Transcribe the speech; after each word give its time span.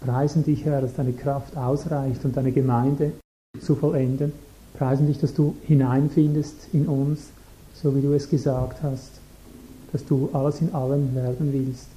Preisen 0.00 0.44
dich, 0.44 0.64
Herr, 0.64 0.80
dass 0.80 0.94
deine 0.94 1.12
Kraft 1.12 1.56
ausreicht 1.56 2.24
und 2.24 2.36
deine 2.36 2.52
Gemeinde 2.52 3.12
zu 3.60 3.74
vollenden. 3.74 4.32
Preisen 4.74 5.06
dich, 5.06 5.18
dass 5.18 5.34
du 5.34 5.54
hineinfindest 5.62 6.68
in 6.72 6.86
uns, 6.86 7.28
so 7.74 7.94
wie 7.94 8.00
du 8.00 8.14
es 8.14 8.30
gesagt 8.30 8.82
hast, 8.82 9.10
dass 9.92 10.04
du 10.06 10.30
alles 10.32 10.62
in 10.62 10.72
allem 10.74 11.14
werden 11.14 11.52
willst. 11.52 11.88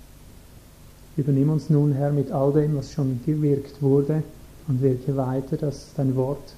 Übernimm 1.15 1.51
uns 1.51 1.69
nun, 1.69 1.93
Herr, 1.93 2.11
mit 2.11 2.31
all 2.31 2.51
dem, 2.51 2.75
was 2.75 2.91
schon 2.91 3.21
gewirkt 3.25 3.81
wurde 3.81 4.23
und 4.67 4.81
wirke 4.81 5.15
weiter, 5.15 5.57
dass 5.57 5.93
dein 5.95 6.15
Wort 6.15 6.55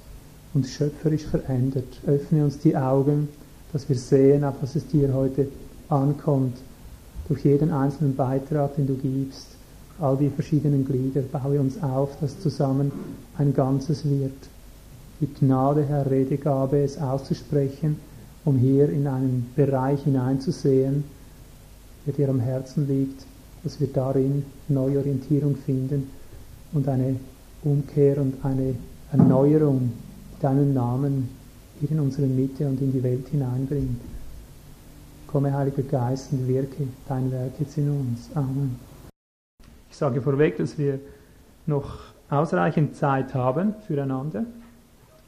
uns 0.54 0.70
schöpferisch 0.70 1.26
verändert. 1.26 2.00
Öffne 2.06 2.44
uns 2.44 2.58
die 2.58 2.76
Augen, 2.76 3.28
dass 3.72 3.88
wir 3.88 3.96
sehen, 3.96 4.42
auf 4.42 4.54
was 4.62 4.74
es 4.74 4.88
dir 4.88 5.12
heute 5.12 5.48
ankommt, 5.90 6.56
durch 7.28 7.44
jeden 7.44 7.70
einzelnen 7.70 8.16
Beitrag, 8.16 8.76
den 8.76 8.86
du 8.86 8.94
gibst, 8.94 9.55
all 10.00 10.16
die 10.16 10.28
verschiedenen 10.28 10.84
Glieder, 10.84 11.22
baue 11.22 11.60
uns 11.60 11.82
auf, 11.82 12.18
dass 12.20 12.40
zusammen 12.40 12.92
ein 13.38 13.54
Ganzes 13.54 14.04
wird. 14.04 14.32
Gib 15.20 15.38
Gnade, 15.40 15.84
Herr, 15.84 16.10
Redegabe, 16.10 16.82
es 16.82 16.98
auszusprechen, 16.98 17.96
um 18.44 18.58
hier 18.58 18.90
in 18.90 19.06
einen 19.06 19.50
Bereich 19.56 20.02
hineinzusehen, 20.04 21.04
der 22.06 22.12
dir 22.12 22.28
am 22.28 22.40
Herzen 22.40 22.86
liegt, 22.86 23.24
dass 23.64 23.80
wir 23.80 23.88
darin 23.88 24.44
Neuorientierung 24.68 25.56
finden 25.56 26.10
und 26.72 26.86
eine 26.88 27.16
Umkehr 27.64 28.18
und 28.18 28.34
eine 28.44 28.74
Erneuerung 29.10 29.92
deinen 30.40 30.74
Namen 30.74 31.28
hier 31.80 31.90
in 31.90 32.00
unsere 32.00 32.26
Mitte 32.26 32.66
und 32.66 32.80
in 32.80 32.92
die 32.92 33.02
Welt 33.02 33.28
hineinbringen. 33.28 33.98
Komme, 35.26 35.52
Heiliger 35.52 35.82
Geist, 35.82 36.32
und 36.32 36.46
wirke 36.46 36.86
dein 37.08 37.30
Werk 37.32 37.52
jetzt 37.58 37.76
in 37.76 37.90
uns. 37.90 38.28
Amen. 38.34 38.76
Ich 39.96 40.00
sage 40.00 40.20
vorweg, 40.20 40.58
dass 40.58 40.76
wir 40.76 41.00
noch 41.64 42.00
ausreichend 42.28 42.96
Zeit 42.96 43.32
haben 43.32 43.74
füreinander. 43.86 44.44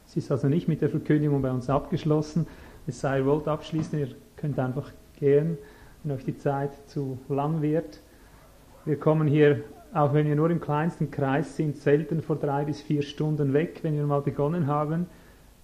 Es 0.05 0.15
ist 0.15 0.31
also 0.31 0.47
nicht 0.47 0.67
mit 0.67 0.81
der 0.81 0.89
Verkündigung 0.89 1.41
bei 1.41 1.49
uns 1.49 1.71
abgeschlossen. 1.71 2.45
Es 2.85 2.99
sei, 2.99 3.17
ihr 3.17 3.25
wollt 3.25 3.47
abschließen, 3.47 3.97
ihr 3.97 4.09
könnt 4.37 4.59
einfach 4.59 4.91
gehen, 5.19 5.57
wenn 6.03 6.15
euch 6.15 6.23
die 6.23 6.37
Zeit 6.37 6.69
zu 6.87 7.17
lang 7.29 7.63
wird. 7.63 7.99
Wir 8.85 8.99
kommen 8.99 9.27
hier, 9.27 9.63
auch 9.91 10.13
wenn 10.13 10.27
wir 10.27 10.35
nur 10.35 10.51
im 10.51 10.61
kleinsten 10.61 11.09
Kreis 11.09 11.55
sind, 11.55 11.77
selten 11.77 12.21
vor 12.21 12.35
drei 12.35 12.63
bis 12.65 12.79
vier 12.79 13.01
Stunden 13.01 13.53
weg, 13.53 13.79
wenn 13.81 13.95
wir 13.95 14.05
mal 14.05 14.21
begonnen 14.21 14.67
haben. 14.67 15.07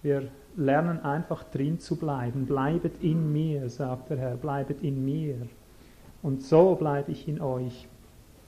Wir 0.01 0.29
lernen 0.55 1.05
einfach 1.05 1.43
drin 1.43 1.79
zu 1.79 1.97
bleiben. 1.97 2.47
Bleibet 2.47 3.03
in 3.03 3.31
mir, 3.31 3.69
sagt 3.69 4.09
der 4.09 4.17
Herr, 4.17 4.35
bleibet 4.35 4.81
in 4.81 5.05
mir. 5.05 5.35
Und 6.23 6.41
so 6.41 6.73
bleibe 6.73 7.11
ich 7.11 7.27
in 7.27 7.39
euch. 7.39 7.87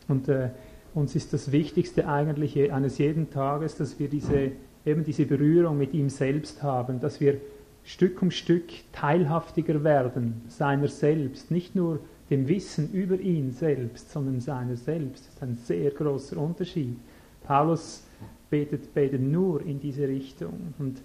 Und 0.08 0.30
äh, 0.30 0.50
uns 0.94 1.16
ist 1.16 1.34
das 1.34 1.52
Wichtigste 1.52 2.08
eigentlich 2.08 2.72
eines 2.72 2.98
jeden 2.98 3.30
Tages, 3.30 3.76
dass 3.76 4.00
wir 4.00 4.10
diese, 4.10 4.52
eben 4.86 5.04
diese 5.04 5.26
Berührung 5.26 5.78
mit 5.78 5.94
ihm 5.94 6.10
selbst 6.10 6.64
haben, 6.64 7.00
dass 7.00 7.20
wir 7.20 7.40
Stück 7.84 8.22
um 8.22 8.32
Stück 8.32 8.66
teilhaftiger 8.92 9.84
werden 9.84 10.42
seiner 10.50 10.88
selbst, 10.88 11.52
nicht 11.52 11.76
nur 11.76 12.00
dem 12.30 12.48
Wissen 12.48 12.92
über 12.92 13.18
ihn 13.18 13.52
selbst, 13.52 14.12
sondern 14.12 14.42
seiner 14.42 14.76
selbst. 14.76 15.26
Das 15.26 15.36
ist 15.36 15.44
ein 15.44 15.56
sehr 15.56 15.92
großer 15.92 16.38
Unterschied. 16.38 16.98
Paulus 17.44 18.04
betet, 18.50 18.94
betet 18.94 19.22
nur 19.22 19.62
in 19.62 19.80
diese 19.80 20.08
Richtung. 20.08 20.74
Und 20.80 21.02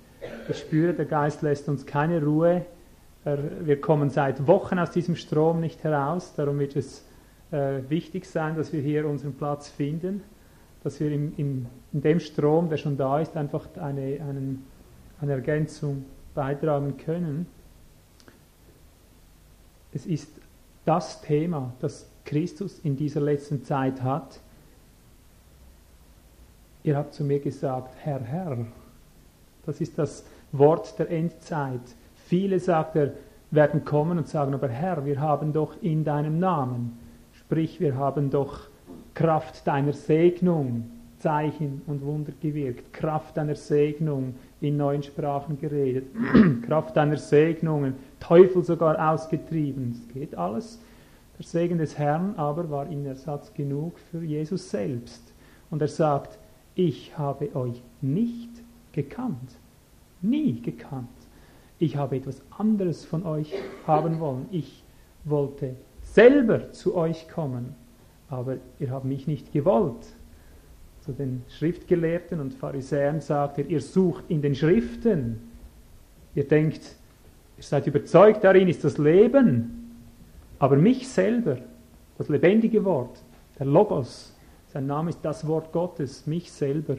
ich 0.49 0.57
spüre, 0.57 0.93
der 0.93 1.05
Geist 1.05 1.43
lässt 1.43 1.69
uns 1.69 1.87
keine 1.87 2.23
Ruhe. 2.23 2.67
Wir 3.61 3.81
kommen 3.81 4.11
seit 4.11 4.49
Wochen 4.49 4.81
aus 4.81 4.91
diesem 4.91 5.15
Strom 5.15 5.61
nicht 5.61 5.85
heraus. 5.85 6.35
Darum 6.35 6.59
wird 6.59 6.75
es 6.75 7.05
äh, 7.53 7.89
wichtig 7.89 8.27
sein, 8.27 8.57
dass 8.57 8.73
wir 8.73 8.81
hier 8.81 9.07
unseren 9.07 9.35
Platz 9.35 9.69
finden, 9.69 10.23
dass 10.83 10.99
wir 10.99 11.13
im, 11.13 11.35
im, 11.37 11.67
in 11.93 12.01
dem 12.01 12.19
Strom, 12.19 12.69
der 12.69 12.79
schon 12.79 12.97
da 12.97 13.21
ist, 13.21 13.37
einfach 13.37 13.69
eine, 13.77 14.21
einen, 14.21 14.65
eine 15.21 15.33
Ergänzung 15.33 16.05
beitragen 16.35 16.97
können. 16.97 17.47
Es 19.93 20.07
ist 20.07 20.31
das 20.85 21.21
Thema, 21.21 21.73
das 21.81 22.09
Christus 22.25 22.79
in 22.81 22.97
dieser 22.97 23.21
letzten 23.21 23.65
Zeit 23.65 24.03
hat. 24.03 24.41
Ihr 26.83 26.97
habt 26.97 27.15
zu 27.15 27.23
mir 27.23 27.39
gesagt, 27.39 27.95
Herr, 27.99 28.21
Herr. 28.21 28.67
Das 29.65 29.81
ist 29.81 29.99
das 29.99 30.25
Wort 30.51 30.99
der 30.99 31.11
Endzeit. 31.11 31.81
Viele, 32.27 32.59
sagt 32.59 32.97
er, 32.97 33.13
werden 33.51 33.85
kommen 33.85 34.19
und 34.19 34.27
sagen, 34.27 34.55
aber 34.55 34.69
Herr, 34.69 35.05
wir 35.05 35.21
haben 35.21 35.53
doch 35.53 35.81
in 35.83 36.05
deinem 36.05 36.39
Namen, 36.39 36.99
sprich, 37.53 37.81
wir 37.81 37.97
haben 37.97 38.31
doch 38.31 38.61
Kraft 39.13 39.67
deiner 39.67 39.93
Segnung, 39.93 40.91
Zeichen 41.19 41.83
und 41.87 42.01
Wunder 42.01 42.33
gewirkt, 42.41 42.95
Kraft 42.95 43.37
deiner 43.37 43.57
Segnung 43.57 44.37
in 44.63 44.79
neuen 44.79 45.03
Sprachen 45.03 45.61
geredet, 45.61 46.07
Kraft 46.63 46.97
deiner 46.97 47.19
Segnungen, 47.19 47.97
Teufel 48.21 48.65
sogar 48.65 49.13
ausgetrieben. 49.13 49.91
Es 49.91 50.15
geht 50.15 50.35
alles. 50.35 50.81
Der 51.39 51.45
Segen 51.45 51.77
des 51.77 51.99
Herrn 51.99 52.37
aber 52.39 52.71
war 52.71 52.87
in 52.87 53.05
Ersatz 53.05 53.53
genug 53.53 53.99
für 53.99 54.23
Jesus 54.23 54.71
selbst. 54.71 55.35
Und 55.71 55.83
er 55.83 55.89
sagt, 55.89 56.39
ich 56.75 57.19
habe 57.19 57.55
euch 57.55 57.83
nicht 58.01 58.49
gekannt, 58.93 59.59
nie 60.23 60.59
gekannt. 60.63 61.11
Ich 61.79 61.97
habe 61.97 62.17
etwas 62.17 62.41
anderes 62.57 63.05
von 63.05 63.27
euch 63.27 63.53
haben 63.87 64.21
wollen. 64.21 64.47
Ich 64.53 64.85
wollte 65.27 65.77
selber 66.13 66.73
zu 66.73 66.95
euch 66.95 67.29
kommen, 67.29 67.75
aber 68.29 68.57
ihr 68.79 68.91
habt 68.91 69.05
mich 69.05 69.27
nicht 69.27 69.53
gewollt. 69.53 70.07
Zu 71.01 71.13
den 71.13 71.43
Schriftgelehrten 71.49 72.39
und 72.39 72.55
Pharisäern 72.55 73.21
sagt 73.21 73.59
er, 73.59 73.67
ihr 73.67 73.81
sucht 73.81 74.25
in 74.29 74.41
den 74.41 74.55
Schriften. 74.55 75.41
Ihr 76.35 76.47
denkt, 76.47 76.81
ihr 77.57 77.63
seid 77.63 77.87
überzeugt, 77.87 78.45
darin 78.45 78.69
ist 78.69 78.85
das 78.85 78.99
Leben. 78.99 79.97
Aber 80.59 80.77
mich 80.77 81.09
selber, 81.09 81.59
das 82.19 82.29
lebendige 82.29 82.85
Wort, 82.85 83.21
der 83.59 83.67
Logos, 83.67 84.33
sein 84.73 84.87
Name 84.87 85.11
ist 85.11 85.21
das 85.23 85.47
Wort 85.47 85.73
Gottes, 85.73 86.27
mich 86.27 86.53
selber, 86.53 86.97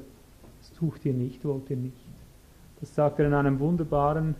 sucht 0.80 1.06
ihr 1.06 1.14
nicht, 1.14 1.46
wollt 1.46 1.70
ihr 1.70 1.78
nicht. 1.78 1.96
Das 2.80 2.94
sagt 2.94 3.20
er 3.20 3.28
in 3.28 3.34
einem 3.34 3.60
wunderbaren 3.60 4.36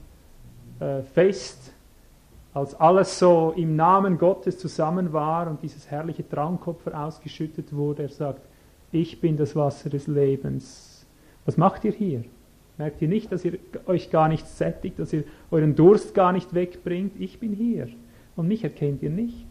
äh, 0.80 1.02
Fest, 1.02 1.73
als 2.54 2.76
alles 2.76 3.18
so 3.18 3.54
im 3.56 3.76
Namen 3.76 4.18
Gottes 4.18 4.60
zusammen 4.60 5.12
war 5.12 5.50
und 5.50 5.64
dieses 5.64 5.90
herrliche 5.90 6.28
Traumkopfer 6.28 6.98
ausgeschüttet 7.00 7.74
wurde. 7.74 8.04
Er 8.04 8.10
sagt, 8.10 8.42
ich 8.92 9.20
bin 9.20 9.38
das 9.38 9.56
Wasser 9.56 9.90
des 9.90 10.08
Lebens. 10.08 11.06
Was 11.46 11.58
macht 11.58 11.84
ihr 11.84 11.92
hier? 11.92 12.24
Merkt 12.78 13.02
ihr 13.02 13.08
nicht, 13.08 13.32
dass 13.32 13.44
ihr 13.44 13.58
euch 13.88 14.12
gar 14.12 14.28
nicht 14.28 14.48
sättigt, 14.48 15.00
dass 15.00 15.14
ihr 15.14 15.24
euren 15.52 15.76
Durst 15.76 16.14
gar 16.14 16.32
nicht 16.32 16.54
wegbringt? 16.54 17.20
Ich 17.20 17.40
bin 17.40 17.54
hier 17.54 17.88
und 18.36 18.48
mich 18.48 18.64
erkennt 18.64 19.02
ihr 19.02 19.10
nicht. 19.10 19.48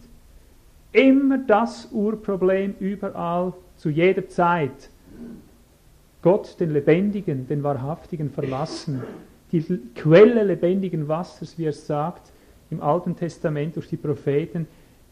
Immer 0.93 1.39
das 1.39 1.89
Urproblem 1.91 2.75
überall, 2.79 3.53
zu 3.77 3.91
jeder 3.91 4.29
Zeit. 4.29 4.91
Gott, 6.21 6.61
den 6.61 6.71
Lebendigen, 6.71 7.49
den 7.49 7.65
Wahrhaftigen 7.65 8.31
verlassen. 8.31 9.03
Die 9.51 9.63
Quelle 9.95 10.45
lebendigen 10.45 11.09
Wassers, 11.09 11.59
wie 11.59 11.65
er 11.65 11.73
sagt 11.73 12.33
im 12.73 12.83
Alten 12.83 13.15
Testament 13.15 13.77
durch 13.77 13.89
die 13.89 13.97
Propheten, 13.97 14.67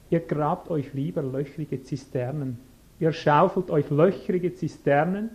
ihr 0.08 0.20
grabt 0.20 0.70
euch 0.70 0.92
lieber 0.94 1.22
löchrige 1.22 1.82
Zisternen. 1.82 2.58
Ihr 2.98 3.12
schaufelt 3.12 3.70
euch 3.70 3.90
löchrige 3.90 4.54
Zisternen 4.54 5.30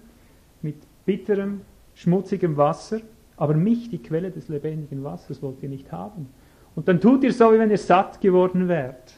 mit 0.62 0.76
bitterem, 1.06 1.62
schmutzigem 1.94 2.58
Wasser, 2.58 3.00
aber 3.38 3.54
mich, 3.54 3.90
die 3.90 4.02
Quelle 4.02 4.32
des 4.32 4.50
lebendigen 4.50 5.04
Wassers, 5.04 5.42
wollt 5.42 5.62
ihr 5.62 5.70
nicht 5.70 5.92
haben. 5.92 6.28
Und 6.76 6.88
dann 6.88 7.00
tut 7.00 7.24
ihr 7.24 7.32
so, 7.32 7.54
wie 7.54 7.60
wenn 7.60 7.70
ihr 7.72 7.78
satt 7.78 8.20
geworden 8.20 8.68
wärt. 8.68 9.14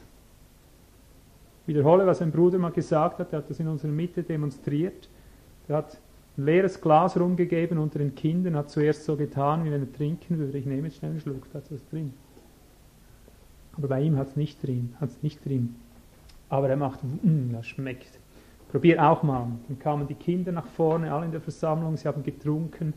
Wiederhole, 1.65 2.05
was 2.05 2.21
ein 2.21 2.31
Bruder 2.31 2.59
mal 2.59 2.71
gesagt 2.71 3.19
hat, 3.19 3.33
er 3.33 3.39
hat 3.39 3.49
das 3.49 3.59
in 3.59 3.67
unserer 3.67 3.91
Mitte 3.91 4.23
demonstriert. 4.23 5.09
Er 5.67 5.77
hat 5.77 5.97
ein 6.37 6.45
leeres 6.45 6.79
Glas 6.79 7.19
rumgegeben 7.19 7.77
unter 7.77 7.99
den 7.99 8.15
Kindern, 8.15 8.55
hat 8.55 8.69
zuerst 8.69 9.05
so 9.05 9.15
getan, 9.15 9.65
wie 9.65 9.71
wenn 9.71 9.81
er 9.81 9.91
trinken 9.91 10.37
würde. 10.37 10.57
Ich 10.57 10.65
nehme 10.65 10.87
jetzt 10.87 10.97
schnell 10.97 11.11
einen 11.11 11.19
Schluck, 11.19 11.51
da 11.51 11.59
hat 11.59 11.71
was 11.71 11.85
drin. 11.89 12.13
Aber 13.77 13.87
bei 13.87 14.01
ihm 14.01 14.17
hat 14.17 14.29
es 14.29 14.35
nicht 14.35 14.61
drin, 14.65 14.95
hat 14.99 15.09
es 15.09 15.23
nicht 15.23 15.45
drin. 15.45 15.75
Aber 16.49 16.69
er 16.69 16.77
macht, 16.77 17.03
mm, 17.03 17.53
das 17.53 17.67
schmeckt. 17.67 18.19
Probier 18.71 19.03
auch 19.03 19.23
mal. 19.23 19.47
Dann 19.67 19.79
kamen 19.79 20.07
die 20.07 20.15
Kinder 20.15 20.51
nach 20.51 20.65
vorne, 20.65 21.13
alle 21.13 21.25
in 21.25 21.31
der 21.31 21.41
Versammlung, 21.41 21.95
sie 21.95 22.07
haben 22.07 22.23
getrunken, 22.23 22.93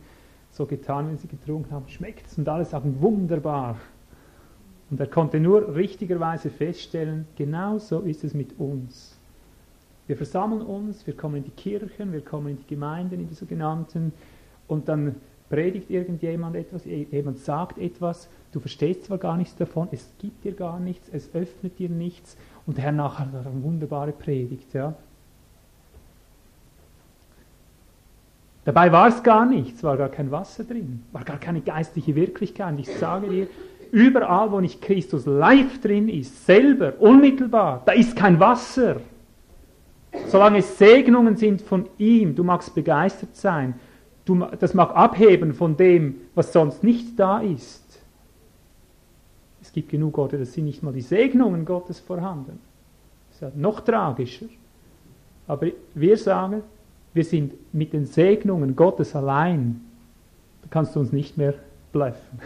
so 0.51 0.67
getan, 0.67 1.09
wenn 1.09 1.19
sie 1.19 1.29
getrunken 1.29 1.71
haben, 1.73 1.89
schmeckt 1.89 2.27
es 2.27 2.39
und 2.39 2.49
alle 2.49 2.65
sagen, 2.65 2.97
wunderbar. 3.01 3.77
Und 4.91 4.99
er 4.99 5.07
konnte 5.07 5.39
nur 5.39 5.75
richtigerweise 5.75 6.51
feststellen, 6.51 7.27
genau 7.37 7.79
so 7.79 8.01
ist 8.01 8.25
es 8.25 8.35
mit 8.35 8.59
uns. 8.59 9.17
Wir 10.09 10.17
versammeln 10.17 10.63
uns, 10.63 11.07
wir 11.07 11.17
kommen 11.17 11.37
in 11.37 11.45
die 11.45 11.53
Kirchen, 11.53 12.13
wir 12.13 12.25
kommen 12.25 12.49
in 12.49 12.57
die 12.57 12.67
Gemeinden, 12.67 13.21
in 13.21 13.29
die 13.29 13.35
sogenannten, 13.35 14.13
und 14.67 14.89
dann 14.89 15.17
predigt 15.51 15.91
irgendjemand 15.91 16.57
etwas, 16.57 16.85
jemand 16.85 17.39
sagt 17.39 17.77
etwas, 17.77 18.31
du 18.53 18.61
verstehst 18.61 19.05
zwar 19.05 19.19
gar 19.19 19.37
nichts 19.37 19.57
davon, 19.57 19.89
es 19.91 20.09
gibt 20.19 20.45
dir 20.45 20.53
gar 20.53 20.81
nichts, 20.81 21.09
es 21.13 21.35
öffnet 21.35 21.79
dir 21.79 21.91
nichts, 21.91 22.37
und 22.67 22.77
der 22.77 22.85
Herr 22.85 22.93
nachher 22.93 23.33
hat 23.33 23.47
eine 23.47 23.63
wunderbare 23.63 24.13
Predigt. 24.13 24.73
Ja. 24.73 24.95
Dabei 28.65 28.93
war 28.93 29.09
es 29.09 29.23
gar 29.23 29.45
nichts, 29.45 29.83
war 29.83 29.97
gar 29.97 30.09
kein 30.09 30.31
Wasser 30.31 30.65
drin, 30.65 31.03
war 31.11 31.25
gar 31.25 31.39
keine 31.39 31.63
geistliche 31.63 32.15
Wirklichkeit. 32.15 32.73
Und 32.73 32.79
ich 32.79 32.97
sage 32.97 33.29
dir, 33.29 33.49
überall, 33.91 34.53
wo 34.53 34.61
nicht 34.61 34.81
Christus 34.81 35.27
live 35.27 35.81
drin 35.81 36.09
ist, 36.09 36.47
selber, 36.47 36.93
unmittelbar, 37.01 37.83
da 37.87 37.93
ist 37.93 38.15
kein 38.15 38.39
Wasser. 38.39 39.01
Solange 40.29 40.63
Segnungen 40.63 41.37
sind 41.37 41.63
von 41.63 41.89
ihm, 41.99 42.37
du 42.37 42.45
magst 42.45 42.75
begeistert 42.75 43.35
sein, 43.35 43.75
du, 44.31 44.47
das 44.59 44.75
mag 44.75 44.95
abheben 44.95 45.53
von 45.53 45.77
dem, 45.77 46.17
was 46.35 46.53
sonst 46.53 46.83
nicht 46.83 47.19
da 47.19 47.41
ist. 47.41 48.01
Es 49.63 49.73
gibt 49.73 49.91
genug 49.91 50.17
Orte, 50.19 50.39
da 50.39 50.45
sind 50.45 50.65
nicht 50.65 50.83
mal 50.83 50.93
die 50.93 51.01
Segnungen 51.01 51.65
Gottes 51.65 52.01
vorhanden. 52.01 52.59
Das 53.29 53.37
ist 53.37 53.43
ja 53.43 53.61
noch 53.61 53.81
tragischer. 53.81 54.47
Aber 55.47 55.67
wir 55.95 56.17
sagen, 56.17 56.63
wir 57.13 57.25
sind 57.25 57.53
mit 57.73 57.93
den 57.93 58.07
Segnungen 58.07 58.77
Gottes 58.77 59.15
allein. 59.15 59.81
Da 60.63 60.69
kannst 60.71 60.95
du 60.95 61.01
uns 61.01 61.13
nicht 61.13 61.37
mehr 61.37 61.55
bluffen. 61.93 62.41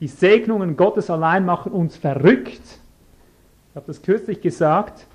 Die 0.00 0.08
Segnungen 0.08 0.76
Gottes 0.76 1.10
allein 1.10 1.44
machen 1.44 1.72
uns 1.72 1.96
verrückt. 1.96 2.62
Ich 3.70 3.76
habe 3.76 3.86
das 3.86 4.02
kürzlich 4.02 4.40
gesagt, 4.40 5.06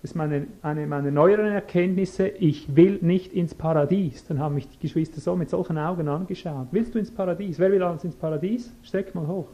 das 0.00 0.12
ist 0.12 0.14
meine, 0.14 0.46
eine 0.62 0.86
meiner 0.86 1.10
neueren 1.10 1.52
Erkenntnisse, 1.52 2.28
ich 2.28 2.76
will 2.76 2.98
nicht 3.02 3.32
ins 3.32 3.52
Paradies. 3.52 4.24
Dann 4.26 4.38
haben 4.38 4.54
mich 4.54 4.68
die 4.68 4.78
Geschwister 4.78 5.20
so 5.20 5.34
mit 5.34 5.50
solchen 5.50 5.76
Augen 5.76 6.06
angeschaut. 6.06 6.68
Willst 6.70 6.94
du 6.94 7.00
ins 7.00 7.10
Paradies? 7.10 7.58
Wer 7.58 7.72
will 7.72 7.82
alles 7.82 8.04
ins 8.04 8.14
Paradies? 8.14 8.72
Streck 8.84 9.12
mal 9.16 9.26
hoch. 9.26 9.48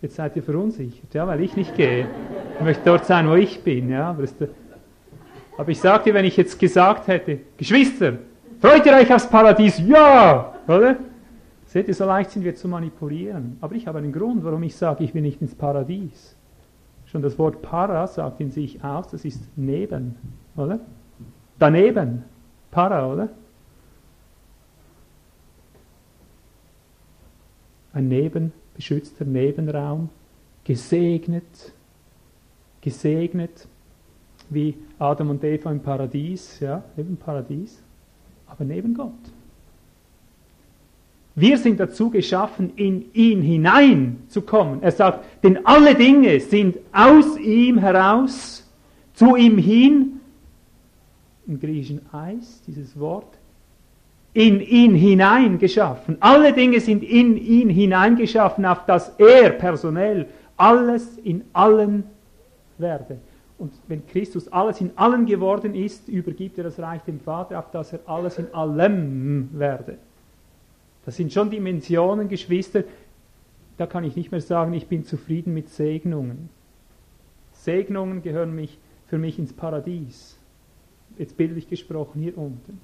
Jetzt 0.00 0.14
seid 0.16 0.36
ihr 0.36 0.42
verunsichert, 0.42 1.12
ja, 1.14 1.26
weil 1.26 1.40
ich 1.40 1.56
nicht 1.56 1.74
gehe. 1.74 2.06
Ich 2.58 2.64
möchte 2.64 2.82
dort 2.84 3.06
sein, 3.06 3.28
wo 3.28 3.34
ich 3.34 3.62
bin, 3.62 3.88
ja. 3.88 4.10
Aber, 4.10 4.24
der, 4.24 4.48
aber 5.56 5.70
ich 5.70 5.80
sagte, 5.80 6.14
wenn 6.14 6.24
ich 6.24 6.36
jetzt 6.36 6.58
gesagt 6.58 7.08
hätte, 7.08 7.38
Geschwister, 7.56 8.14
freut 8.60 8.86
ihr 8.86 8.94
euch 8.94 9.12
aufs 9.12 9.28
Paradies? 9.28 9.80
Ja! 9.84 10.54
Oder? 10.68 10.96
Seht 11.66 11.88
ihr, 11.88 11.94
so 11.94 12.04
leicht 12.04 12.30
sind 12.30 12.44
wir 12.44 12.54
zu 12.54 12.68
manipulieren. 12.68 13.56
Aber 13.60 13.74
ich 13.74 13.86
habe 13.88 13.98
einen 13.98 14.12
Grund, 14.12 14.44
warum 14.44 14.62
ich 14.62 14.76
sage, 14.76 15.02
ich 15.02 15.14
will 15.14 15.22
nicht 15.22 15.40
ins 15.40 15.54
Paradies. 15.54 16.36
Schon 17.12 17.20
das 17.20 17.38
Wort 17.38 17.60
para 17.60 18.06
sagt 18.06 18.40
in 18.40 18.50
sich 18.50 18.82
aus, 18.82 19.08
das 19.08 19.26
ist 19.26 19.46
neben, 19.54 20.16
oder? 20.56 20.80
Daneben. 21.58 22.24
Para, 22.70 23.06
oder? 23.06 23.28
Ein 27.92 28.08
Neben, 28.08 28.54
beschützter 28.74 29.26
Nebenraum, 29.26 30.08
gesegnet, 30.64 31.74
gesegnet, 32.80 33.68
wie 34.48 34.74
Adam 34.98 35.28
und 35.28 35.44
Eva 35.44 35.70
im 35.70 35.80
Paradies, 35.80 36.60
ja, 36.60 36.82
eben 36.96 37.18
Paradies, 37.18 37.82
aber 38.46 38.64
neben 38.64 38.94
Gott. 38.94 39.12
Wir 41.34 41.56
sind 41.56 41.80
dazu 41.80 42.10
geschaffen, 42.10 42.72
in 42.76 43.06
ihn 43.14 43.40
hineinzukommen. 43.40 44.82
Er 44.82 44.92
sagt, 44.92 45.24
denn 45.42 45.64
alle 45.64 45.94
Dinge 45.94 46.38
sind 46.40 46.78
aus 46.92 47.38
ihm 47.38 47.78
heraus, 47.78 48.70
zu 49.14 49.36
ihm 49.36 49.56
hin, 49.56 50.20
im 51.46 51.58
griechischen 51.58 52.00
Eis, 52.12 52.62
dieses 52.66 52.98
Wort, 52.98 53.38
in 54.34 54.60
ihn 54.60 54.94
hinein 54.94 55.58
geschaffen. 55.58 56.16
Alle 56.20 56.52
Dinge 56.52 56.80
sind 56.80 57.02
in 57.02 57.36
ihn 57.36 57.68
hineingeschaffen, 57.68 58.64
auf 58.64 58.84
dass 58.86 59.10
er 59.18 59.50
personell 59.50 60.26
alles 60.56 61.18
in 61.18 61.44
allen 61.52 62.04
werde. 62.78 63.18
Und 63.58 63.72
wenn 63.88 64.06
Christus 64.06 64.50
alles 64.52 64.80
in 64.80 64.90
allen 64.96 65.26
geworden 65.26 65.74
ist, 65.74 66.08
übergibt 66.08 66.58
er 66.58 66.64
das 66.64 66.78
Reich 66.78 67.02
dem 67.02 67.20
Vater, 67.20 67.58
auf 67.58 67.70
dass 67.70 67.92
er 67.92 68.00
alles 68.06 68.38
in 68.38 68.52
allem 68.54 69.50
werde. 69.52 69.98
Das 71.04 71.16
sind 71.16 71.32
schon 71.32 71.50
Dimensionen, 71.50 72.28
Geschwister, 72.28 72.84
da 73.76 73.86
kann 73.86 74.04
ich 74.04 74.16
nicht 74.16 74.30
mehr 74.30 74.40
sagen, 74.40 74.72
ich 74.74 74.86
bin 74.86 75.04
zufrieden 75.04 75.54
mit 75.54 75.68
Segnungen. 75.68 76.50
Segnungen 77.52 78.22
gehören 78.22 78.54
mich, 78.54 78.78
für 79.06 79.18
mich 79.18 79.38
ins 79.38 79.52
Paradies. 79.52 80.38
Jetzt 81.18 81.36
bildlich 81.36 81.68
gesprochen 81.68 82.20
hier 82.22 82.36
unten. 82.38 82.80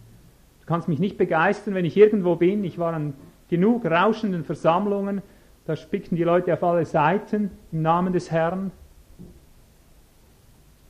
Du 0.61 0.67
kannst 0.67 0.89
mich 0.89 0.99
nicht 0.99 1.17
begeistern, 1.17 1.75
wenn 1.75 1.85
ich 1.85 1.97
irgendwo 1.97 2.37
bin. 2.37 2.65
Ich 2.65 2.79
war 2.79 2.93
an 2.93 3.15
genug 3.49 3.85
rauschenden 3.85 4.45
Versammlungen, 4.45 5.23
da 5.67 5.77
spickten 5.77 6.17
die 6.17 6.25
Leute 6.25 6.53
auf 6.55 6.63
alle 6.63 6.85
Seiten 6.87 7.51
im 7.73 7.83
Namen 7.83 8.13
des 8.13 8.31
Herrn. 8.31 8.71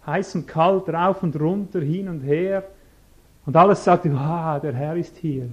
Heiß 0.06 0.36
und 0.36 0.46
kalt, 0.46 0.88
rauf 0.88 1.22
und 1.22 1.38
runter, 1.38 1.80
hin 1.80 2.08
und 2.08 2.20
her. 2.20 2.64
Und 3.44 3.56
alles 3.56 3.84
sagte, 3.84 4.12
wow, 4.12 4.60
der 4.60 4.72
Herr 4.72 4.96
ist 4.96 5.16
hier. 5.16 5.48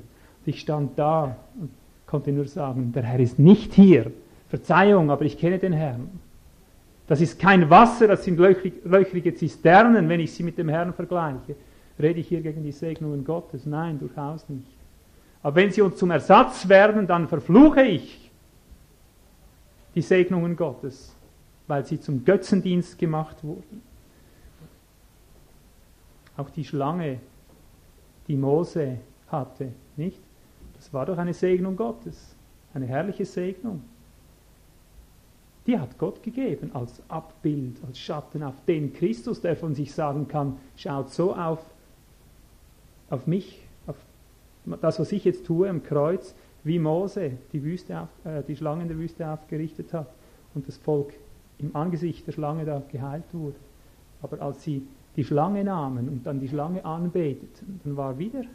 Ich 0.45 0.61
stand 0.61 0.97
da 0.97 1.35
und 1.59 1.71
konnte 2.05 2.31
nur 2.31 2.47
sagen, 2.47 2.91
der 2.93 3.03
Herr 3.03 3.19
ist 3.19 3.39
nicht 3.39 3.73
hier. 3.73 4.11
Verzeihung, 4.49 5.09
aber 5.09 5.25
ich 5.25 5.37
kenne 5.37 5.57
den 5.57 5.73
Herrn. 5.73 6.19
Das 7.07 7.21
ist 7.21 7.39
kein 7.39 7.69
Wasser, 7.69 8.07
das 8.07 8.23
sind 8.23 8.39
löchrige 8.39 9.33
Zisternen, 9.33 10.07
wenn 10.09 10.19
ich 10.19 10.33
sie 10.33 10.43
mit 10.43 10.57
dem 10.57 10.69
Herrn 10.69 10.93
vergleiche. 10.93 11.55
Rede 11.99 12.19
ich 12.19 12.27
hier 12.27 12.41
gegen 12.41 12.63
die 12.63 12.71
Segnungen 12.71 13.23
Gottes? 13.23 13.65
Nein, 13.65 13.99
durchaus 13.99 14.47
nicht. 14.49 14.67
Aber 15.41 15.55
wenn 15.55 15.71
sie 15.71 15.81
uns 15.81 15.97
zum 15.97 16.11
Ersatz 16.11 16.67
werden, 16.67 17.05
dann 17.05 17.27
verfluche 17.27 17.83
ich 17.83 18.31
die 19.93 20.01
Segnungen 20.01 20.55
Gottes, 20.55 21.15
weil 21.67 21.85
sie 21.85 21.99
zum 21.99 22.25
Götzendienst 22.25 22.97
gemacht 22.97 23.43
wurden. 23.43 23.81
Auch 26.37 26.49
die 26.49 26.65
Schlange, 26.65 27.19
die 28.27 28.35
Mose 28.35 28.97
hatte, 29.27 29.69
nicht? 29.95 30.19
War 30.95 31.05
doch 31.05 31.17
eine 31.17 31.33
Segnung 31.33 31.75
Gottes, 31.75 32.33
eine 32.73 32.85
herrliche 32.85 33.25
Segnung. 33.25 33.81
Die 35.67 35.77
hat 35.77 35.97
Gott 35.97 36.23
gegeben 36.23 36.71
als 36.73 37.03
Abbild, 37.09 37.75
als 37.85 37.99
Schatten 37.99 38.41
auf 38.41 38.53
den 38.65 38.93
Christus, 38.93 39.41
der 39.41 39.57
von 39.57 39.75
sich 39.75 39.93
sagen 39.93 40.29
kann, 40.29 40.55
schaut 40.77 41.09
so 41.11 41.35
auf, 41.35 41.59
auf 43.09 43.27
mich, 43.27 43.61
auf 43.87 43.97
das, 44.79 44.97
was 44.97 45.11
ich 45.11 45.25
jetzt 45.25 45.45
tue 45.45 45.69
am 45.69 45.83
Kreuz, 45.83 46.33
wie 46.63 46.79
Mose 46.79 47.31
die, 47.51 47.61
Wüste 47.61 47.99
auf, 47.99 48.09
äh, 48.23 48.41
die 48.47 48.55
Schlange 48.55 48.83
in 48.83 48.87
der 48.87 48.97
Wüste 48.97 49.29
aufgerichtet 49.29 49.91
hat 49.91 50.07
und 50.53 50.65
das 50.65 50.77
Volk 50.77 51.11
im 51.57 51.75
Angesicht 51.75 52.25
der 52.25 52.31
Schlange 52.31 52.63
da 52.63 52.81
geheilt 52.89 53.33
wurde. 53.33 53.57
Aber 54.21 54.41
als 54.41 54.63
sie 54.63 54.87
die 55.17 55.25
Schlange 55.25 55.65
nahmen 55.65 56.07
und 56.07 56.25
dann 56.25 56.39
die 56.39 56.47
Schlange 56.47 56.85
anbeteten, 56.85 57.81
dann 57.83 57.97
war 57.97 58.17
wieder 58.17 58.45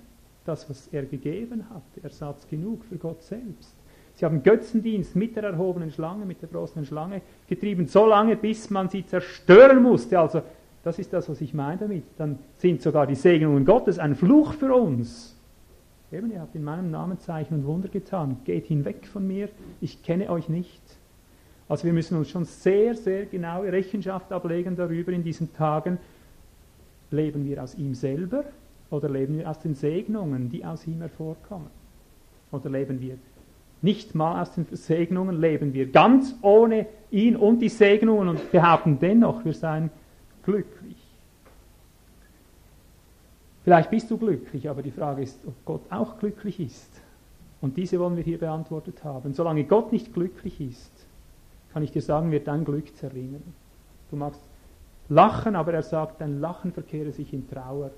das, 0.50 0.68
was 0.68 0.88
er 0.88 1.04
gegeben 1.04 1.64
hat, 1.70 1.82
Ersatz 2.02 2.46
genug 2.48 2.84
für 2.84 2.96
Gott 2.96 3.22
selbst. 3.22 3.76
Sie 4.14 4.24
haben 4.24 4.42
Götzendienst 4.42 5.14
mit 5.14 5.36
der 5.36 5.44
erhobenen 5.44 5.92
Schlange, 5.92 6.26
mit 6.26 6.42
der 6.42 6.48
großen 6.48 6.84
Schlange 6.84 7.22
getrieben, 7.48 7.86
so 7.86 8.04
lange, 8.04 8.36
bis 8.36 8.68
man 8.68 8.88
sie 8.88 9.06
zerstören 9.06 9.82
musste. 9.82 10.18
Also, 10.18 10.42
das 10.82 10.98
ist 10.98 11.12
das, 11.12 11.28
was 11.28 11.40
ich 11.40 11.54
meine 11.54 11.78
damit. 11.78 12.04
Dann 12.18 12.38
sind 12.56 12.82
sogar 12.82 13.06
die 13.06 13.14
Segnungen 13.14 13.64
Gottes 13.64 13.98
ein 13.98 14.16
Fluch 14.16 14.54
für 14.54 14.74
uns. 14.74 15.36
Eben, 16.10 16.32
ihr 16.32 16.40
habt 16.40 16.56
in 16.56 16.64
meinem 16.64 16.90
Namen 16.90 17.18
Zeichen 17.20 17.54
und 17.54 17.66
Wunder 17.66 17.88
getan. 17.88 18.38
Geht 18.44 18.66
hinweg 18.66 19.06
von 19.06 19.26
mir, 19.26 19.48
ich 19.80 20.02
kenne 20.02 20.30
euch 20.30 20.48
nicht. 20.48 20.82
Also 21.68 21.84
wir 21.84 21.92
müssen 21.92 22.18
uns 22.18 22.28
schon 22.28 22.44
sehr, 22.44 22.96
sehr 22.96 23.26
genaue 23.26 23.72
Rechenschaft 23.72 24.32
ablegen 24.32 24.74
darüber 24.74 25.12
in 25.12 25.22
diesen 25.22 25.52
Tagen. 25.52 25.98
Leben 27.12 27.44
wir 27.44 27.62
aus 27.62 27.76
ihm 27.76 27.94
selber 27.94 28.44
oder 28.90 29.08
leben 29.08 29.38
wir 29.38 29.48
aus 29.48 29.58
den 29.60 29.74
Segnungen, 29.74 30.50
die 30.50 30.64
aus 30.64 30.86
ihm 30.86 31.00
hervorkommen? 31.00 31.68
Oder 32.50 32.70
leben 32.70 33.00
wir 33.00 33.18
nicht 33.82 34.14
mal 34.14 34.42
aus 34.42 34.52
den 34.52 34.66
Segnungen, 34.72 35.40
leben 35.40 35.72
wir 35.72 35.90
ganz 35.90 36.34
ohne 36.42 36.86
ihn 37.10 37.36
und 37.36 37.60
die 37.60 37.68
Segnungen 37.68 38.28
und 38.28 38.52
behaupten 38.52 38.98
dennoch, 38.98 39.44
wir 39.44 39.54
seien 39.54 39.90
glücklich? 40.42 40.96
Vielleicht 43.62 43.90
bist 43.90 44.10
du 44.10 44.18
glücklich, 44.18 44.68
aber 44.68 44.82
die 44.82 44.90
Frage 44.90 45.22
ist, 45.22 45.38
ob 45.46 45.54
Gott 45.64 45.82
auch 45.90 46.18
glücklich 46.18 46.58
ist. 46.60 46.90
Und 47.60 47.76
diese 47.76 47.98
wollen 48.00 48.16
wir 48.16 48.24
hier 48.24 48.38
beantwortet 48.38 49.04
haben. 49.04 49.34
Solange 49.34 49.64
Gott 49.64 49.92
nicht 49.92 50.14
glücklich 50.14 50.60
ist, 50.60 50.90
kann 51.72 51.82
ich 51.82 51.92
dir 51.92 52.02
sagen, 52.02 52.30
wird 52.32 52.48
dein 52.48 52.64
Glück 52.64 52.96
zerringen. 52.96 53.42
Du 54.10 54.16
magst 54.16 54.40
lachen, 55.08 55.54
aber 55.56 55.74
er 55.74 55.82
sagt, 55.82 56.20
dein 56.20 56.40
Lachen 56.40 56.72
verkehre 56.72 57.12
sich 57.12 57.32
in 57.32 57.48
Trauer 57.48 57.90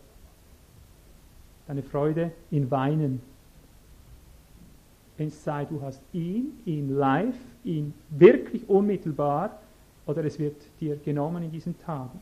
deine 1.72 1.82
Freude 1.82 2.32
in 2.50 2.70
Weinen. 2.70 3.22
Es 5.16 5.42
sei, 5.42 5.64
du 5.64 5.80
hast 5.80 6.02
ihn, 6.12 6.60
ihn 6.66 6.94
live, 6.94 7.34
ihn 7.64 7.94
wirklich 8.10 8.68
unmittelbar, 8.68 9.58
oder 10.04 10.22
es 10.24 10.38
wird 10.38 10.56
dir 10.80 10.96
genommen 10.96 11.44
in 11.44 11.50
diesen 11.50 11.78
Tagen. 11.78 12.20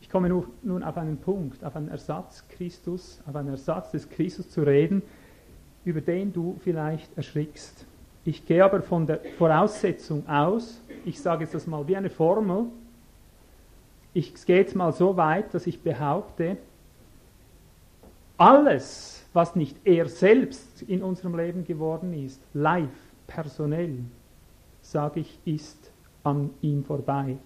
Ich 0.00 0.08
komme 0.08 0.44
nun 0.62 0.82
auf 0.84 0.96
einen 0.96 1.16
Punkt, 1.16 1.64
auf 1.64 1.74
einen 1.74 1.88
Ersatz 1.88 2.44
Christus, 2.50 3.20
auf 3.26 3.34
einen 3.34 3.48
Ersatz 3.48 3.90
des 3.90 4.08
Christus 4.08 4.48
zu 4.50 4.62
reden, 4.62 5.02
über 5.84 6.00
den 6.00 6.32
du 6.32 6.56
vielleicht 6.62 7.16
erschrickst. 7.16 7.84
Ich 8.24 8.46
gehe 8.46 8.64
aber 8.64 8.82
von 8.82 9.08
der 9.08 9.18
Voraussetzung 9.38 10.28
aus, 10.28 10.80
ich 11.04 11.20
sage 11.20 11.42
jetzt 11.42 11.54
das 11.54 11.66
mal 11.66 11.88
wie 11.88 11.96
eine 11.96 12.10
Formel, 12.10 12.66
ich 14.12 14.34
gehe 14.44 14.58
jetzt 14.58 14.74
mal 14.74 14.92
so 14.92 15.16
weit, 15.16 15.54
dass 15.54 15.66
ich 15.66 15.82
behaupte, 15.82 16.56
Alles, 18.40 19.26
was 19.34 19.54
nicht 19.54 19.76
er 19.84 20.08
selbst 20.08 20.80
in 20.80 21.02
unserem 21.02 21.36
Leben 21.36 21.64
geworden 21.64 22.14
ist, 22.14 22.40
live, 22.54 22.88
personell, 23.26 23.98
sage 24.80 25.20
ich, 25.20 25.38
ist 25.44 25.92
an 26.24 26.48
ihm 26.62 26.82
vorbei. 26.82 27.36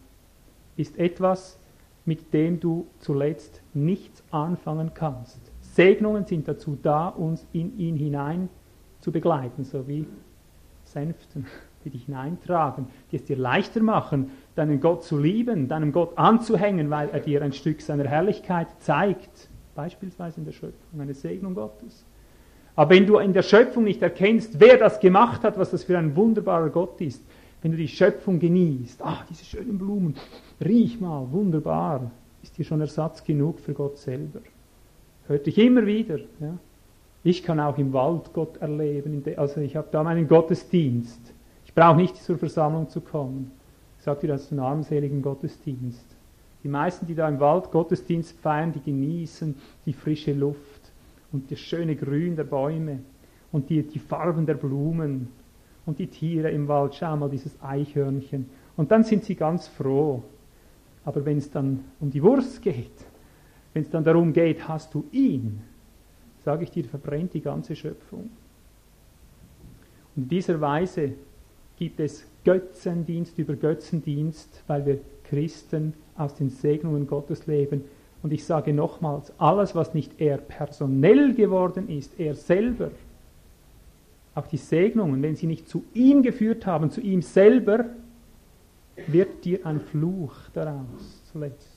Ist 0.76 0.96
etwas, 0.96 1.58
mit 2.04 2.32
dem 2.32 2.60
du 2.60 2.86
zuletzt 3.00 3.60
nichts 3.72 4.22
anfangen 4.30 4.92
kannst. 4.94 5.40
Segnungen 5.60 6.26
sind 6.26 6.46
dazu 6.46 6.78
da, 6.80 7.08
uns 7.08 7.44
in 7.52 7.76
ihn 7.76 7.96
hinein 7.96 8.48
zu 9.00 9.10
begleiten, 9.10 9.64
so 9.64 9.88
wie 9.88 10.06
Sänften, 10.84 11.46
die 11.84 11.90
dich 11.90 12.04
hineintragen, 12.04 12.86
die 13.10 13.16
es 13.16 13.24
dir 13.24 13.36
leichter 13.36 13.82
machen, 13.82 14.30
deinen 14.54 14.80
Gott 14.80 15.04
zu 15.04 15.18
lieben, 15.18 15.68
deinem 15.68 15.92
Gott 15.92 16.16
anzuhängen, 16.16 16.90
weil 16.90 17.08
er 17.10 17.20
dir 17.20 17.42
ein 17.42 17.52
Stück 17.52 17.80
seiner 17.80 18.04
Herrlichkeit 18.04 18.68
zeigt, 18.80 19.48
beispielsweise 19.74 20.40
in 20.40 20.44
der 20.44 20.52
Schöpfung, 20.52 21.00
eine 21.00 21.14
Segnung 21.14 21.54
Gottes. 21.54 22.04
Aber 22.76 22.90
wenn 22.90 23.06
du 23.06 23.18
in 23.18 23.32
der 23.32 23.42
Schöpfung 23.42 23.84
nicht 23.84 24.02
erkennst, 24.02 24.60
wer 24.60 24.76
das 24.76 25.00
gemacht 25.00 25.42
hat, 25.42 25.58
was 25.58 25.70
das 25.70 25.84
für 25.84 25.98
ein 25.98 26.16
wunderbarer 26.16 26.70
Gott 26.70 27.00
ist, 27.00 27.22
wenn 27.62 27.72
du 27.72 27.78
die 27.78 27.88
Schöpfung 27.88 28.38
genießt, 28.38 29.02
ah, 29.02 29.24
diese 29.30 29.44
schönen 29.44 29.78
Blumen, 29.78 30.16
riech 30.64 31.00
mal, 31.00 31.26
wunderbar, 31.30 32.10
ist 32.42 32.58
dir 32.58 32.64
schon 32.64 32.80
Ersatz 32.80 33.24
genug 33.24 33.58
für 33.60 33.72
Gott 33.72 33.96
selber. 33.98 34.40
Hört 35.26 35.46
dich 35.46 35.56
immer 35.58 35.86
wieder. 35.86 36.18
Ja? 36.40 36.58
Ich 37.22 37.42
kann 37.42 37.58
auch 37.58 37.78
im 37.78 37.92
Wald 37.92 38.32
Gott 38.34 38.58
erleben, 38.58 39.24
also 39.36 39.60
ich 39.60 39.76
habe 39.76 39.88
da 39.90 40.02
meinen 40.02 40.28
Gottesdienst. 40.28 41.32
Ich 41.64 41.72
brauche 41.72 41.96
nicht 41.96 42.16
zur 42.16 42.36
Versammlung 42.36 42.88
zu 42.90 43.00
kommen. 43.00 43.50
Sage 44.04 44.20
dir, 44.20 44.28
das 44.28 44.42
ist 44.42 44.52
ein 44.52 44.58
armseligen 44.58 45.22
Gottesdienst. 45.22 46.04
Die 46.62 46.68
meisten, 46.68 47.06
die 47.06 47.14
da 47.14 47.26
im 47.26 47.40
Wald 47.40 47.70
Gottesdienst 47.70 48.38
feiern, 48.38 48.70
die 48.70 48.82
genießen 48.82 49.54
die 49.86 49.94
frische 49.94 50.34
Luft 50.34 50.92
und 51.32 51.50
das 51.50 51.58
schöne 51.58 51.96
Grün 51.96 52.36
der 52.36 52.44
Bäume 52.44 52.98
und 53.50 53.70
die, 53.70 53.82
die 53.82 53.98
Farben 53.98 54.44
der 54.44 54.56
Blumen 54.56 55.28
und 55.86 55.98
die 55.98 56.06
Tiere 56.06 56.50
im 56.50 56.68
Wald. 56.68 56.94
Schau 56.94 57.16
mal, 57.16 57.30
dieses 57.30 57.56
Eichhörnchen. 57.62 58.44
Und 58.76 58.90
dann 58.90 59.04
sind 59.04 59.24
sie 59.24 59.36
ganz 59.36 59.68
froh. 59.68 60.22
Aber 61.06 61.24
wenn 61.24 61.38
es 61.38 61.50
dann 61.50 61.82
um 61.98 62.10
die 62.10 62.22
Wurst 62.22 62.60
geht, 62.60 63.06
wenn 63.72 63.84
es 63.84 63.90
dann 63.90 64.04
darum 64.04 64.34
geht, 64.34 64.68
hast 64.68 64.92
du 64.92 65.06
ihn, 65.12 65.62
sage 66.44 66.64
ich 66.64 66.70
dir, 66.70 66.84
verbrennt 66.84 67.32
die 67.32 67.40
ganze 67.40 67.74
Schöpfung. 67.74 68.28
Und 70.14 70.24
in 70.24 70.28
dieser 70.28 70.60
Weise 70.60 71.14
gibt 71.78 72.00
es 72.00 72.26
Götzendienst 72.44 73.38
über 73.38 73.54
Götzendienst, 73.54 74.62
weil 74.66 74.86
wir 74.86 74.98
Christen 75.24 75.94
aus 76.16 76.34
den 76.34 76.50
Segnungen 76.50 77.06
Gottes 77.06 77.46
leben. 77.46 77.84
Und 78.22 78.32
ich 78.32 78.44
sage 78.44 78.72
nochmals, 78.72 79.32
alles, 79.38 79.74
was 79.74 79.94
nicht 79.94 80.20
er 80.20 80.38
personell 80.38 81.34
geworden 81.34 81.88
ist, 81.88 82.18
er 82.18 82.34
selber, 82.34 82.90
auch 84.34 84.46
die 84.46 84.56
Segnungen, 84.56 85.22
wenn 85.22 85.36
sie 85.36 85.46
nicht 85.46 85.68
zu 85.68 85.84
ihm 85.94 86.22
geführt 86.22 86.66
haben, 86.66 86.90
zu 86.90 87.00
ihm 87.00 87.22
selber, 87.22 87.86
wird 89.06 89.44
dir 89.44 89.64
ein 89.66 89.80
Fluch 89.80 90.34
daraus 90.52 91.22
zuletzt. 91.30 91.68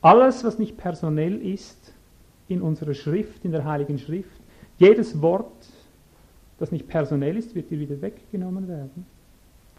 Alles, 0.00 0.44
was 0.44 0.58
nicht 0.58 0.76
personell 0.76 1.40
ist 1.40 1.92
in 2.48 2.60
unserer 2.60 2.94
Schrift, 2.94 3.44
in 3.44 3.52
der 3.52 3.64
Heiligen 3.64 3.98
Schrift, 3.98 4.40
jedes 4.78 5.20
Wort, 5.22 5.66
das 6.58 6.72
nicht 6.72 6.88
personell 6.88 7.36
ist, 7.36 7.54
wird 7.54 7.70
dir 7.70 7.78
wieder 7.78 8.00
weggenommen 8.00 8.68
werden. 8.68 9.06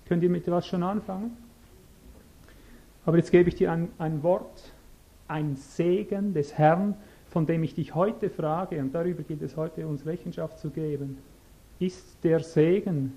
Könnt 0.05 0.24
ihr 0.24 0.29
mit 0.29 0.50
was 0.50 0.67
schon 0.67 0.84
anfangen? 0.84 1.36
Aber 3.05 3.17
jetzt 3.17 3.32
gebe 3.32 3.50
ich 3.50 3.55
dir 3.55 3.72
ein, 3.72 3.89
ein 3.98 4.24
Wort, 4.24 4.72
ein 5.27 5.55
Segen 5.55 6.34
des 6.34 6.58
Herrn, 6.58 6.96
von 7.29 7.46
dem 7.46 7.63
ich 7.63 7.75
dich 7.75 7.96
heute 7.96 8.29
frage, 8.29 8.79
und 8.79 8.94
darüber 8.94 9.24
gilt 9.24 9.41
es 9.41 9.58
heute, 9.58 9.88
uns 9.88 10.05
Rechenschaft 10.05 10.60
zu 10.60 10.70
geben. 10.70 11.17
Ist 11.79 12.17
der 12.24 12.39
Segen, 12.39 13.13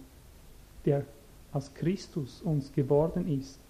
der 0.85 1.05
aus 1.53 1.73
Christus 1.75 2.43
uns 2.43 2.73
geworden 2.73 3.29
ist, 3.29 3.61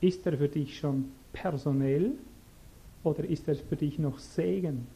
ist 0.00 0.26
er 0.26 0.36
für 0.36 0.48
dich 0.48 0.78
schon 0.78 1.12
personell 1.32 2.12
oder 3.04 3.24
ist 3.24 3.46
er 3.48 3.54
für 3.54 3.76
dich 3.76 3.98
noch 3.98 4.18
Segen? 4.18 4.86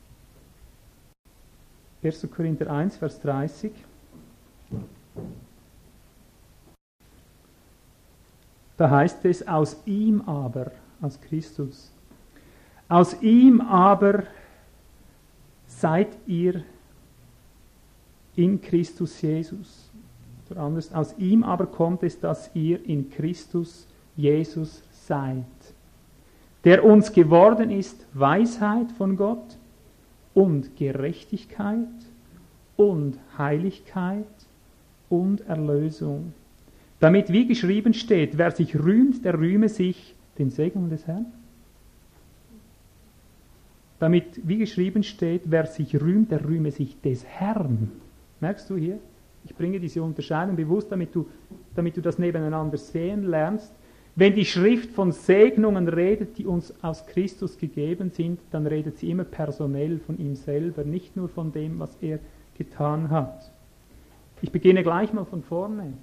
1. 2.03 2.29
Korinther 2.31 2.71
1, 2.71 2.97
Vers 2.97 3.21
30. 3.21 3.73
Da 8.77 8.91
heißt 8.91 9.25
es, 9.25 9.47
aus 9.47 9.77
ihm 9.87 10.21
aber, 10.23 10.73
aus 11.01 11.21
Christus, 11.21 11.93
aus 12.89 13.21
ihm 13.23 13.61
aber 13.61 14.25
seid 15.67 16.09
ihr 16.27 16.63
in 18.37 18.61
Christus 18.61 19.21
Jesus. 19.23 19.91
Oder 20.51 20.61
anders, 20.61 20.93
aus 20.93 21.17
ihm 21.19 21.45
aber 21.45 21.67
kommt 21.67 22.03
es, 22.03 22.19
dass 22.19 22.51
ihr 22.55 22.85
in 22.85 23.11
Christus 23.11 23.87
Jesus 24.17 24.83
seid, 24.91 25.45
der 26.65 26.85
uns 26.85 27.13
geworden 27.13 27.71
ist 27.71 28.07
Weisheit 28.13 28.93
von 28.93 29.17
Gott 29.17 29.57
und 30.35 30.77
Gerechtigkeit 30.77 31.89
und 32.77 33.19
Heiligkeit 33.39 34.27
und 35.09 35.41
Erlösung 35.49 36.33
damit 37.05 37.31
wie 37.31 37.47
geschrieben 37.47 37.93
steht, 37.93 38.39
wer 38.39 38.51
sich 38.51 38.75
rühmt, 38.75 39.27
der 39.27 39.39
rühme 39.39 39.69
sich 39.69 40.15
den 40.39 40.49
Segen 40.49 40.89
des 40.89 41.07
Herrn. 41.07 41.27
Damit 43.99 44.41
wie 44.43 44.57
geschrieben 44.57 45.03
steht, 45.03 45.43
wer 45.45 45.67
sich 45.67 46.01
rühmt, 46.01 46.31
der 46.31 46.43
rühme 46.49 46.71
sich 46.71 46.99
des 47.03 47.23
Herrn. 47.27 47.91
Merkst 48.41 48.71
du 48.71 48.77
hier? 48.77 48.99
Ich 49.45 49.55
bringe 49.55 49.79
diese 49.79 50.03
Unterscheidung 50.03 50.57
bewusst, 50.57 50.91
damit 50.91 51.15
du, 51.15 51.27
damit 51.75 51.95
du 51.95 52.01
das 52.01 52.19
nebeneinander 52.19 52.79
sehen 52.79 53.25
lernst. 53.25 53.71
Wenn 54.17 54.35
die 54.35 54.47
Schrift 54.47 54.93
von 54.93 55.13
Segnungen 55.13 55.89
redet, 55.89 56.39
die 56.39 56.47
uns 56.47 56.73
aus 56.83 57.05
Christus 57.07 57.59
gegeben 57.59 58.13
sind, 58.13 58.41
dann 58.51 58.67
redet 58.67 58.97
sie 58.97 59.11
immer 59.11 59.25
personell 59.25 59.99
von 59.99 60.19
ihm 60.19 60.37
selber, 60.37 60.85
nicht 60.85 61.17
nur 61.17 61.29
von 61.29 61.53
dem, 61.53 61.81
was 61.81 61.95
er 62.01 62.19
getan 62.57 63.11
hat. 63.11 63.51
Ich 64.45 64.53
beginne 64.53 64.83
gleich 64.83 65.11
mal 65.15 65.25
von 65.25 65.43
vorne. 65.43 65.95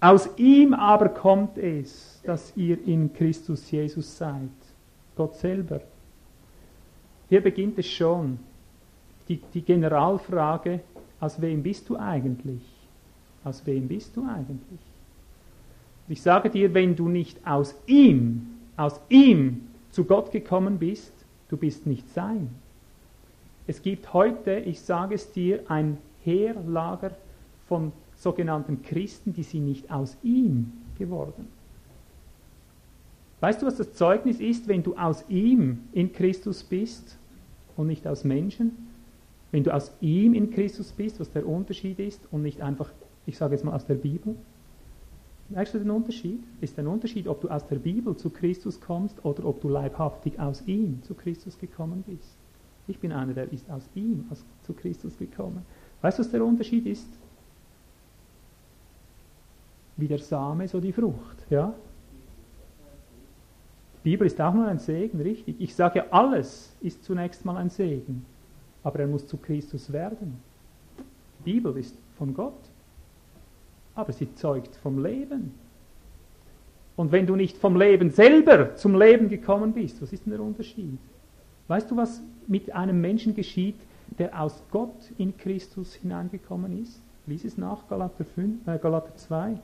Aus 0.00 0.30
ihm 0.38 0.72
aber 0.72 1.10
kommt 1.10 1.58
es, 1.58 2.22
dass 2.24 2.56
ihr 2.56 2.82
in 2.86 3.12
Christus 3.12 3.70
Jesus 3.70 4.16
seid. 4.16 4.48
Gott 5.14 5.36
selber. 5.36 5.82
Hier 7.28 7.42
beginnt 7.42 7.78
es 7.78 7.86
schon. 7.86 8.38
Die, 9.28 9.42
die 9.52 9.60
Generalfrage, 9.60 10.80
aus 11.20 11.38
wem 11.38 11.62
bist 11.62 11.86
du 11.90 11.98
eigentlich? 11.98 12.62
Aus 13.44 13.66
wem 13.66 13.86
bist 13.86 14.16
du 14.16 14.22
eigentlich? 14.22 14.80
Ich 16.08 16.22
sage 16.22 16.48
dir, 16.48 16.72
wenn 16.72 16.96
du 16.96 17.10
nicht 17.10 17.46
aus 17.46 17.74
ihm, 17.84 18.46
aus 18.78 18.98
ihm 19.10 19.68
zu 19.90 20.04
Gott 20.04 20.32
gekommen 20.32 20.78
bist, 20.78 21.12
du 21.50 21.58
bist 21.58 21.86
nicht 21.86 22.08
sein. 22.14 22.48
Es 23.66 23.82
gibt 23.82 24.14
heute, 24.14 24.60
ich 24.60 24.80
sage 24.80 25.14
es 25.14 25.30
dir, 25.30 25.64
ein 25.68 25.98
Heerlager 26.28 27.12
von 27.68 27.92
sogenannten 28.16 28.82
Christen, 28.82 29.32
die 29.32 29.42
sind 29.42 29.64
nicht 29.64 29.90
aus 29.90 30.16
ihm 30.22 30.72
geworden. 30.98 31.48
Weißt 33.40 33.62
du, 33.62 33.66
was 33.66 33.76
das 33.76 33.92
Zeugnis 33.92 34.40
ist, 34.40 34.68
wenn 34.68 34.82
du 34.82 34.96
aus 34.96 35.24
ihm 35.28 35.84
in 35.92 36.12
Christus 36.12 36.64
bist 36.64 37.16
und 37.76 37.86
nicht 37.86 38.06
aus 38.06 38.24
Menschen? 38.24 38.72
Wenn 39.52 39.62
du 39.62 39.72
aus 39.72 39.92
ihm 40.00 40.34
in 40.34 40.50
Christus 40.50 40.92
bist, 40.92 41.20
was 41.20 41.30
der 41.30 41.46
Unterschied 41.46 41.98
ist 42.00 42.20
und 42.30 42.42
nicht 42.42 42.60
einfach, 42.60 42.90
ich 43.26 43.38
sage 43.38 43.54
jetzt 43.54 43.64
mal 43.64 43.74
aus 43.74 43.86
der 43.86 43.94
Bibel. 43.94 44.34
Merkst 45.50 45.72
du 45.72 45.78
den 45.78 45.90
Unterschied? 45.90 46.40
Ist 46.60 46.78
ein 46.78 46.86
Unterschied, 46.86 47.28
ob 47.28 47.40
du 47.40 47.48
aus 47.48 47.66
der 47.66 47.76
Bibel 47.76 48.14
zu 48.16 48.28
Christus 48.28 48.80
kommst 48.80 49.24
oder 49.24 49.46
ob 49.46 49.62
du 49.62 49.68
leibhaftig 49.68 50.38
aus 50.38 50.62
ihm 50.66 51.02
zu 51.04 51.14
Christus 51.14 51.58
gekommen 51.58 52.04
bist. 52.06 52.36
Ich 52.88 52.98
bin 52.98 53.12
einer, 53.12 53.34
der 53.34 53.50
ist 53.52 53.70
aus 53.70 53.88
ihm 53.94 54.24
zu 54.62 54.72
Christus 54.74 55.16
gekommen. 55.16 55.64
Weißt 56.00 56.18
du, 56.18 56.22
was 56.22 56.30
der 56.30 56.44
Unterschied 56.44 56.86
ist? 56.86 57.08
wie 59.98 60.06
der 60.06 60.18
Same, 60.18 60.66
so 60.66 60.80
die 60.80 60.92
Frucht. 60.92 61.44
Ja? 61.50 61.74
Die 64.04 64.10
Bibel 64.10 64.26
ist 64.26 64.40
auch 64.40 64.54
nur 64.54 64.66
ein 64.66 64.78
Segen, 64.78 65.20
richtig. 65.20 65.56
Ich 65.58 65.74
sage, 65.74 66.10
alles 66.12 66.72
ist 66.80 67.04
zunächst 67.04 67.44
mal 67.44 67.56
ein 67.56 67.68
Segen, 67.68 68.24
aber 68.84 69.00
er 69.00 69.08
muss 69.08 69.26
zu 69.26 69.36
Christus 69.36 69.92
werden. 69.92 70.40
Die 71.40 71.52
Bibel 71.52 71.76
ist 71.76 71.96
von 72.16 72.32
Gott, 72.32 72.70
aber 73.94 74.12
sie 74.12 74.32
zeugt 74.34 74.76
vom 74.76 75.02
Leben. 75.02 75.52
Und 76.96 77.12
wenn 77.12 77.26
du 77.26 77.36
nicht 77.36 77.56
vom 77.56 77.76
Leben 77.76 78.10
selber 78.10 78.76
zum 78.76 78.98
Leben 78.98 79.28
gekommen 79.28 79.72
bist, 79.72 80.00
was 80.00 80.12
ist 80.12 80.26
denn 80.26 80.32
der 80.32 80.42
Unterschied? 80.42 80.98
Weißt 81.66 81.90
du, 81.90 81.96
was 81.96 82.22
mit 82.46 82.72
einem 82.72 83.00
Menschen 83.00 83.34
geschieht, 83.34 83.76
der 84.18 84.40
aus 84.40 84.62
Gott 84.70 85.10
in 85.18 85.36
Christus 85.36 85.94
hineingekommen 85.94 86.82
ist? 86.82 87.00
Lies 87.26 87.44
es 87.44 87.58
nach, 87.58 87.88
Galater, 87.88 88.24
5, 88.24 88.66
äh, 88.66 88.78
Galater 88.78 89.14
2. 89.14 89.58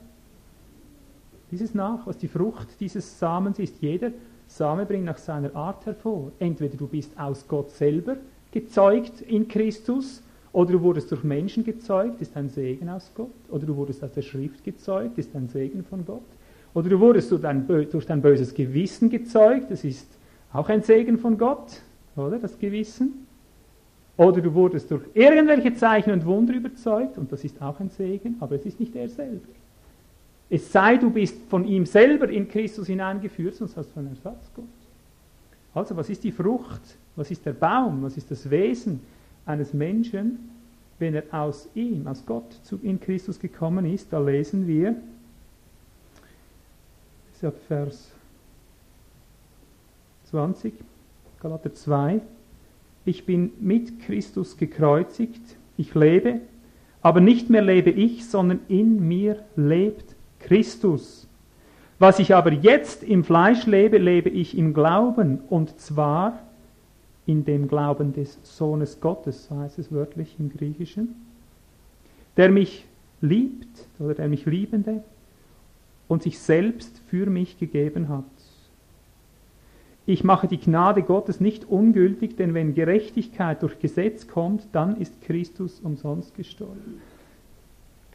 Dieses 1.51 1.73
nach, 1.73 2.05
was 2.05 2.17
die 2.17 2.27
Frucht 2.27 2.67
dieses 2.79 3.19
Samens 3.19 3.59
ist. 3.59 3.81
Jeder 3.81 4.11
Same 4.47 4.85
bringt 4.85 5.05
nach 5.05 5.17
seiner 5.17 5.55
Art 5.55 5.85
hervor. 5.85 6.31
Entweder 6.39 6.77
du 6.77 6.87
bist 6.87 7.17
aus 7.19 7.47
Gott 7.47 7.71
selber 7.71 8.17
gezeugt 8.51 9.21
in 9.21 9.47
Christus, 9.47 10.21
oder 10.53 10.71
du 10.71 10.81
wurdest 10.81 11.11
durch 11.11 11.23
Menschen 11.25 11.65
gezeugt, 11.65 12.21
ist 12.21 12.37
ein 12.37 12.47
Segen 12.47 12.87
aus 12.87 13.11
Gott, 13.13 13.29
oder 13.49 13.65
du 13.65 13.75
wurdest 13.75 14.01
aus 14.01 14.13
der 14.13 14.21
Schrift 14.21 14.63
gezeugt, 14.63 15.17
ist 15.17 15.35
ein 15.35 15.49
Segen 15.49 15.83
von 15.83 16.05
Gott, 16.05 16.23
oder 16.73 16.87
du 16.87 16.97
wurdest 16.97 17.29
durch 17.31 17.41
dein, 17.41 17.67
durch 17.67 18.05
dein 18.05 18.21
böses 18.21 18.53
Gewissen 18.53 19.09
gezeugt, 19.09 19.69
das 19.69 19.83
ist 19.83 20.07
auch 20.53 20.69
ein 20.69 20.81
Segen 20.81 21.17
von 21.17 21.37
Gott, 21.37 21.81
oder 22.15 22.39
das 22.39 22.57
Gewissen. 22.57 23.24
Oder 24.17 24.41
du 24.41 24.53
wurdest 24.53 24.89
durch 24.91 25.03
irgendwelche 25.13 25.73
Zeichen 25.73 26.11
und 26.11 26.25
Wunder 26.25 26.53
überzeugt, 26.53 27.17
und 27.17 27.31
das 27.31 27.43
ist 27.43 27.61
auch 27.61 27.79
ein 27.79 27.89
Segen, 27.89 28.37
aber 28.39 28.55
es 28.55 28.65
ist 28.65 28.79
nicht 28.79 28.95
er 28.95 29.09
selber. 29.09 29.47
Es 30.49 30.71
sei, 30.71 30.97
du 30.97 31.09
bist 31.09 31.37
von 31.49 31.65
ihm 31.65 31.85
selber 31.85 32.29
in 32.29 32.47
Christus 32.47 32.87
hineingeführt, 32.87 33.55
sonst 33.55 33.75
hast 33.75 33.89
du 33.93 33.99
einen 33.99 34.09
Ersatzgott. 34.09 34.65
Also, 35.73 35.97
was 35.97 36.09
ist 36.09 36.23
die 36.23 36.31
Frucht? 36.31 36.81
Was 37.15 37.31
ist 37.31 37.45
der 37.45 37.53
Baum? 37.53 38.03
Was 38.03 38.15
ist 38.15 38.31
das 38.31 38.49
Wesen 38.49 39.01
eines 39.45 39.73
Menschen, 39.73 40.49
wenn 40.99 41.15
er 41.15 41.23
aus 41.31 41.67
ihm, 41.75 42.07
aus 42.07 42.25
Gott 42.25 42.55
in 42.83 42.99
Christus 42.99 43.39
gekommen 43.39 43.85
ist? 43.85 44.13
Da 44.13 44.19
lesen 44.19 44.67
wir, 44.67 44.95
ist 47.33 47.43
ab 47.43 47.55
Vers 47.67 48.11
20, 50.29 50.73
Galater 51.41 51.73
2, 51.73 52.21
ich 53.05 53.25
bin 53.25 53.51
mit 53.59 53.99
Christus 54.01 54.57
gekreuzigt, 54.57 55.41
ich 55.77 55.93
lebe, 55.93 56.41
aber 57.01 57.21
nicht 57.21 57.49
mehr 57.49 57.61
lebe 57.61 57.91
ich, 57.91 58.25
sondern 58.25 58.59
in 58.67 59.07
mir 59.07 59.43
lebt 59.55 60.15
Christus. 60.39 61.27
Was 61.99 62.19
ich 62.19 62.35
aber 62.35 62.51
jetzt 62.51 63.03
im 63.03 63.23
Fleisch 63.23 63.65
lebe, 63.67 63.97
lebe 63.99 64.29
ich 64.29 64.57
im 64.57 64.73
Glauben, 64.73 65.39
und 65.49 65.79
zwar 65.79 66.39
in 67.25 67.45
dem 67.45 67.67
Glauben 67.67 68.13
des 68.13 68.39
Sohnes 68.43 68.99
Gottes, 68.99 69.45
so 69.45 69.57
heißt 69.57 69.79
es 69.79 69.91
wörtlich 69.91 70.35
im 70.39 70.49
Griechischen, 70.49 71.15
der 72.37 72.49
mich 72.49 72.85
liebt 73.21 73.87
oder 73.99 74.13
der 74.13 74.27
mich 74.27 74.45
liebende 74.45 75.03
und 76.07 76.23
sich 76.23 76.39
selbst 76.39 77.01
für 77.09 77.27
mich 77.27 77.57
gegeben 77.59 78.09
hat. 78.09 78.25
Ich 80.05 80.23
mache 80.23 80.47
die 80.47 80.59
Gnade 80.59 81.01
Gottes 81.01 81.39
nicht 81.39 81.65
ungültig, 81.65 82.37
denn 82.37 82.53
wenn 82.53 82.75
Gerechtigkeit 82.75 83.63
durch 83.63 83.79
Gesetz 83.79 84.27
kommt, 84.27 84.67
dann 84.71 85.01
ist 85.01 85.21
Christus 85.21 85.79
umsonst 85.79 86.35
gestorben 86.35 87.01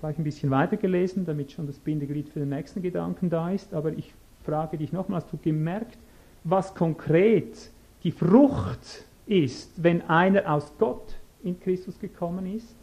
gleich 0.00 0.18
ein 0.18 0.24
bisschen 0.24 0.50
weiter 0.50 0.76
gelesen, 0.76 1.24
damit 1.26 1.52
schon 1.52 1.66
das 1.66 1.78
Bindeglied 1.78 2.28
für 2.30 2.40
den 2.40 2.48
nächsten 2.48 2.82
Gedanken 2.82 3.30
da 3.30 3.50
ist. 3.50 3.72
Aber 3.74 3.92
ich 3.92 4.12
frage 4.44 4.78
dich 4.78 4.92
nochmal, 4.92 5.20
hast 5.20 5.32
du 5.32 5.36
gemerkt, 5.36 5.98
was 6.42 6.74
konkret 6.74 7.70
die 8.02 8.10
Frucht 8.10 9.04
ist, 9.26 9.70
wenn 9.82 10.00
einer 10.08 10.52
aus 10.52 10.72
Gott 10.78 11.14
in 11.44 11.60
Christus 11.60 11.98
gekommen 12.00 12.56
ist? 12.56 12.74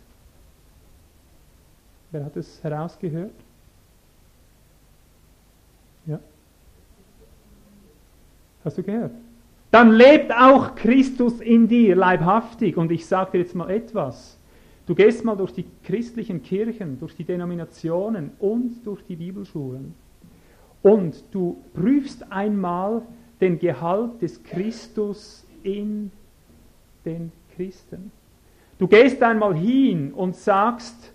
Wer 2.12 2.24
hat 2.24 2.38
es 2.38 2.64
herausgehört? 2.64 3.34
Hast 8.68 8.78
du 8.78 8.84
gehört? 8.84 9.12
Dann 9.72 9.92
lebt 9.92 10.32
auch 10.32 10.76
Christus 10.76 11.42
in 11.42 11.68
dir 11.68 11.96
leibhaftig. 11.96 12.78
Und 12.78 12.92
ich 12.92 13.06
sage 13.06 13.32
dir 13.32 13.38
jetzt 13.40 13.56
mal 13.56 13.70
etwas. 13.70 14.40
Du 14.86 14.96
gehst 14.96 15.26
mal 15.26 15.36
durch 15.36 15.52
die 15.54 15.66
christlichen 15.84 16.42
Kirchen, 16.42 17.00
durch 17.00 17.16
die 17.16 17.26
Denominationen 17.26 18.32
und 18.40 18.86
durch 18.86 19.04
die 19.04 19.16
Bibelschulen 19.16 19.94
und 20.88 21.22
du 21.32 21.58
prüfst 21.74 22.32
einmal 22.32 23.02
den 23.42 23.60
Gehalt 23.60 24.22
des 24.22 24.42
Christus 24.42 25.46
in 25.64 26.12
den 27.04 27.32
Christen. 27.56 28.12
Du 28.78 28.88
gehst 28.88 29.22
einmal 29.22 29.56
hin 29.56 30.14
und 30.14 30.36
sagst, 30.36 31.14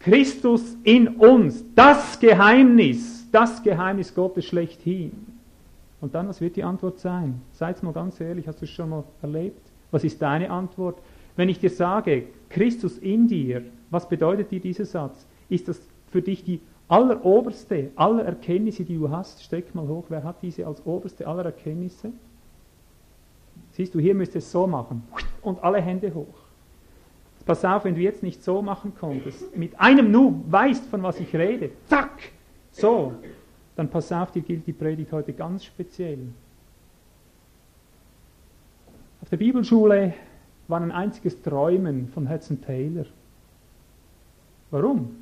Christus 0.00 0.76
in 0.82 1.08
uns, 1.08 1.64
das 1.74 2.18
Geheimnis, 2.18 3.28
das 3.30 3.62
Geheimnis 3.62 4.14
Gottes 4.14 4.46
schlechthin. 4.46 5.27
Und 6.00 6.14
dann, 6.14 6.28
was 6.28 6.40
wird 6.40 6.56
die 6.56 6.64
Antwort 6.64 6.98
sein? 6.98 7.40
Seid 7.52 7.82
mal 7.82 7.92
ganz 7.92 8.20
ehrlich, 8.20 8.46
hast 8.46 8.60
du 8.60 8.64
es 8.64 8.70
schon 8.70 8.90
mal 8.90 9.04
erlebt? 9.22 9.60
Was 9.90 10.04
ist 10.04 10.22
deine 10.22 10.50
Antwort? 10.50 11.00
Wenn 11.36 11.48
ich 11.48 11.58
dir 11.58 11.70
sage, 11.70 12.24
Christus 12.48 12.98
in 12.98 13.28
dir, 13.28 13.62
was 13.90 14.08
bedeutet 14.08 14.50
dir 14.50 14.60
dieser 14.60 14.84
Satz? 14.84 15.26
Ist 15.48 15.68
das 15.68 15.80
für 16.10 16.22
dich 16.22 16.44
die 16.44 16.60
alleroberste 16.88 17.90
aller 17.96 18.24
Erkenntnisse, 18.24 18.84
die 18.84 18.96
du 18.96 19.10
hast? 19.10 19.42
Steck 19.42 19.74
mal 19.74 19.86
hoch, 19.86 20.04
wer 20.08 20.24
hat 20.24 20.36
diese 20.42 20.66
als 20.66 20.84
oberste 20.86 21.26
aller 21.26 21.44
Erkenntnisse? 21.44 22.12
Siehst 23.72 23.94
du, 23.94 23.98
hier 23.98 24.14
müsste 24.14 24.38
es 24.38 24.50
so 24.50 24.66
machen. 24.66 25.02
Und 25.42 25.62
alle 25.62 25.80
Hände 25.80 26.12
hoch. 26.14 26.26
Pass 27.46 27.64
auf, 27.64 27.84
wenn 27.84 27.94
du 27.94 28.00
jetzt 28.00 28.22
nicht 28.22 28.44
so 28.44 28.60
machen 28.60 28.92
konntest, 28.98 29.56
mit 29.56 29.78
einem 29.80 30.10
Nu 30.10 30.44
weißt, 30.48 30.86
von 30.86 31.02
was 31.02 31.18
ich 31.18 31.34
rede, 31.34 31.70
zack, 31.86 32.10
so, 32.72 33.14
dann 33.78 33.88
pass 33.88 34.10
auf, 34.10 34.32
dir 34.32 34.42
gilt 34.42 34.66
die 34.66 34.72
Predigt 34.72 35.12
heute 35.12 35.32
ganz 35.32 35.64
speziell. 35.64 36.18
Auf 39.22 39.28
der 39.30 39.36
Bibelschule 39.36 40.14
war 40.66 40.80
ein 40.80 40.90
einziges 40.90 41.40
Träumen 41.42 42.08
von 42.08 42.28
Hudson 42.28 42.60
Taylor. 42.60 43.06
Warum? 44.72 45.14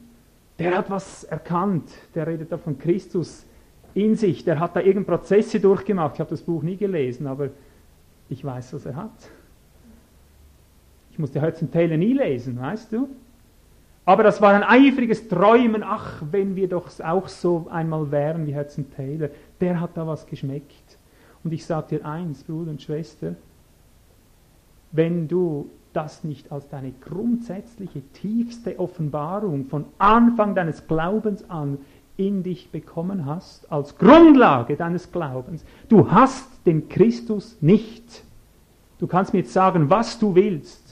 Der 0.58 0.78
hat 0.78 0.88
was 0.88 1.24
erkannt, 1.24 1.90
der 2.14 2.26
redet 2.26 2.50
da 2.50 2.56
von 2.56 2.78
Christus 2.78 3.44
in 3.92 4.16
sich, 4.16 4.42
der 4.42 4.58
hat 4.58 4.74
da 4.74 4.80
irgendeine 4.80 5.18
Prozesse 5.18 5.60
durchgemacht. 5.60 6.14
Ich 6.14 6.20
habe 6.20 6.30
das 6.30 6.40
Buch 6.40 6.62
nie 6.62 6.78
gelesen, 6.78 7.26
aber 7.26 7.50
ich 8.30 8.42
weiß, 8.42 8.72
was 8.72 8.86
er 8.86 8.96
hat. 8.96 9.30
Ich 11.10 11.18
musste 11.18 11.42
Hudson 11.42 11.70
Taylor 11.70 11.98
nie 11.98 12.14
lesen, 12.14 12.58
weißt 12.58 12.90
du? 12.90 13.10
Aber 14.06 14.22
das 14.22 14.40
war 14.40 14.54
ein 14.54 14.62
eifriges 14.62 15.28
Träumen, 15.28 15.82
ach, 15.82 16.22
wenn 16.30 16.54
wir 16.54 16.68
doch 16.68 16.88
auch 17.00 17.26
so 17.26 17.66
einmal 17.70 18.12
wären 18.12 18.46
wie 18.46 18.56
Hudson 18.56 18.86
Taylor. 18.94 19.28
Der 19.60 19.80
hat 19.80 19.96
da 19.96 20.06
was 20.06 20.26
geschmeckt. 20.26 20.96
Und 21.42 21.52
ich 21.52 21.66
sage 21.66 21.98
dir 21.98 22.06
eins, 22.06 22.44
Bruder 22.44 22.70
und 22.70 22.80
Schwester, 22.80 23.34
wenn 24.92 25.26
du 25.26 25.68
das 25.92 26.22
nicht 26.22 26.52
als 26.52 26.68
deine 26.68 26.92
grundsätzliche, 26.92 28.00
tiefste 28.12 28.78
Offenbarung 28.78 29.66
von 29.66 29.86
Anfang 29.98 30.54
deines 30.54 30.86
Glaubens 30.86 31.48
an 31.50 31.78
in 32.16 32.44
dich 32.44 32.70
bekommen 32.70 33.26
hast, 33.26 33.70
als 33.72 33.98
Grundlage 33.98 34.76
deines 34.76 35.10
Glaubens. 35.10 35.64
Du 35.88 36.10
hast 36.10 36.48
den 36.64 36.88
Christus 36.88 37.56
nicht. 37.60 38.22
Du 38.98 39.06
kannst 39.06 39.32
mir 39.32 39.40
jetzt 39.40 39.52
sagen, 39.52 39.90
was 39.90 40.18
du 40.18 40.34
willst. 40.34 40.85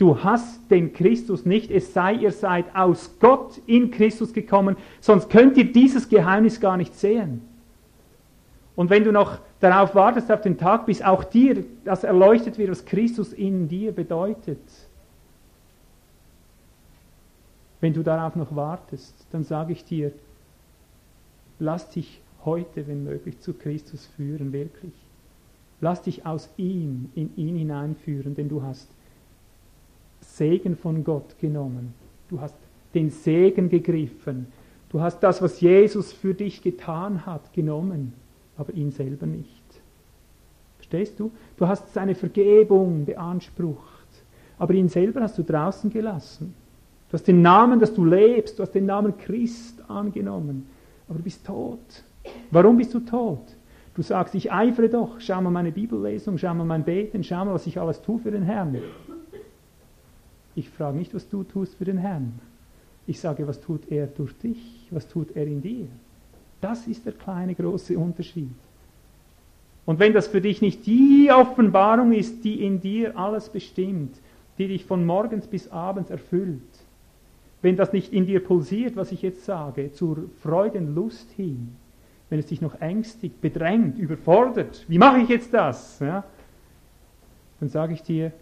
Du 0.00 0.24
hast 0.24 0.70
den 0.70 0.94
Christus 0.94 1.44
nicht, 1.44 1.70
es 1.70 1.92
sei, 1.92 2.14
ihr 2.14 2.32
seid 2.32 2.74
aus 2.74 3.18
Gott 3.20 3.60
in 3.66 3.90
Christus 3.90 4.32
gekommen, 4.32 4.78
sonst 4.98 5.28
könnt 5.28 5.58
ihr 5.58 5.70
dieses 5.70 6.08
Geheimnis 6.08 6.58
gar 6.58 6.78
nicht 6.78 6.94
sehen. 6.94 7.42
Und 8.76 8.88
wenn 8.88 9.04
du 9.04 9.12
noch 9.12 9.40
darauf 9.60 9.94
wartest, 9.94 10.32
auf 10.32 10.40
den 10.40 10.56
Tag, 10.56 10.86
bis 10.86 11.02
auch 11.02 11.22
dir 11.22 11.66
das 11.84 12.02
erleuchtet 12.02 12.56
wird, 12.56 12.70
was 12.70 12.86
Christus 12.86 13.34
in 13.34 13.68
dir 13.68 13.92
bedeutet, 13.92 14.62
wenn 17.82 17.92
du 17.92 18.02
darauf 18.02 18.36
noch 18.36 18.56
wartest, 18.56 19.14
dann 19.32 19.44
sage 19.44 19.74
ich 19.74 19.84
dir, 19.84 20.12
lass 21.58 21.90
dich 21.90 22.22
heute, 22.46 22.88
wenn 22.88 23.04
möglich, 23.04 23.38
zu 23.40 23.52
Christus 23.52 24.06
führen, 24.16 24.54
wirklich. 24.54 24.94
Lass 25.82 26.00
dich 26.00 26.24
aus 26.24 26.48
ihm 26.56 27.10
in 27.14 27.36
ihn 27.36 27.56
hineinführen, 27.56 28.34
denn 28.34 28.48
du 28.48 28.62
hast 28.62 28.88
Segen 30.20 30.76
von 30.76 31.04
Gott 31.04 31.38
genommen. 31.40 31.94
Du 32.28 32.40
hast 32.40 32.56
den 32.94 33.10
Segen 33.10 33.68
gegriffen. 33.68 34.46
Du 34.90 35.00
hast 35.00 35.20
das, 35.20 35.40
was 35.40 35.60
Jesus 35.60 36.12
für 36.12 36.34
dich 36.34 36.62
getan 36.62 37.26
hat, 37.26 37.52
genommen 37.52 38.12
aber 38.60 38.74
ihn 38.74 38.90
selber 38.90 39.26
nicht. 39.26 39.64
Verstehst 40.76 41.18
du? 41.18 41.30
Du 41.56 41.66
hast 41.66 41.94
seine 41.94 42.14
Vergebung 42.14 43.06
beansprucht, 43.06 44.06
aber 44.58 44.74
ihn 44.74 44.90
selber 44.90 45.22
hast 45.22 45.38
du 45.38 45.42
draußen 45.42 45.90
gelassen. 45.90 46.54
Du 47.08 47.14
hast 47.14 47.26
den 47.26 47.40
Namen, 47.40 47.80
dass 47.80 47.94
du 47.94 48.04
lebst, 48.04 48.58
du 48.58 48.62
hast 48.62 48.74
den 48.74 48.84
Namen 48.84 49.16
Christ 49.16 49.82
angenommen, 49.88 50.66
aber 51.08 51.18
du 51.18 51.24
bist 51.24 51.44
tot. 51.46 51.78
Warum 52.50 52.76
bist 52.76 52.92
du 52.92 53.00
tot? 53.00 53.40
Du 53.94 54.02
sagst, 54.02 54.34
ich 54.34 54.52
eifere 54.52 54.90
doch, 54.90 55.18
schau 55.20 55.40
mal 55.40 55.50
meine 55.50 55.72
Bibellesung, 55.72 56.36
schau 56.36 56.54
mal 56.54 56.64
mein 56.64 56.84
Beten, 56.84 57.24
schau 57.24 57.46
mal, 57.46 57.54
was 57.54 57.66
ich 57.66 57.80
alles 57.80 58.02
tue 58.02 58.18
für 58.18 58.30
den 58.30 58.42
Herrn. 58.42 58.76
Ich 60.54 60.68
frage 60.68 60.98
nicht, 60.98 61.14
was 61.14 61.28
du 61.28 61.44
tust 61.44 61.74
für 61.76 61.84
den 61.84 61.98
Herrn. 61.98 62.38
Ich 63.06 63.20
sage, 63.20 63.46
was 63.46 63.60
tut 63.60 63.90
er 63.90 64.06
durch 64.06 64.36
dich? 64.38 64.88
Was 64.90 65.08
tut 65.08 65.36
er 65.36 65.46
in 65.46 65.62
dir? 65.62 65.86
Das 66.60 66.86
ist 66.86 67.06
der 67.06 67.12
kleine 67.12 67.54
große 67.54 67.96
Unterschied. 67.98 68.50
Und 69.86 69.98
wenn 69.98 70.12
das 70.12 70.28
für 70.28 70.40
dich 70.40 70.60
nicht 70.60 70.86
die 70.86 71.30
Offenbarung 71.32 72.12
ist, 72.12 72.44
die 72.44 72.64
in 72.64 72.80
dir 72.80 73.16
alles 73.16 73.48
bestimmt, 73.48 74.14
die 74.58 74.68
dich 74.68 74.84
von 74.84 75.06
morgens 75.06 75.46
bis 75.46 75.70
abends 75.70 76.10
erfüllt, 76.10 76.60
wenn 77.62 77.76
das 77.76 77.92
nicht 77.92 78.12
in 78.12 78.26
dir 78.26 78.44
pulsiert, 78.44 78.96
was 78.96 79.12
ich 79.12 79.22
jetzt 79.22 79.44
sage, 79.44 79.92
zur 79.92 80.28
Freudenlust 80.42 81.30
hin, 81.32 81.76
wenn 82.28 82.38
es 82.38 82.46
dich 82.46 82.60
noch 82.60 82.80
ängstigt, 82.80 83.40
bedrängt, 83.40 83.98
überfordert, 83.98 84.84
wie 84.88 84.98
mache 84.98 85.20
ich 85.20 85.28
jetzt 85.28 85.52
das? 85.52 85.98
Ja, 86.00 86.24
dann 87.58 87.68
sage 87.68 87.94
ich 87.94 88.02
dir, 88.02 88.32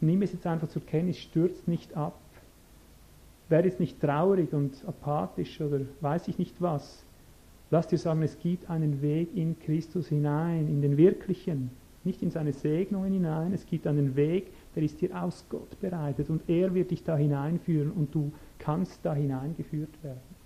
nimm 0.00 0.22
es 0.22 0.32
jetzt 0.32 0.46
einfach 0.46 0.68
zur 0.68 0.84
Kenntnis, 0.84 1.18
stürzt 1.18 1.68
nicht 1.68 1.96
ab. 1.96 2.18
Werde 3.48 3.68
jetzt 3.68 3.80
nicht 3.80 4.00
traurig 4.00 4.52
und 4.52 4.84
apathisch 4.86 5.60
oder 5.60 5.80
weiß 6.00 6.28
ich 6.28 6.38
nicht 6.38 6.60
was. 6.60 7.04
Lass 7.70 7.86
dir 7.86 7.98
sagen, 7.98 8.22
es 8.22 8.38
gibt 8.38 8.68
einen 8.68 9.02
Weg 9.02 9.36
in 9.36 9.58
Christus 9.60 10.08
hinein, 10.08 10.68
in 10.68 10.82
den 10.82 10.96
Wirklichen, 10.96 11.70
nicht 12.04 12.22
in 12.22 12.30
seine 12.30 12.52
Segnungen 12.52 13.12
hinein. 13.12 13.52
Es 13.52 13.66
gibt 13.66 13.86
einen 13.86 14.16
Weg, 14.16 14.48
der 14.74 14.82
ist 14.82 15.00
dir 15.00 15.20
aus 15.20 15.44
Gott 15.48 15.80
bereitet 15.80 16.30
und 16.30 16.48
er 16.48 16.74
wird 16.74 16.90
dich 16.90 17.04
da 17.04 17.16
hineinführen 17.16 17.90
und 17.90 18.14
du 18.14 18.32
kannst 18.58 19.00
da 19.04 19.14
hineingeführt 19.14 20.02
werden. 20.02 20.40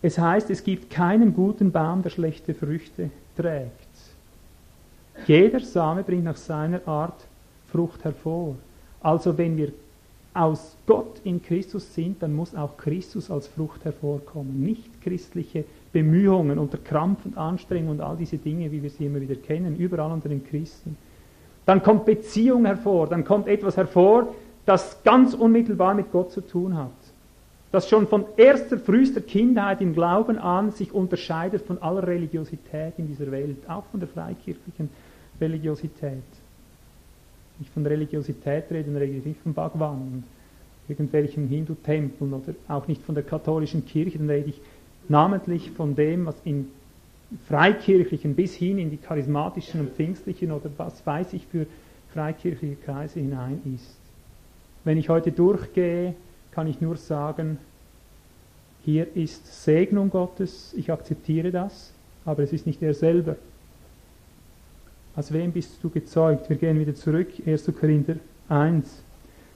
Es 0.00 0.16
heißt, 0.16 0.48
es 0.50 0.62
gibt 0.62 0.90
keinen 0.90 1.34
guten 1.34 1.72
Baum, 1.72 2.02
der 2.02 2.10
schlechte 2.10 2.54
Früchte 2.54 3.10
trägt. 3.36 3.87
Jeder 5.26 5.60
Same 5.60 6.02
bringt 6.02 6.24
nach 6.24 6.36
seiner 6.36 6.86
Art 6.86 7.26
Frucht 7.70 8.04
hervor. 8.04 8.56
Also 9.00 9.36
wenn 9.36 9.56
wir 9.56 9.72
aus 10.34 10.76
Gott 10.86 11.20
in 11.24 11.42
Christus 11.42 11.94
sind, 11.94 12.22
dann 12.22 12.34
muss 12.34 12.54
auch 12.54 12.76
Christus 12.76 13.30
als 13.30 13.48
Frucht 13.48 13.84
hervorkommen. 13.84 14.60
Nicht 14.60 15.02
christliche 15.02 15.64
Bemühungen 15.92 16.58
unter 16.58 16.78
Krampf 16.78 17.24
und 17.24 17.36
Anstrengung 17.36 17.90
und 17.90 18.00
all 18.00 18.16
diese 18.16 18.38
Dinge, 18.38 18.70
wie 18.70 18.82
wir 18.82 18.90
sie 18.90 19.06
immer 19.06 19.20
wieder 19.20 19.34
kennen, 19.34 19.76
überall 19.76 20.12
unter 20.12 20.28
den 20.28 20.44
Christen. 20.44 20.96
Dann 21.66 21.82
kommt 21.82 22.06
Beziehung 22.06 22.64
hervor, 22.64 23.08
dann 23.08 23.24
kommt 23.24 23.48
etwas 23.48 23.76
hervor, 23.76 24.34
das 24.64 25.02
ganz 25.02 25.34
unmittelbar 25.34 25.94
mit 25.94 26.12
Gott 26.12 26.30
zu 26.30 26.40
tun 26.40 26.76
hat 26.76 26.92
das 27.70 27.88
schon 27.88 28.06
von 28.06 28.24
erster, 28.36 28.78
frühester 28.78 29.20
Kindheit 29.20 29.80
im 29.80 29.92
Glauben 29.92 30.38
an 30.38 30.70
sich 30.70 30.92
unterscheidet 30.92 31.66
von 31.66 31.80
aller 31.82 32.06
Religiosität 32.06 32.94
in 32.96 33.06
dieser 33.06 33.30
Welt, 33.30 33.68
auch 33.68 33.84
von 33.90 34.00
der 34.00 34.08
freikirchlichen 34.08 34.88
Religiosität. 35.40 36.22
Nicht 37.58 37.72
von 37.72 37.86
Religiosität 37.86 38.70
reden, 38.70 38.96
rede 38.96 39.18
ich 39.18 39.24
nicht 39.24 39.40
von 39.40 39.54
Bhagwan 39.54 40.00
und 40.00 40.24
irgendwelchen 40.88 41.48
Hindu-Tempeln 41.48 42.32
oder 42.32 42.54
auch 42.68 42.86
nicht 42.88 43.02
von 43.02 43.14
der 43.14 43.24
katholischen 43.24 43.84
Kirche, 43.84 44.18
dann 44.18 44.30
rede 44.30 44.50
ich 44.50 44.60
namentlich 45.08 45.70
von 45.72 45.94
dem, 45.94 46.26
was 46.26 46.36
in 46.44 46.68
freikirchlichen 47.46 48.34
bis 48.34 48.54
hin 48.54 48.78
in 48.78 48.90
die 48.90 48.96
charismatischen 48.96 49.80
und 49.80 49.90
pfingstlichen 49.90 50.50
oder 50.50 50.70
was 50.76 51.04
weiß 51.06 51.34
ich 51.34 51.46
für 51.46 51.66
freikirchliche 52.12 52.76
Kreise 52.76 53.20
hinein 53.20 53.60
ist. 53.74 53.96
Wenn 54.84 54.96
ich 54.96 55.08
heute 55.08 55.32
durchgehe, 55.32 56.14
kann 56.52 56.66
ich 56.66 56.80
nur 56.80 56.96
sagen, 56.96 57.58
hier 58.84 59.14
ist 59.14 59.64
Segnung 59.64 60.10
Gottes, 60.10 60.72
ich 60.76 60.90
akzeptiere 60.90 61.50
das, 61.50 61.92
aber 62.24 62.42
es 62.42 62.52
ist 62.52 62.66
nicht 62.66 62.82
er 62.82 62.94
selber. 62.94 63.36
Aus 65.18 65.32
wem 65.32 65.50
bist 65.50 65.82
du 65.82 65.90
gezeugt? 65.90 66.48
Wir 66.48 66.54
gehen 66.54 66.78
wieder 66.78 66.94
zurück, 66.94 67.26
1. 67.44 67.72
Korinther 67.80 68.14
1. 68.48 69.02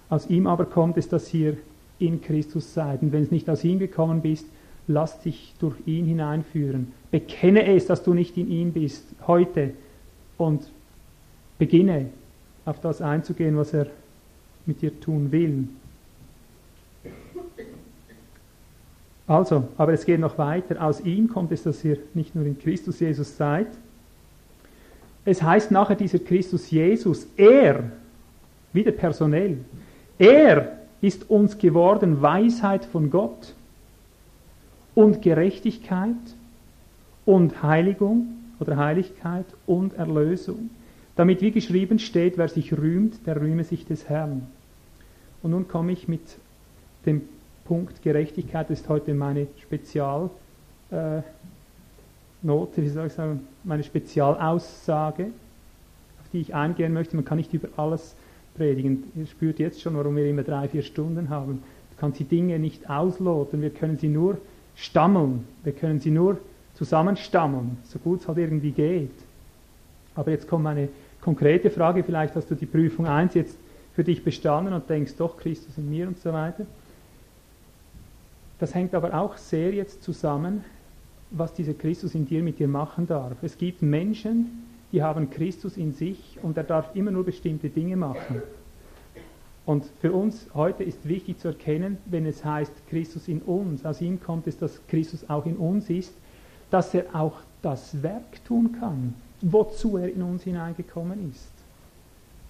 Aus 0.09 0.29
ihm 0.29 0.49
aber 0.49 0.65
kommt 0.65 0.97
es, 0.97 1.09
dass 1.09 1.33
ihr 1.33 1.57
in 2.01 2.21
Christus 2.21 2.75
seid. 2.75 3.01
Und 3.01 3.13
wenn 3.13 3.23
es 3.23 3.31
nicht 3.31 3.49
aus 3.49 3.63
ihm 3.63 3.79
gekommen 3.79 4.23
bist, 4.23 4.45
lass 4.89 5.21
dich 5.21 5.55
durch 5.61 5.77
ihn 5.87 6.05
hineinführen. 6.07 6.93
Bekenne 7.13 7.65
es, 7.77 7.87
dass 7.87 8.03
du 8.03 8.13
nicht 8.13 8.37
in 8.37 8.51
ihm 8.51 8.73
bist, 8.73 9.05
heute. 9.29 9.71
Und 10.37 10.69
beginne 11.61 12.07
auf 12.65 12.81
das 12.81 13.01
einzugehen, 13.01 13.57
was 13.57 13.73
er 13.73 13.87
mit 14.67 14.83
dir 14.83 14.99
tun 14.99 15.31
will. 15.31 15.69
Also, 19.29 19.69
aber 19.79 19.93
es 19.93 20.05
geht 20.05 20.19
noch 20.19 20.39
weiter. 20.39 20.85
Aus 20.85 21.01
ihm 21.03 21.29
kommt 21.29 21.53
es, 21.53 21.63
dass 21.63 21.85
ihr 21.85 21.99
nicht 22.15 22.35
nur 22.35 22.47
in 22.47 22.59
Christus 22.59 22.99
Jesus 22.99 23.37
seid. 23.37 23.69
Es 25.25 25.43
heißt 25.43 25.71
nachher 25.71 25.97
dieser 25.97 26.19
Christus 26.19 26.71
Jesus, 26.71 27.27
er, 27.37 27.85
wieder 28.73 28.93
personell, 28.93 29.59
er 30.19 30.79
ist 31.01 31.31
uns 31.31 31.59
geworden 31.59 32.23
Weisheit 32.23 32.85
von 32.85 33.11
Gott 33.11 33.55
und 34.95 35.23
Gerechtigkeit 35.23 36.17
und 37.25 37.63
Heiligung 37.63 38.29
oder 38.61 38.77
Heiligkeit 38.77 39.47
und 39.67 39.95
Erlösung. 39.95 40.71
Damit 41.17 41.41
wie 41.41 41.51
geschrieben 41.51 41.99
steht, 41.99 42.39
wer 42.39 42.49
sich 42.49 42.73
rühmt, 42.77 43.27
der 43.27 43.41
rühme 43.41 43.65
sich 43.65 43.87
des 43.87 44.09
Herrn. 44.09 44.47
Und 45.43 45.51
nun 45.51 45.69
komme 45.69 45.93
ich 45.93 46.09
mit 46.09 46.23
dem 47.05 47.23
Punkt 47.65 48.03
Gerechtigkeit 48.03 48.71
ist 48.71 48.89
heute 48.89 49.15
meine 49.15 49.47
Spezialnote, 49.61 50.33
äh, 50.91 51.23
wie 52.77 52.89
soll 52.89 53.07
ich 53.07 53.13
sagen, 53.13 53.47
meine 53.65 53.83
Spezialaussage, 53.83 55.27
auf 56.21 56.29
die 56.33 56.41
ich 56.41 56.55
eingehen 56.55 56.93
möchte. 56.93 57.17
Man 57.17 57.25
kann 57.25 57.39
nicht 57.39 57.53
über 57.55 57.69
alles 57.77 58.15
predigen. 58.57 59.05
Ihr 59.17 59.27
spürt 59.27 59.59
jetzt 59.59 59.81
schon, 59.81 59.97
warum 59.97 60.17
wir 60.17 60.27
immer 60.27 60.43
drei, 60.43 60.69
vier 60.69 60.83
Stunden 60.83 61.31
haben. 61.31 61.63
Du 61.91 61.97
kannst 61.99 62.21
die 62.21 62.25
Dinge 62.25 62.59
nicht 62.59 62.91
ausloten, 62.91 63.63
wir 63.63 63.71
können 63.71 63.99
sie 63.99 64.09
nur 64.09 64.39
stammeln, 64.77 65.47
wir 65.65 65.73
können 65.73 66.01
sie 66.01 66.11
nur 66.11 66.39
zusammenstammeln, 66.75 67.79
so 67.85 67.99
gut 67.99 68.21
es 68.21 68.29
halt 68.29 68.39
irgendwie 68.39 68.73
geht. 68.73 69.11
Aber 70.15 70.31
jetzt 70.31 70.49
kommt 70.49 70.67
eine 70.67 70.89
konkrete 71.21 71.71
Frage, 71.71 72.03
vielleicht 72.03 72.35
hast 72.35 72.51
du 72.51 72.55
die 72.55 72.67
Prüfung 72.67 73.07
1 73.07 73.35
jetzt 73.35 73.57
für 73.95 74.05
dich 74.05 74.25
bestanden 74.25 74.73
und 74.73 74.89
denkst, 74.89 75.15
doch, 75.17 75.37
Christus 75.37 75.77
in 75.79 75.91
mir 75.91 76.09
und 76.09 76.19
so 76.19 76.33
weiter. 76.33 76.67
Das 78.59 78.75
hängt 78.75 78.95
aber 78.95 79.15
auch 79.15 79.37
sehr 79.37 79.73
jetzt 79.73 80.03
zusammen, 80.03 80.65
was 81.33 81.55
dieser 81.55 81.75
Christus 81.75 82.15
in 82.15 82.27
dir 82.27 82.43
mit 82.43 82.59
dir 82.59 82.69
machen 82.69 83.07
darf. 83.07 83.43
Es 83.43 83.57
gibt 83.57 83.83
Menschen, 83.83 84.65
die 84.93 85.03
haben 85.03 85.31
Christus 85.31 85.77
in 85.77 85.93
sich 85.93 86.39
und 86.43 86.57
er 86.57 86.65
darf 86.65 86.95
immer 86.95 87.11
nur 87.11 87.25
bestimmte 87.25 87.71
Dinge 87.71 87.97
machen. 87.97 88.43
Und 89.65 89.85
für 90.01 90.13
uns 90.13 90.49
heute 90.55 90.83
ist 90.83 91.09
wichtig 91.09 91.39
zu 91.39 91.49
erkennen, 91.49 91.99
wenn 92.07 92.27
es 92.27 92.45
heißt 92.45 92.73
Christus 92.91 93.29
in 93.29 93.41
uns, 93.41 93.85
aus 93.85 94.01
ihm 94.01 94.21
kommt 94.21 94.47
es, 94.47 94.59
dass 94.59 94.81
Christus 94.89 95.29
auch 95.31 95.47
in 95.47 95.57
uns 95.57 95.89
ist, 95.89 96.13
dass 96.71 96.93
er 96.95 97.15
auch 97.15 97.41
das 97.63 98.03
Werk 98.03 98.45
tun 98.45 98.77
kann, 98.79 99.15
wozu 99.41 99.97
er 99.97 100.13
in 100.13 100.23
uns 100.23 100.43
hineingekommen 100.43 101.31
ist. 101.31 101.53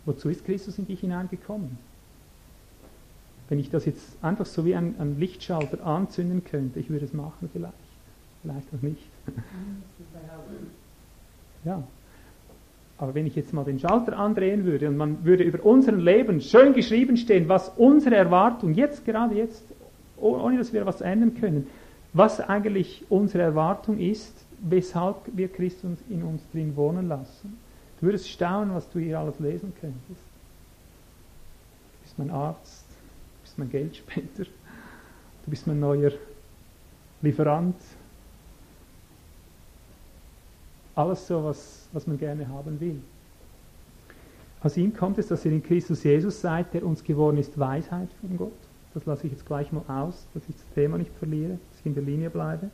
Wozu 0.06 0.30
ist 0.30 0.44
Christus 0.44 0.78
in 0.78 0.86
dich 0.86 1.00
hineingekommen? 1.00 1.78
Wenn 3.48 3.58
ich 3.58 3.70
das 3.70 3.84
jetzt 3.84 4.16
einfach 4.22 4.46
so 4.46 4.64
wie 4.64 4.74
ein, 4.74 4.94
ein 4.98 5.20
Lichtschalter 5.20 5.84
anzünden 5.86 6.42
könnte, 6.44 6.80
ich 6.80 6.88
würde 6.88 7.04
es 7.04 7.12
machen 7.12 7.50
vielleicht. 7.52 7.74
Vielleicht 8.42 8.66
auch 8.76 8.82
nicht. 8.82 9.02
Ja. 11.64 11.80
Aber 12.98 13.14
wenn 13.14 13.26
ich 13.26 13.36
jetzt 13.36 13.52
mal 13.52 13.64
den 13.64 13.78
Schalter 13.78 14.18
andrehen 14.18 14.64
würde 14.64 14.88
und 14.88 14.96
man 14.96 15.24
würde 15.24 15.44
über 15.44 15.64
unser 15.64 15.92
Leben 15.92 16.40
schön 16.40 16.72
geschrieben 16.72 17.16
stehen, 17.16 17.48
was 17.48 17.68
unsere 17.76 18.16
Erwartung 18.16 18.74
jetzt, 18.74 19.04
gerade 19.04 19.34
jetzt, 19.34 19.64
ohne 20.16 20.58
dass 20.58 20.72
wir 20.72 20.86
was 20.86 21.00
ändern 21.00 21.34
können, 21.34 21.68
was 22.12 22.40
eigentlich 22.40 23.04
unsere 23.08 23.42
Erwartung 23.42 23.98
ist, 23.98 24.44
weshalb 24.60 25.16
wir 25.32 25.48
Christus 25.48 25.98
in 26.08 26.22
uns 26.22 26.42
drin 26.52 26.76
wohnen 26.76 27.08
lassen. 27.08 27.58
Du 28.00 28.06
würdest 28.06 28.28
staunen, 28.28 28.74
was 28.74 28.88
du 28.90 29.00
hier 29.00 29.18
alles 29.18 29.38
lesen 29.40 29.72
könntest. 29.80 30.08
Du 30.08 32.02
bist 32.02 32.18
mein 32.18 32.30
Arzt, 32.30 32.86
bist 33.42 33.58
mein 33.58 33.70
Geldspender, 33.70 34.44
du 34.44 35.50
bist 35.50 35.66
mein 35.66 35.80
neuer 35.80 36.12
Lieferant. 37.20 37.76
Alles 40.94 41.26
so, 41.26 41.42
was, 41.42 41.88
was 41.92 42.06
man 42.06 42.18
gerne 42.18 42.48
haben 42.48 42.78
will. 42.80 43.00
Aus 44.62 44.76
ihm 44.76 44.94
kommt 44.94 45.18
es, 45.18 45.26
dass 45.26 45.44
ihr 45.44 45.52
in 45.52 45.62
Christus 45.62 46.04
Jesus 46.04 46.40
seid, 46.40 46.72
der 46.74 46.84
uns 46.86 47.02
geworden 47.02 47.38
ist 47.38 47.58
Weisheit 47.58 48.08
von 48.20 48.36
Gott. 48.36 48.52
Das 48.94 49.06
lasse 49.06 49.26
ich 49.26 49.32
jetzt 49.32 49.46
gleich 49.46 49.72
mal 49.72 49.82
aus, 49.88 50.26
dass 50.34 50.42
ich 50.48 50.54
das 50.54 50.66
Thema 50.74 50.98
nicht 50.98 51.10
verliere, 51.18 51.58
dass 51.70 51.80
ich 51.80 51.86
in 51.86 51.94
der 51.94 52.02
Linie 52.02 52.30
bleibe. 52.30 52.70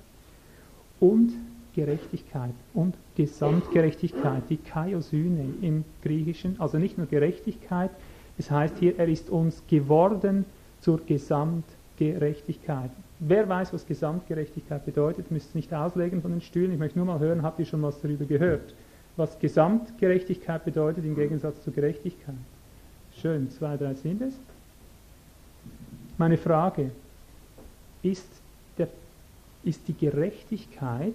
Und 1.01 1.33
Gerechtigkeit 1.75 2.55
und 2.75 2.97
Gesamtgerechtigkeit, 3.17 4.43
die 4.51 4.57
Kaiosyne 4.57 5.45
im 5.63 5.85
Griechischen, 6.03 6.61
also 6.61 6.77
nicht 6.77 6.99
nur 6.99 7.07
Gerechtigkeit, 7.07 7.91
es 8.37 8.51
heißt 8.51 8.79
hier, 8.79 8.99
er 8.99 9.09
ist 9.09 9.31
uns 9.31 9.63
geworden 9.69 10.45
zur 10.81 11.01
Gesamtgerechtigkeit. 11.07 12.91
Wer 13.21 13.49
weiß, 13.49 13.73
was 13.73 13.87
Gesamtgerechtigkeit 13.87 14.85
bedeutet, 14.85 15.31
müsst 15.31 15.55
ihr 15.55 15.59
nicht 15.59 15.75
auslegen 15.75 16.23
von 16.23 16.31
den 16.31 16.41
Stühlen. 16.41 16.73
Ich 16.73 16.79
möchte 16.79 16.99
nur 16.99 17.07
mal 17.07 17.19
hören, 17.19 17.43
habt 17.43 17.59
ihr 17.59 17.67
schon 17.67 17.83
was 17.83 18.01
darüber 18.01 18.25
gehört? 18.25 18.75
Was 19.17 19.39
Gesamtgerechtigkeit 19.41 20.65
bedeutet 20.65 21.05
im 21.05 21.17
Gegensatz 21.17 21.63
zur 21.65 21.73
Gerechtigkeit. 21.73 22.37
Schön, 23.17 23.51
zwei, 23.51 23.77
drei 23.77 23.95
sind 23.95 24.23
es. 24.23 24.35
Meine 26.17 26.39
Frage, 26.39 26.93
ist, 28.03 28.29
der, 28.77 28.89
ist 29.65 29.89
die 29.89 29.97
Gerechtigkeit, 29.97 31.15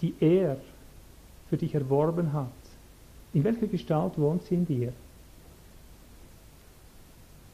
die 0.00 0.14
er 0.18 0.56
für 1.48 1.56
dich 1.56 1.74
erworben 1.74 2.32
hat, 2.32 2.48
in 3.32 3.44
welcher 3.44 3.68
Gestalt 3.68 4.18
wohnt 4.18 4.42
sie 4.44 4.56
in 4.56 4.66
dir? 4.66 4.92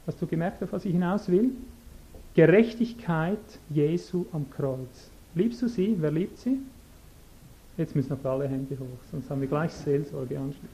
Hast 0.06 0.20
du 0.22 0.26
gemerkt, 0.26 0.62
auf 0.62 0.72
was 0.72 0.84
ich 0.84 0.92
hinaus 0.92 1.28
will? 1.28 1.50
Gerechtigkeit 2.36 3.38
Jesu 3.70 4.26
am 4.30 4.50
Kreuz. 4.50 5.10
Liebst 5.34 5.62
du 5.62 5.68
sie? 5.68 5.96
Wer 5.98 6.10
liebt 6.10 6.36
sie? 6.36 6.58
Jetzt 7.78 7.96
müssen 7.96 8.10
noch 8.10 8.22
alle 8.30 8.46
Hände 8.46 8.78
hoch, 8.78 8.98
sonst 9.10 9.30
haben 9.30 9.40
wir 9.40 9.48
gleich 9.48 9.72
Seelsorge 9.72 10.38
anschließend. 10.38 10.70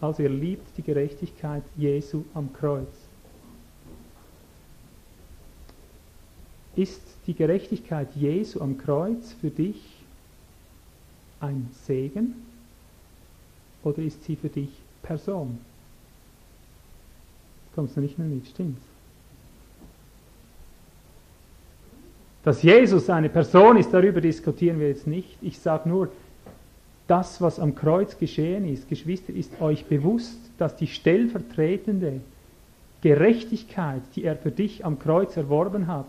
Also 0.00 0.22
ihr 0.22 0.28
liebt 0.28 0.68
die 0.76 0.82
Gerechtigkeit 0.82 1.64
Jesu 1.76 2.22
am 2.32 2.52
Kreuz. 2.52 2.86
Ist 6.76 7.02
die 7.26 7.34
Gerechtigkeit 7.34 8.14
Jesu 8.14 8.60
am 8.60 8.78
Kreuz 8.78 9.32
für 9.32 9.50
dich 9.50 9.82
ein 11.40 11.68
Segen 11.72 12.36
oder 13.82 13.98
ist 13.98 14.22
sie 14.22 14.36
für 14.36 14.48
dich 14.48 14.70
Person? 15.02 15.58
Kommst 17.74 17.96
du 17.96 18.00
nicht 18.00 18.16
mehr 18.16 18.28
mit, 18.28 18.46
stimmt's? 18.46 18.90
Dass 22.42 22.62
Jesus 22.62 23.10
eine 23.10 23.28
Person 23.28 23.76
ist, 23.76 23.92
darüber 23.92 24.20
diskutieren 24.20 24.80
wir 24.80 24.88
jetzt 24.88 25.06
nicht. 25.06 25.36
Ich 25.42 25.58
sage 25.58 25.88
nur, 25.88 26.08
das, 27.06 27.40
was 27.40 27.58
am 27.58 27.74
Kreuz 27.74 28.18
geschehen 28.18 28.72
ist, 28.72 28.88
Geschwister, 28.88 29.32
ist 29.32 29.60
euch 29.60 29.84
bewusst, 29.84 30.38
dass 30.58 30.76
die 30.76 30.86
stellvertretende 30.86 32.20
Gerechtigkeit, 33.02 34.02
die 34.14 34.24
er 34.24 34.36
für 34.36 34.50
dich 34.52 34.84
am 34.84 34.98
Kreuz 34.98 35.36
erworben 35.36 35.86
hat, 35.86 36.06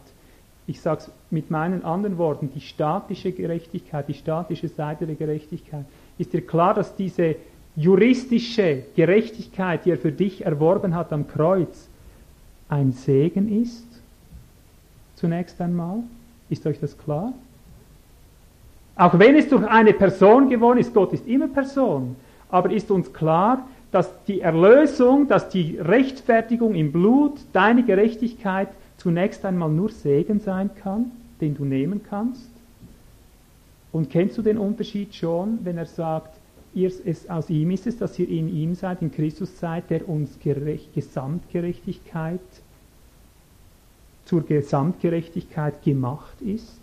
ich 0.67 0.79
sage 0.79 1.01
es 1.01 1.11
mit 1.31 1.49
meinen 1.49 1.83
anderen 1.83 2.17
Worten, 2.17 2.51
die 2.53 2.61
statische 2.61 3.31
Gerechtigkeit, 3.31 4.07
die 4.07 4.13
statische 4.13 4.69
Seite 4.69 5.05
der 5.05 5.15
Gerechtigkeit, 5.15 5.85
ist 6.17 6.33
dir 6.33 6.45
klar, 6.45 6.73
dass 6.73 6.95
diese 6.95 7.35
juristische 7.75 8.83
Gerechtigkeit, 8.95 9.85
die 9.85 9.91
er 9.91 9.97
für 9.97 10.11
dich 10.11 10.45
erworben 10.45 10.93
hat 10.95 11.11
am 11.11 11.27
Kreuz, 11.27 11.87
ein 12.69 12.91
Segen 12.91 13.63
ist? 13.63 13.87
Zunächst 15.15 15.59
einmal. 15.59 16.03
Ist 16.51 16.67
euch 16.67 16.79
das 16.79 16.97
klar? 16.97 17.33
Auch 18.97 19.17
wenn 19.17 19.35
es 19.35 19.47
durch 19.47 19.65
eine 19.65 19.93
Person 19.93 20.49
gewonnen 20.49 20.81
ist, 20.81 20.93
Gott 20.93 21.13
ist 21.13 21.25
immer 21.25 21.47
Person, 21.47 22.17
aber 22.49 22.71
ist 22.71 22.91
uns 22.91 23.13
klar, 23.13 23.65
dass 23.91 24.11
die 24.25 24.41
Erlösung, 24.41 25.29
dass 25.29 25.47
die 25.47 25.77
Rechtfertigung 25.77 26.75
im 26.75 26.91
Blut, 26.91 27.39
deine 27.53 27.83
Gerechtigkeit 27.83 28.67
zunächst 28.97 29.45
einmal 29.45 29.69
nur 29.69 29.89
Segen 29.89 30.41
sein 30.41 30.69
kann, 30.75 31.11
den 31.39 31.55
du 31.55 31.63
nehmen 31.63 32.01
kannst? 32.07 32.51
Und 33.93 34.09
kennst 34.09 34.37
du 34.37 34.41
den 34.41 34.57
Unterschied 34.57 35.15
schon, 35.15 35.59
wenn 35.63 35.77
er 35.77 35.85
sagt, 35.85 36.35
ihr, 36.73 36.91
es, 37.05 37.29
aus 37.29 37.49
ihm 37.49 37.71
ist 37.71 37.87
es, 37.87 37.97
dass 37.97 38.19
ihr 38.19 38.27
in 38.27 38.53
ihm 38.53 38.75
seid, 38.75 39.01
in 39.01 39.11
Christus 39.11 39.57
seid, 39.57 39.89
der 39.89 40.07
uns 40.07 40.37
gerecht, 40.39 40.93
Gesamtgerechtigkeit 40.93 42.41
zur 44.31 44.45
Gesamtgerechtigkeit 44.45 45.83
gemacht 45.83 46.41
ist? 46.41 46.79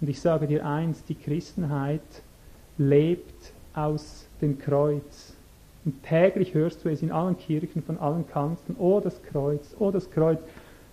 Und 0.00 0.08
ich 0.08 0.20
sage 0.20 0.46
dir 0.46 0.64
eins, 0.64 1.02
die 1.02 1.16
Christenheit 1.16 2.00
lebt 2.78 3.52
aus 3.74 4.24
dem 4.40 4.60
Kreuz. 4.60 5.32
Und 5.84 6.00
täglich 6.04 6.54
hörst 6.54 6.84
du 6.84 6.90
es 6.90 7.02
in 7.02 7.10
allen 7.10 7.36
Kirchen 7.36 7.82
von 7.82 7.98
allen 7.98 8.24
Kanten, 8.28 8.76
oh 8.78 9.00
das 9.00 9.20
Kreuz, 9.24 9.74
oh 9.80 9.90
das 9.90 10.08
Kreuz. 10.12 10.38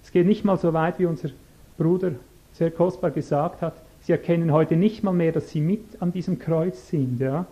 Es 0.02 0.12
geht 0.12 0.26
nicht 0.26 0.44
mal 0.44 0.58
so 0.58 0.74
weit, 0.74 0.98
wie 0.98 1.06
unser 1.06 1.30
Bruder 1.78 2.14
sehr 2.54 2.72
kostbar 2.72 3.12
gesagt 3.12 3.62
hat. 3.62 3.76
Sie 4.02 4.14
erkennen 4.14 4.52
heute 4.52 4.76
nicht 4.76 5.04
mal 5.04 5.14
mehr, 5.14 5.32
dass 5.32 5.52
sie 5.52 5.62
mit 5.62 6.02
an 6.02 6.12
diesem 6.12 6.40
Kreuz 6.40 6.90
sind. 6.90 7.20
Ja? 7.20 7.46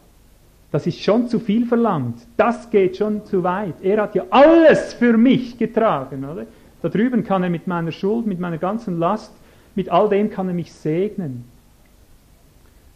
Das 0.71 0.87
ist 0.87 0.99
schon 0.99 1.27
zu 1.29 1.39
viel 1.39 1.67
verlangt. 1.67 2.17
Das 2.37 2.71
geht 2.71 2.97
schon 2.97 3.23
zu 3.23 3.43
weit. 3.43 3.75
Er 3.83 4.01
hat 4.01 4.15
ja 4.15 4.23
alles 4.31 4.95
für 4.95 5.15
mich 5.15 5.59
getragen. 5.59 6.25
Oder? 6.25 6.47
Da 6.87 6.91
drüben 6.93 7.25
kann 7.25 7.43
er 7.43 7.49
mit 7.49 7.67
meiner 7.67 7.91
Schuld, 7.91 8.27
mit 8.27 8.39
meiner 8.39 8.57
ganzen 8.57 8.97
Last 8.97 9.33
mit 9.75 9.89
all 9.89 10.07
dem 10.07 10.29
kann 10.29 10.47
er 10.47 10.53
mich 10.53 10.71
segnen. 10.71 11.43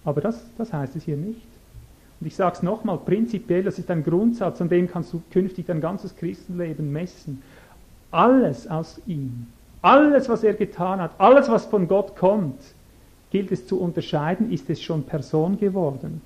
Aber 0.05 0.21
das, 0.21 0.45
das 0.57 0.71
heißt 0.71 0.95
es 0.95 1.03
hier 1.03 1.17
nicht. 1.17 1.45
Und 2.21 2.27
ich 2.27 2.33
sage 2.37 2.55
es 2.55 2.63
nochmal, 2.63 2.99
prinzipiell, 2.99 3.63
das 3.63 3.79
ist 3.79 3.91
ein 3.91 4.05
Grundsatz, 4.05 4.61
an 4.61 4.69
dem 4.69 4.89
kannst 4.89 5.11
du 5.11 5.21
künftig 5.29 5.65
dein 5.65 5.81
ganzes 5.81 6.15
Christenleben 6.15 6.89
messen. 6.89 7.41
Alles 8.11 8.65
aus 8.65 9.01
ihm, 9.07 9.47
alles, 9.81 10.29
was 10.29 10.45
er 10.45 10.53
getan 10.53 11.01
hat, 11.01 11.11
alles, 11.17 11.49
was 11.49 11.65
von 11.65 11.89
Gott 11.89 12.15
kommt, 12.15 12.61
gilt 13.29 13.51
es 13.51 13.67
zu 13.67 13.77
unterscheiden, 13.77 14.53
ist 14.53 14.69
es 14.69 14.81
schon 14.81 15.03
Person 15.03 15.59
geworden 15.59 16.21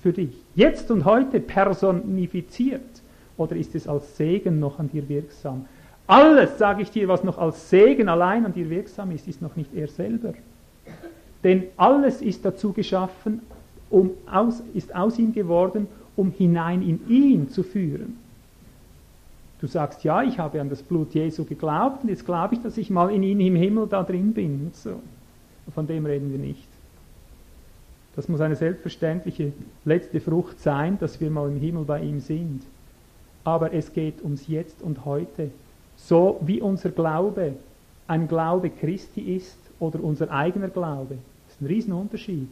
für 0.00 0.14
dich. 0.14 0.34
Jetzt 0.54 0.90
und 0.90 1.04
heute 1.04 1.40
personifiziert 1.40 3.02
oder 3.36 3.54
ist 3.54 3.74
es 3.74 3.86
als 3.86 4.16
Segen 4.16 4.60
noch 4.60 4.78
an 4.78 4.88
dir 4.88 5.06
wirksam? 5.10 5.66
Alles, 6.06 6.58
sage 6.58 6.82
ich 6.82 6.90
dir, 6.90 7.08
was 7.08 7.24
noch 7.24 7.38
als 7.38 7.68
Segen 7.68 8.08
allein 8.08 8.46
an 8.46 8.52
dir 8.52 8.70
wirksam 8.70 9.10
ist, 9.10 9.26
ist 9.26 9.42
noch 9.42 9.56
nicht 9.56 9.74
er 9.74 9.88
selber. 9.88 10.34
Denn 11.42 11.64
alles 11.76 12.22
ist 12.22 12.44
dazu 12.44 12.72
geschaffen, 12.72 13.40
um 13.90 14.10
aus, 14.30 14.62
ist 14.74 14.94
aus 14.94 15.18
ihm 15.18 15.32
geworden, 15.32 15.88
um 16.16 16.30
hinein 16.30 16.82
in 16.82 17.08
ihn 17.08 17.50
zu 17.50 17.62
führen. 17.62 18.18
Du 19.60 19.66
sagst, 19.66 20.04
ja, 20.04 20.22
ich 20.22 20.38
habe 20.38 20.60
an 20.60 20.68
das 20.68 20.82
Blut 20.82 21.14
Jesu 21.14 21.44
geglaubt 21.44 22.02
und 22.02 22.10
jetzt 22.10 22.26
glaube 22.26 22.54
ich, 22.54 22.62
dass 22.62 22.76
ich 22.76 22.90
mal 22.90 23.10
in 23.12 23.22
ihn 23.22 23.40
im 23.40 23.56
Himmel 23.56 23.86
da 23.88 24.02
drin 24.02 24.32
bin. 24.32 24.70
So. 24.74 25.00
Von 25.74 25.86
dem 25.86 26.04
reden 26.06 26.30
wir 26.30 26.38
nicht. 26.38 26.68
Das 28.14 28.28
muss 28.28 28.40
eine 28.40 28.56
selbstverständliche 28.56 29.52
letzte 29.84 30.20
Frucht 30.20 30.60
sein, 30.60 30.98
dass 30.98 31.20
wir 31.20 31.30
mal 31.30 31.50
im 31.50 31.58
Himmel 31.58 31.84
bei 31.84 32.02
ihm 32.02 32.20
sind. 32.20 32.62
Aber 33.44 33.72
es 33.72 33.92
geht 33.92 34.22
ums 34.22 34.46
Jetzt 34.46 34.82
und 34.82 35.04
Heute. 35.04 35.50
So 35.96 36.40
wie 36.42 36.60
unser 36.60 36.90
Glaube 36.90 37.54
ein 38.06 38.28
Glaube 38.28 38.70
Christi 38.70 39.36
ist 39.36 39.58
oder 39.80 40.02
unser 40.02 40.30
eigener 40.30 40.68
Glaube, 40.68 41.18
das 41.46 41.54
ist 41.54 41.62
ein 41.62 41.66
Riesenunterschied. 41.66 42.48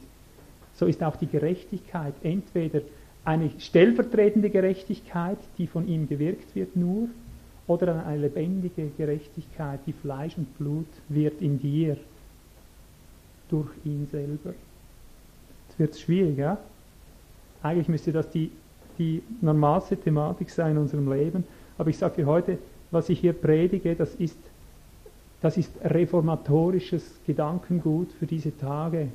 So 0.75 0.87
ist 0.87 1.03
auch 1.03 1.17
die 1.17 1.29
Gerechtigkeit 1.29 2.15
entweder 2.23 2.81
eine 3.25 3.51
stellvertretende 3.59 4.51
Gerechtigkeit, 4.51 5.39
die 5.57 5.67
von 5.67 5.89
ihm 5.89 6.09
gewirkt 6.09 6.55
wird 6.55 6.77
nur, 6.77 7.09
oder 7.67 8.05
eine 8.05 8.23
lebendige 8.23 8.91
Gerechtigkeit, 8.99 9.81
die 9.87 9.95
Fleisch 9.95 10.37
und 10.37 10.59
Blut 10.59 10.87
wird 11.09 11.41
in 11.41 11.59
dir 11.59 11.97
durch 13.49 13.71
ihn 13.85 14.07
selber. 14.11 14.55
Jetzt 15.69 15.79
wird 15.79 15.93
es 15.93 16.01
schwierig, 16.01 16.37
ja? 16.37 16.59
Eigentlich 17.63 17.89
müsste 17.89 18.13
das 18.13 18.29
die, 18.31 18.51
die 18.99 19.23
normalste 19.41 19.97
Thematik 19.97 20.51
sein 20.51 20.73
in 20.73 20.79
unserem 20.79 21.11
Leben, 21.11 21.45
aber 21.79 21.89
ich 21.89 21.97
sage 21.97 22.17
dir 22.17 22.27
heute, 22.27 22.59
was 22.95 23.09
ich 23.09 23.21
hier 23.21 23.33
predige, 23.33 23.95
das 23.95 24.15
ist, 24.15 24.39
das 25.43 25.57
ist 25.59 25.71
reformatorisches 25.85 27.05
Gedankengut 27.27 28.13
für 28.13 28.27
diese 28.27 28.57
Tage. 28.57 29.09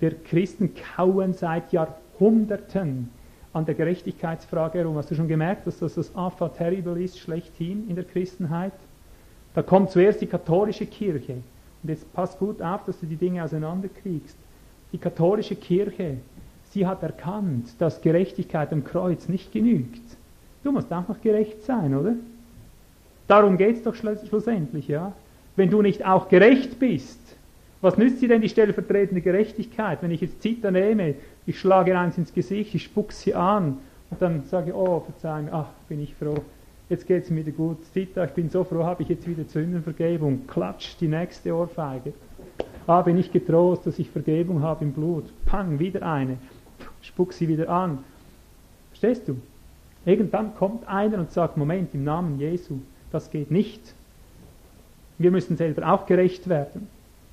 Wir 0.00 0.14
Christen 0.24 0.72
kauen 0.96 1.34
seit 1.34 1.72
Jahrhunderten 1.72 3.10
an 3.52 3.64
der 3.64 3.74
Gerechtigkeitsfrage 3.74 4.78
herum. 4.78 4.96
Hast 4.96 5.10
du 5.10 5.14
schon 5.14 5.28
gemerkt, 5.28 5.66
dass 5.66 5.78
das 5.78 5.94
das 5.94 6.10
Enfant 6.10 6.56
terrible 6.56 7.02
ist, 7.02 7.18
schlechthin 7.18 7.88
in 7.88 7.94
der 7.94 8.04
Christenheit? 8.04 8.72
Da 9.54 9.62
kommt 9.62 9.90
zuerst 9.90 10.20
die 10.20 10.26
katholische 10.26 10.86
Kirche. 10.86 11.34
Und 11.82 11.88
jetzt 11.88 12.12
pass 12.12 12.38
gut 12.38 12.60
auf, 12.60 12.84
dass 12.84 13.00
du 13.00 13.06
die 13.06 13.16
Dinge 13.16 13.42
auseinanderkriegst. 13.42 14.36
Die 14.92 14.98
katholische 14.98 15.56
Kirche, 15.56 16.18
sie 16.70 16.86
hat 16.86 17.02
erkannt, 17.02 17.68
dass 17.78 18.02
Gerechtigkeit 18.02 18.72
am 18.72 18.84
Kreuz 18.84 19.28
nicht 19.28 19.52
genügt. 19.52 20.02
Du 20.62 20.72
musst 20.72 20.92
auch 20.92 21.08
noch 21.08 21.20
gerecht 21.22 21.62
sein, 21.62 21.94
oder? 21.94 22.16
Darum 23.28 23.56
geht 23.56 23.76
es 23.76 23.82
doch 23.82 23.94
schlussendlich, 23.94 24.88
ja. 24.88 25.12
Wenn 25.56 25.70
du 25.70 25.82
nicht 25.82 26.04
auch 26.04 26.28
gerecht 26.28 26.78
bist, 26.78 27.18
was 27.80 27.96
nützt 27.96 28.22
dir 28.22 28.28
denn 28.28 28.42
die 28.42 28.48
stellvertretende 28.48 29.20
Gerechtigkeit, 29.20 30.02
wenn 30.02 30.10
ich 30.10 30.20
jetzt 30.20 30.42
Zita 30.42 30.70
nehme, 30.70 31.14
ich 31.46 31.58
schlage 31.58 31.98
eins 31.98 32.18
ins 32.18 32.32
Gesicht, 32.32 32.74
ich 32.74 32.84
spuck 32.84 33.12
sie 33.12 33.34
an 33.34 33.78
und 34.10 34.22
dann 34.22 34.44
sage 34.44 34.70
ich, 34.70 34.74
oh, 34.74 35.00
Verzeihung, 35.00 35.48
ach, 35.52 35.68
bin 35.88 36.02
ich 36.02 36.14
froh, 36.14 36.38
jetzt 36.88 37.06
geht 37.06 37.24
es 37.24 37.30
mir 37.30 37.44
wieder 37.44 37.56
gut. 37.56 37.84
Zita, 37.92 38.24
ich 38.24 38.32
bin 38.32 38.50
so 38.50 38.64
froh, 38.64 38.84
habe 38.84 39.02
ich 39.02 39.08
jetzt 39.08 39.28
wieder 39.28 39.44
Sündenvergebung. 39.44 40.46
Klatsch, 40.46 40.96
die 41.00 41.08
nächste 41.08 41.54
Ohrfeige. 41.54 42.12
Ah, 42.86 43.02
bin 43.02 43.18
ich 43.18 43.32
getrost, 43.32 43.86
dass 43.86 43.98
ich 43.98 44.10
Vergebung 44.10 44.62
habe 44.62 44.84
im 44.84 44.92
Blut. 44.92 45.24
Pang, 45.44 45.78
wieder 45.78 46.02
eine. 46.02 46.38
Spuck 47.02 47.32
sie 47.32 47.48
wieder 47.48 47.68
an. 47.68 47.98
Verstehst 48.90 49.28
du? 49.28 49.36
Irgendwann 50.04 50.54
kommt 50.54 50.86
einer 50.88 51.18
und 51.18 51.32
sagt, 51.32 51.56
Moment, 51.56 51.94
im 51.94 52.04
Namen 52.04 52.38
Jesu, 52.38 52.78
das 53.16 53.30
geht 53.30 53.50
nicht. 53.50 53.80
Wir 55.16 55.30
müssen 55.30 55.56
selber 55.56 55.90
auch 55.90 56.04
gerecht 56.04 56.48
werden. 56.48 56.88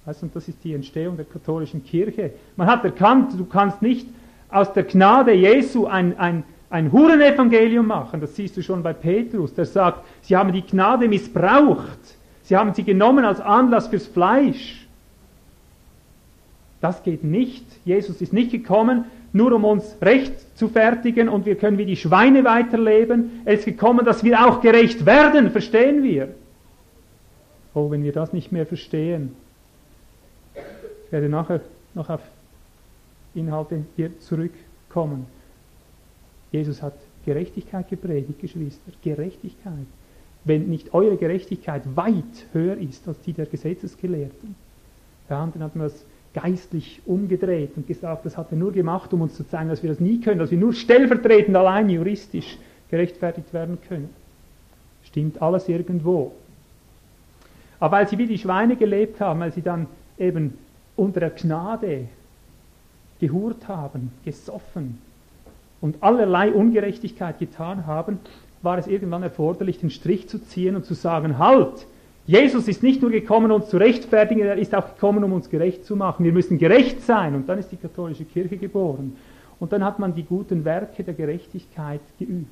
Weißt, 0.06 0.24
und 0.24 0.34
das 0.36 0.48
ist 0.48 0.64
die 0.64 0.74
Entstehung 0.74 1.18
der 1.18 1.26
katholischen 1.26 1.84
Kirche. 1.84 2.32
Man 2.56 2.68
hat 2.68 2.86
erkannt, 2.86 3.34
du 3.38 3.46
kannst 3.46 3.82
nicht 3.82 4.08
aus 4.50 4.72
der 4.72 4.84
Gnade 4.84 5.34
Jesu 5.34 5.86
ein, 5.86 6.18
ein, 6.18 6.44
ein 6.70 6.92
Hurenevangelium 6.92 7.86
machen. 7.86 8.22
Das 8.22 8.36
siehst 8.36 8.56
du 8.56 8.64
schon 8.64 8.82
bei 8.82 8.94
Petrus, 8.94 9.54
der 9.54 9.66
sagt, 9.66 10.06
sie 10.22 10.38
haben 10.38 10.54
die 10.54 10.62
Gnade 10.62 11.08
missbraucht. 11.10 12.00
Sie 12.44 12.56
haben 12.56 12.74
sie 12.74 12.84
genommen 12.84 13.26
als 13.26 13.42
Anlass 13.42 13.88
fürs 13.88 14.08
Fleisch. 14.08 14.88
Das 16.80 17.04
geht 17.04 17.26
nicht. 17.26 17.66
Jesus 17.84 18.22
ist 18.22 18.32
nicht 18.32 18.52
gekommen, 18.52 19.06
nur 19.34 19.52
um 19.54 19.66
uns 19.66 19.98
recht 20.02 20.58
zu 20.58 20.70
fertigen 20.70 21.28
und 21.28 21.46
wir 21.46 21.56
können 21.56 21.80
wie 21.80 21.86
die 21.86 21.96
Schweine 21.96 22.44
weiterleben. 22.44 23.42
Er 23.46 23.56
ist 23.56 23.66
gekommen, 23.66 24.06
dass 24.06 24.24
wir 24.24 24.48
auch 24.48 24.62
gerecht 24.62 25.06
werden, 25.06 25.50
verstehen 25.50 26.04
wir? 26.04 26.30
Oh, 27.74 27.90
wenn 27.90 28.04
wir 28.04 28.14
das 28.14 28.32
nicht 28.32 28.52
mehr 28.52 28.68
verstehen. 28.68 29.36
Ich 31.06 31.12
werde 31.12 31.30
nachher 31.30 31.62
noch 31.96 32.10
auf 32.10 32.22
Inhalte 33.34 33.84
hier 33.96 34.20
zurückkommen. 34.20 35.26
Jesus 36.52 36.84
hat 36.84 36.94
Gerechtigkeit 37.26 37.90
gepredigt, 37.90 38.40
Geschwister. 38.40 38.92
Gerechtigkeit. 39.04 39.88
Wenn 40.46 40.70
nicht 40.70 40.94
eure 40.94 41.18
Gerechtigkeit 41.18 41.84
weit 41.96 42.46
höher 42.52 42.78
ist 42.78 43.08
als 43.08 43.20
die 43.22 43.34
der 43.34 43.48
Gesetzesgelehrten, 43.48 44.56
dann 45.30 45.54
hat 45.64 45.76
man 45.76 45.88
das 45.88 46.06
geistlich 46.34 47.02
umgedreht 47.06 47.72
und 47.76 47.88
gesagt, 47.88 48.26
das 48.26 48.38
hat 48.38 48.52
er 48.52 48.58
nur 48.58 48.72
gemacht, 48.72 49.14
um 49.14 49.22
uns 49.22 49.36
zu 49.36 49.48
zeigen, 49.48 49.70
dass 49.70 49.84
wir 49.84 49.90
das 49.90 50.00
nie 50.00 50.20
können, 50.20 50.40
dass 50.40 50.52
wir 50.52 50.58
nur 50.58 50.74
stellvertretend 50.74 51.56
allein 51.56 51.90
juristisch 51.90 52.58
gerechtfertigt 52.90 53.54
werden 53.54 53.78
können. 53.88 54.10
Stimmt 55.04 55.42
alles 55.42 55.70
irgendwo. 55.70 56.34
Aber 57.80 57.98
weil 57.98 58.08
sie 58.08 58.18
wie 58.18 58.28
die 58.28 58.38
Schweine 58.38 58.76
gelebt 58.76 59.20
haben, 59.20 59.42
weil 59.42 59.52
sie 59.52 59.62
dann 59.62 59.88
eben 60.18 60.58
unter 60.96 61.20
der 61.20 61.32
Gnade 61.32 62.08
gehurt 63.20 63.68
haben, 63.68 64.12
gesoffen 64.26 65.00
und 65.82 66.02
allerlei 66.02 66.52
Ungerechtigkeit 66.52 67.40
getan 67.40 67.86
haben, 67.86 68.20
war 68.62 68.78
es 68.78 68.88
irgendwann 68.88 69.24
erforderlich, 69.24 69.80
den 69.80 69.90
Strich 69.90 70.30
zu 70.30 70.40
ziehen 70.40 70.76
und 70.76 70.86
zu 70.86 70.94
sagen, 70.94 71.38
halt, 71.38 71.86
Jesus 72.26 72.68
ist 72.70 72.84
nicht 72.84 73.02
nur 73.02 73.12
gekommen, 73.12 73.52
uns 73.52 73.68
zu 73.70 73.78
rechtfertigen, 73.78 74.42
er 74.42 74.58
ist 74.58 74.74
auch 74.74 74.94
gekommen, 74.96 75.24
um 75.24 75.34
uns 75.34 75.50
gerecht 75.50 75.86
zu 75.86 75.96
machen. 75.96 76.24
Wir 76.24 76.32
müssen 76.32 76.58
gerecht 76.58 77.02
sein. 77.02 77.36
Und 77.36 77.50
dann 77.50 77.60
ist 77.60 77.72
die 77.72 77.78
katholische 77.78 78.24
Kirche 78.24 78.58
geboren. 78.58 79.18
Und 79.60 79.74
dann 79.74 79.84
hat 79.84 80.00
man 80.00 80.16
die 80.16 80.24
guten 80.24 80.64
Werke 80.64 81.04
der 81.04 81.14
Gerechtigkeit 81.14 82.02
geübt. 82.18 82.48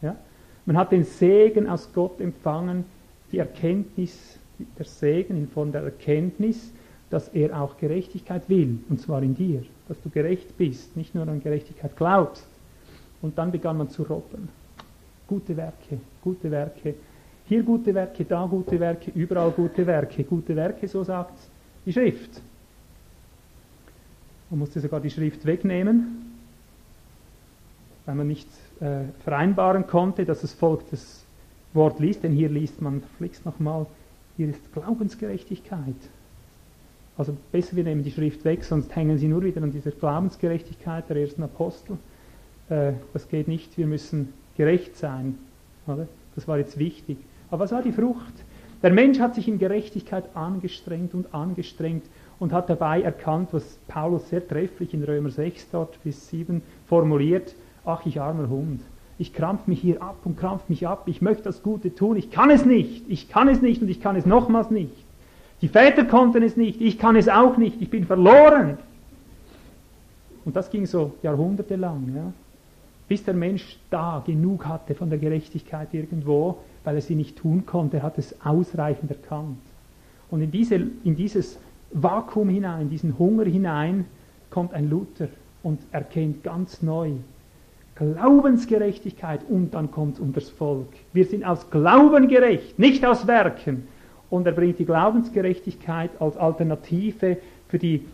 Ja? 0.00 0.16
Man 0.64 0.76
hat 0.76 0.92
den 0.92 1.04
Segen 1.04 1.68
aus 1.68 1.92
Gott 1.92 2.20
empfangen, 2.20 2.84
die 3.32 3.38
Erkenntnis, 3.38 4.38
der 4.78 4.84
Segen 4.84 5.36
in 5.36 5.48
Form 5.48 5.72
der 5.72 5.82
Erkenntnis, 5.82 6.72
dass 7.08 7.28
er 7.28 7.60
auch 7.60 7.76
Gerechtigkeit 7.78 8.48
will, 8.48 8.78
und 8.88 9.00
zwar 9.00 9.22
in 9.22 9.34
dir, 9.34 9.62
dass 9.88 10.00
du 10.00 10.10
gerecht 10.10 10.56
bist, 10.56 10.96
nicht 10.96 11.14
nur 11.14 11.26
an 11.26 11.42
Gerechtigkeit 11.42 11.96
glaubst. 11.96 12.46
Und 13.20 13.36
dann 13.36 13.50
begann 13.50 13.76
man 13.76 13.88
zu 13.88 14.04
robben. 14.04 14.48
Gute 15.26 15.56
Werke, 15.56 15.98
gute 16.22 16.50
Werke 16.50 16.94
hier 17.50 17.64
gute 17.64 17.92
Werke, 17.92 18.24
da 18.24 18.46
gute 18.46 18.78
Werke, 18.78 19.10
überall 19.10 19.50
gute 19.50 19.84
Werke. 19.84 20.22
Gute 20.22 20.54
Werke, 20.54 20.86
so 20.86 21.02
sagt 21.02 21.36
die 21.84 21.92
Schrift. 21.92 22.40
Man 24.50 24.60
musste 24.60 24.78
sogar 24.78 25.00
die 25.00 25.10
Schrift 25.10 25.44
wegnehmen, 25.44 26.36
weil 28.06 28.14
man 28.14 28.28
nicht 28.28 28.46
äh, 28.78 29.00
vereinbaren 29.24 29.88
konnte, 29.88 30.24
dass 30.24 30.42
das 30.42 30.52
Volk 30.52 30.88
das 30.92 31.24
Wort 31.72 31.98
liest, 31.98 32.22
denn 32.22 32.32
hier 32.32 32.48
liest 32.48 32.80
man, 32.80 33.02
flickst 33.18 33.44
nochmal, 33.44 33.86
hier 34.36 34.48
ist 34.48 34.72
Glaubensgerechtigkeit. 34.72 35.96
Also 37.18 37.36
besser, 37.50 37.74
wir 37.74 37.82
nehmen 37.82 38.04
die 38.04 38.12
Schrift 38.12 38.44
weg, 38.44 38.62
sonst 38.62 38.94
hängen 38.94 39.18
sie 39.18 39.26
nur 39.26 39.42
wieder 39.42 39.60
an 39.60 39.72
dieser 39.72 39.90
Glaubensgerechtigkeit 39.90 41.10
der 41.10 41.16
ersten 41.16 41.42
Apostel. 41.42 41.98
Äh, 42.68 42.92
das 43.12 43.28
geht 43.28 43.48
nicht, 43.48 43.76
wir 43.76 43.88
müssen 43.88 44.32
gerecht 44.56 44.96
sein. 44.96 45.36
Oder? 45.88 46.06
Das 46.36 46.46
war 46.46 46.56
jetzt 46.56 46.78
wichtig. 46.78 47.18
Aber 47.50 47.64
was 47.64 47.72
war 47.72 47.82
die 47.82 47.92
Frucht? 47.92 48.44
Der 48.82 48.92
Mensch 48.92 49.18
hat 49.18 49.34
sich 49.34 49.46
in 49.46 49.58
Gerechtigkeit 49.58 50.24
angestrengt 50.34 51.12
und 51.14 51.34
angestrengt 51.34 52.04
und 52.38 52.52
hat 52.52 52.70
dabei 52.70 53.02
erkannt, 53.02 53.50
was 53.52 53.78
Paulus 53.88 54.28
sehr 54.30 54.46
trefflich 54.46 54.94
in 54.94 55.04
Römer 55.04 55.30
6 55.30 55.70
dort 55.70 56.02
bis 56.02 56.28
7 56.30 56.62
formuliert, 56.86 57.54
ach 57.84 58.06
ich 58.06 58.20
armer 58.20 58.48
Hund, 58.48 58.80
ich 59.18 59.34
krampf 59.34 59.66
mich 59.66 59.80
hier 59.80 60.00
ab 60.00 60.16
und 60.24 60.38
krampf 60.38 60.68
mich 60.68 60.88
ab, 60.88 61.02
ich 61.06 61.20
möchte 61.20 61.42
das 61.42 61.62
Gute 61.62 61.94
tun, 61.94 62.16
ich 62.16 62.30
kann 62.30 62.48
es 62.48 62.64
nicht, 62.64 63.04
ich 63.08 63.28
kann 63.28 63.48
es 63.48 63.60
nicht 63.60 63.82
und 63.82 63.88
ich 63.88 64.00
kann 64.00 64.16
es 64.16 64.24
nochmals 64.24 64.70
nicht. 64.70 65.04
Die 65.60 65.68
Väter 65.68 66.04
konnten 66.06 66.42
es 66.42 66.56
nicht, 66.56 66.80
ich 66.80 66.98
kann 66.98 67.16
es 67.16 67.28
auch 67.28 67.58
nicht, 67.58 67.82
ich 67.82 67.90
bin 67.90 68.06
verloren. 68.06 68.78
Und 70.46 70.56
das 70.56 70.70
ging 70.70 70.86
so 70.86 71.12
jahrhundertelang, 71.22 72.14
ja, 72.16 72.32
bis 73.08 73.22
der 73.24 73.34
Mensch 73.34 73.76
da 73.90 74.22
genug 74.24 74.64
hatte 74.64 74.94
von 74.94 75.10
der 75.10 75.18
Gerechtigkeit 75.18 75.92
irgendwo, 75.92 76.60
weil 76.84 76.96
er 76.96 77.02
sie 77.02 77.14
nicht 77.14 77.36
tun 77.36 77.66
konnte. 77.66 78.02
Hat 78.02 78.18
es 78.18 78.34
ausreichend 78.44 79.10
erkannt. 79.10 79.58
Und 80.30 80.42
in, 80.42 80.50
diese, 80.50 80.76
in 80.76 81.16
dieses 81.16 81.58
Vakuum 81.92 82.48
hinein, 82.48 82.88
diesen 82.88 83.18
Hunger 83.18 83.44
hinein, 83.44 84.06
kommt 84.50 84.74
ein 84.74 84.88
Luther 84.88 85.28
und 85.62 85.80
erkennt 85.92 86.42
ganz 86.42 86.82
neu 86.82 87.12
Glaubensgerechtigkeit 88.00 89.42
und 89.46 89.74
dann 89.74 89.90
kommt 89.90 90.14
es 90.14 90.20
um 90.20 90.32
das 90.32 90.48
Volk. 90.48 90.88
Wir 91.12 91.26
sind 91.26 91.44
aus 91.44 91.70
Glauben 91.70 92.28
gerecht, 92.28 92.78
nicht 92.78 93.04
aus 93.04 93.26
Werken. 93.26 93.86
Und 94.30 94.46
er 94.46 94.52
bringt 94.52 94.78
die 94.78 94.86
Glaubensgerechtigkeit 94.86 96.10
als 96.18 96.38
Alternative 96.38 97.36
für 97.68 97.78
die, 97.78 98.06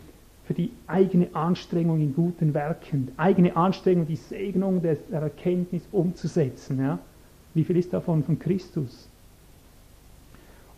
für 0.45 0.53
die 0.53 0.71
eigene 0.87 1.27
Anstrengung 1.33 2.01
in 2.01 2.13
guten 2.13 2.53
Werken, 2.53 3.11
eigene 3.15 3.55
Anstrengung, 3.55 4.07
die 4.07 4.17
Segnung 4.17 4.81
der 4.81 4.97
Erkenntnis 5.11 5.87
umzusetzen. 5.93 6.79
Ja? 6.79 6.99
Wie 7.57 7.63
viel 7.63 7.77
ist 7.77 7.91
davon 7.91 8.23
von 8.23 8.37
Christus? 8.37 9.09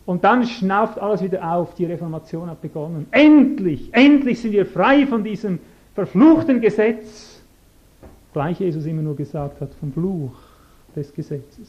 Und 0.06 0.24
dann 0.24 0.46
schnauft 0.46 0.98
alles 0.98 1.22
wieder 1.22 1.52
auf, 1.52 1.74
die 1.74 1.84
Reformation 1.84 2.48
hat 2.48 2.62
begonnen. 2.62 3.06
Endlich, 3.10 3.90
endlich 3.92 4.40
sind 4.40 4.52
wir 4.52 4.64
frei 4.64 5.06
von 5.06 5.22
diesem 5.22 5.58
verfluchten 5.94 6.62
Gesetz. 6.62 7.42
Gleich 8.32 8.60
Jesus 8.60 8.86
immer 8.86 9.02
nur 9.02 9.14
gesagt 9.14 9.60
hat, 9.60 9.74
vom 9.74 9.92
Fluch 9.92 10.32
des 10.96 11.12
Gesetzes. 11.12 11.68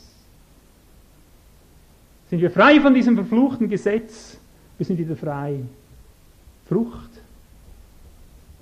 Sind 2.29 2.39
wir 2.39 2.49
frei 2.49 2.79
von 2.79 2.93
diesem 2.93 3.15
verfluchten 3.15 3.67
Gesetz? 3.67 4.37
Wir 4.77 4.85
sind 4.85 4.97
wieder 4.97 5.17
frei. 5.17 5.59
Frucht. 6.69 7.11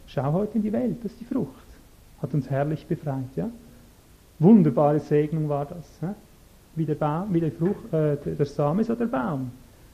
Schau 0.08 0.34
heute 0.34 0.58
in 0.58 0.64
die 0.64 0.74
Welt, 0.74 0.98
das 1.04 1.12
ist 1.12 1.22
die 1.22 1.26
Frucht. 1.26 1.68
Hat 2.24 2.34
uns 2.34 2.50
herrlich 2.50 2.88
befreit, 2.88 3.36
ja? 3.36 3.52
Wunderbare 4.40 5.00
Segnung 5.00 5.48
war 5.48 5.66
das. 5.66 5.86
Ja? 6.02 6.16
Wie 6.80 6.86
der, 6.86 6.96
Baum, 6.96 7.32
wie 7.34 7.42
der, 7.42 7.52
Frucht, 7.52 7.94
äh, 7.94 8.18
der 8.26 8.46
Same 8.46 8.82
ist 8.82 8.89
oder 8.89 9.06
der 9.06 9.18
Baum. 9.18 9.52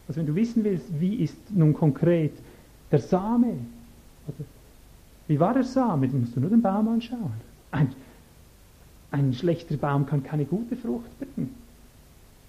Also 0.08 0.19
wenn 0.19 0.28
du 0.28 0.36
wissen 0.36 0.63
willst, 0.63 0.88
wie 1.00 1.15
ist 1.15 1.38
nun 1.50 1.74
konkret 1.74 2.32
der 2.91 3.00
Same, 3.00 3.58
oder 4.28 4.45
wie 5.28 5.39
war 5.39 5.54
der 5.54 5.63
Same, 5.63 6.08
dann 6.08 6.21
musst 6.21 6.36
du 6.36 6.39
nur 6.39 6.50
den 6.50 6.62
Baum 6.62 6.88
anschauen. 6.88 7.34
Ein, 7.71 7.89
ein 9.12 9.34
schlechter 9.34 9.76
Baum 9.78 10.06
kann 10.06 10.24
keine 10.24 10.45
gute 10.45 10.76
Frucht 10.76 11.10
bringen. 11.19 11.56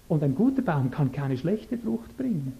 Und 0.07 0.23
ein 0.23 0.35
guter 0.35 0.61
Baum 0.61 0.91
kann 0.91 1.11
keine 1.11 1.37
schlechte 1.37 1.77
Frucht 1.77 2.15
bringen. 2.17 2.53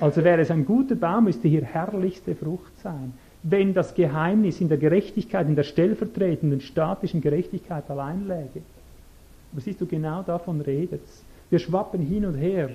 Also 0.00 0.24
wäre 0.24 0.40
es 0.40 0.50
ein 0.50 0.64
guter 0.64 0.94
Baum, 0.94 1.24
müsste 1.24 1.48
hier 1.48 1.64
herrlichste 1.64 2.34
Frucht 2.34 2.78
sein. 2.82 3.12
Wenn 3.42 3.74
das 3.74 3.94
Geheimnis 3.94 4.60
in 4.60 4.68
der 4.68 4.78
Gerechtigkeit, 4.78 5.46
in 5.48 5.54
der 5.54 5.64
stellvertretenden 5.64 6.60
statischen 6.60 7.20
Gerechtigkeit 7.20 7.90
allein 7.90 8.26
läge. 8.26 8.62
Aber 9.54 9.60
siehst 9.60 9.80
du, 9.80 9.86
genau 9.86 10.20
davon 10.22 10.60
redet. 10.60 11.02
Wir 11.48 11.60
schwappen 11.60 12.00
hin 12.00 12.26
und 12.26 12.34
her, 12.34 12.70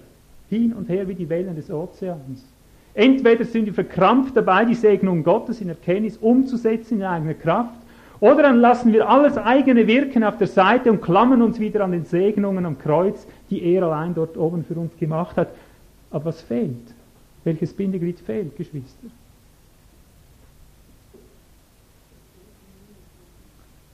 hin 0.49 0.71
und 0.71 0.87
her 0.87 1.05
wie 1.09 1.13
die 1.13 1.27
Wellen 1.27 1.53
des 1.57 1.69
Ozeans. 1.69 2.45
Entweder 2.93 3.43
sind 3.43 3.65
wir 3.65 3.73
verkrampft 3.73 4.37
dabei, 4.37 4.63
die 4.63 4.75
Segnung 4.75 5.21
Gottes 5.21 5.59
in 5.59 5.67
Erkenntnis 5.67 6.15
umzusetzen 6.15 6.99
in 6.99 7.03
eigener 7.03 7.33
Kraft, 7.33 7.75
oder 8.21 8.43
dann 8.43 8.61
lassen 8.61 8.93
wir 8.93 9.09
alles 9.09 9.37
eigene 9.37 9.87
Wirken 9.87 10.23
auf 10.23 10.37
der 10.37 10.47
Seite 10.47 10.89
und 10.89 11.01
klammern 11.01 11.41
uns 11.41 11.59
wieder 11.59 11.83
an 11.83 11.91
den 11.91 12.05
Segnungen 12.05 12.65
am 12.65 12.79
Kreuz, 12.79 13.27
die 13.49 13.61
er 13.61 13.83
allein 13.83 14.15
dort 14.15 14.37
oben 14.37 14.63
für 14.63 14.75
uns 14.75 14.95
gemacht 14.97 15.35
hat. 15.35 15.49
Aber 16.11 16.25
was 16.25 16.41
fehlt? 16.41 16.93
Welches 17.43 17.73
Bindeglied 17.73 18.19
fehlt, 18.19 18.55
Geschwister? 18.55 19.07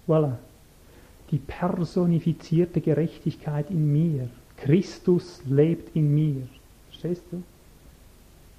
Voilà 0.07 0.33
die 1.35 1.39
personifizierte 1.39 2.79
Gerechtigkeit 2.79 3.69
in 3.69 3.91
mir. 3.91 4.29
Christus 4.55 5.41
lebt 5.45 5.93
in 5.93 6.15
mir. 6.15 6.43
Verstehst 6.87 7.23
du? 7.29 7.43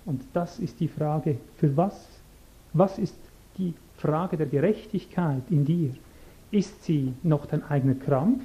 Und 0.05 0.21
das 0.35 0.59
ist 0.59 0.79
die 0.79 0.89
Frage, 0.89 1.39
für 1.57 1.75
was? 1.75 2.07
Was 2.75 2.99
ist 2.99 3.17
die 3.57 3.73
Frage 3.97 4.37
der 4.37 4.47
Gerechtigkeit 4.47 5.41
in 5.49 5.65
dir? 5.65 5.89
Ist 6.51 6.85
sie 6.85 7.15
noch 7.23 7.47
dein 7.47 7.63
eigener 7.63 7.95
Krampf? 7.95 8.43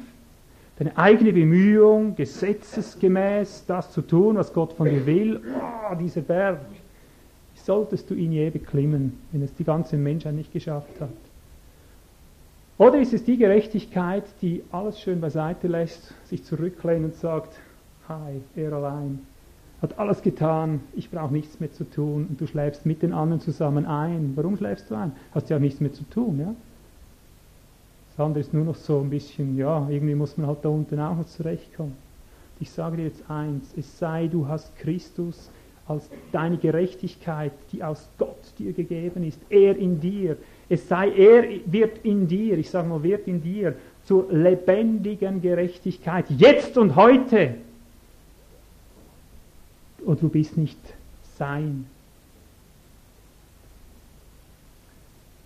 Deine 0.77 0.97
eigene 0.97 1.33
Bemühung, 1.33 2.15
gesetzesgemäß 2.15 3.65
das 3.67 3.91
zu 3.91 4.01
tun, 4.01 4.37
was 4.37 4.53
Gott 4.53 4.71
von 4.71 4.87
dir 4.87 5.05
will? 5.05 5.41
Oh, 5.91 5.93
dieser 5.95 6.21
Berg. 6.21 6.61
Solltest 7.53 8.09
du 8.09 8.13
ihn 8.13 8.31
je 8.31 8.49
beklimmen, 8.49 9.19
wenn 9.33 9.41
es 9.43 9.53
die 9.55 9.65
ganze 9.65 9.97
Menschheit 9.97 10.35
nicht 10.35 10.53
geschafft 10.53 11.01
hat? 11.01 11.09
Oder 12.81 12.99
ist 12.99 13.13
es 13.13 13.23
die 13.23 13.37
Gerechtigkeit, 13.37 14.23
die 14.41 14.63
alles 14.71 14.99
schön 14.99 15.21
beiseite 15.21 15.67
lässt, 15.67 16.15
sich 16.25 16.43
zurücklehnt 16.43 17.05
und 17.05 17.13
sagt, 17.13 17.53
hi, 18.09 18.41
er 18.55 18.73
allein, 18.73 19.19
hat 19.83 19.99
alles 19.99 20.23
getan, 20.23 20.79
ich 20.95 21.11
brauche 21.11 21.31
nichts 21.31 21.59
mehr 21.59 21.71
zu 21.71 21.83
tun 21.83 22.25
und 22.27 22.41
du 22.41 22.47
schläfst 22.47 22.87
mit 22.87 23.03
den 23.03 23.13
anderen 23.13 23.39
zusammen 23.39 23.85
ein. 23.85 24.31
Warum 24.35 24.57
schläfst 24.57 24.89
du 24.89 24.95
ein? 24.95 25.11
Hast 25.31 25.51
ja 25.51 25.57
auch 25.57 25.61
nichts 25.61 25.79
mehr 25.79 25.93
zu 25.93 26.09
tun, 26.09 26.39
ja? 26.39 26.55
Das 28.09 28.25
andere 28.25 28.39
ist 28.39 28.51
nur 28.51 28.65
noch 28.65 28.73
so 28.73 28.99
ein 28.99 29.11
bisschen, 29.11 29.55
ja, 29.57 29.87
irgendwie 29.87 30.15
muss 30.15 30.35
man 30.39 30.47
halt 30.47 30.65
da 30.65 30.69
unten 30.69 30.99
auch 30.99 31.17
noch 31.17 31.27
zurechtkommen. 31.27 31.93
Ich 32.59 32.71
sage 32.71 32.97
dir 32.97 33.03
jetzt 33.03 33.29
eins, 33.29 33.75
es 33.77 33.99
sei, 33.99 34.25
du 34.25 34.47
hast 34.47 34.75
Christus 34.77 35.51
als 35.87 36.09
deine 36.31 36.57
Gerechtigkeit, 36.57 37.53
die 37.73 37.83
aus 37.83 38.09
Gott 38.17 38.41
dir 38.57 38.73
gegeben 38.73 39.23
ist, 39.23 39.39
er 39.51 39.77
in 39.77 39.99
dir. 39.99 40.37
Es 40.71 40.87
sei, 40.87 41.09
er 41.09 41.43
wird 41.65 41.97
in 42.05 42.29
dir, 42.29 42.57
ich 42.57 42.69
sage 42.69 42.87
mal, 42.87 43.03
wird 43.03 43.27
in 43.27 43.43
dir 43.43 43.75
zur 44.05 44.31
lebendigen 44.31 45.41
Gerechtigkeit, 45.41 46.27
jetzt 46.29 46.77
und 46.77 46.95
heute. 46.95 47.55
Und 50.05 50.21
du 50.21 50.29
bist 50.29 50.55
nicht 50.55 50.79
sein. 51.37 51.87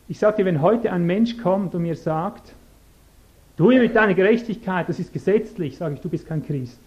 Ich 0.07 0.19
sage 0.19 0.37
dir, 0.37 0.45
wenn 0.45 0.61
heute 0.61 0.91
ein 0.91 1.07
Mensch 1.07 1.39
kommt 1.39 1.73
und 1.73 1.81
mir 1.81 1.95
sagt, 1.95 2.53
du 3.57 3.69
mit 3.69 3.95
deiner 3.95 4.13
Gerechtigkeit, 4.13 4.87
das 4.87 4.99
ist 4.99 5.11
gesetzlich, 5.11 5.75
sage 5.75 5.95
ich, 5.95 6.01
du 6.01 6.09
bist 6.09 6.27
kein 6.27 6.45
Christ. 6.45 6.77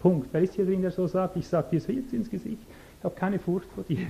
Punkt. 0.00 0.30
Wer 0.32 0.42
ist 0.42 0.54
hier 0.54 0.66
drin, 0.66 0.82
der 0.82 0.90
so 0.90 1.06
sagt? 1.06 1.36
Ich 1.36 1.46
sage 1.46 1.68
dir 1.70 1.76
es 1.76 1.86
jetzt 1.86 2.12
ins 2.12 2.28
Gesicht. 2.28 2.58
Ich 2.98 3.04
habe 3.04 3.14
keine 3.14 3.38
Furcht 3.38 3.68
vor 3.72 3.84
dir. 3.84 4.08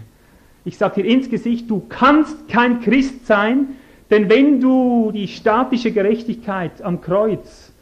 Ich 0.64 0.76
sage 0.76 1.02
dir 1.02 1.08
ins 1.08 1.30
Gesicht, 1.30 1.70
du 1.70 1.82
kannst 1.88 2.48
kein 2.48 2.80
Christ 2.80 3.26
sein, 3.26 3.68
denn 4.10 4.28
wenn 4.28 4.60
du 4.60 5.10
die 5.12 5.28
statische 5.28 5.92
Gerechtigkeit 5.92 6.82
am 6.82 7.00
Kreuz 7.00 7.72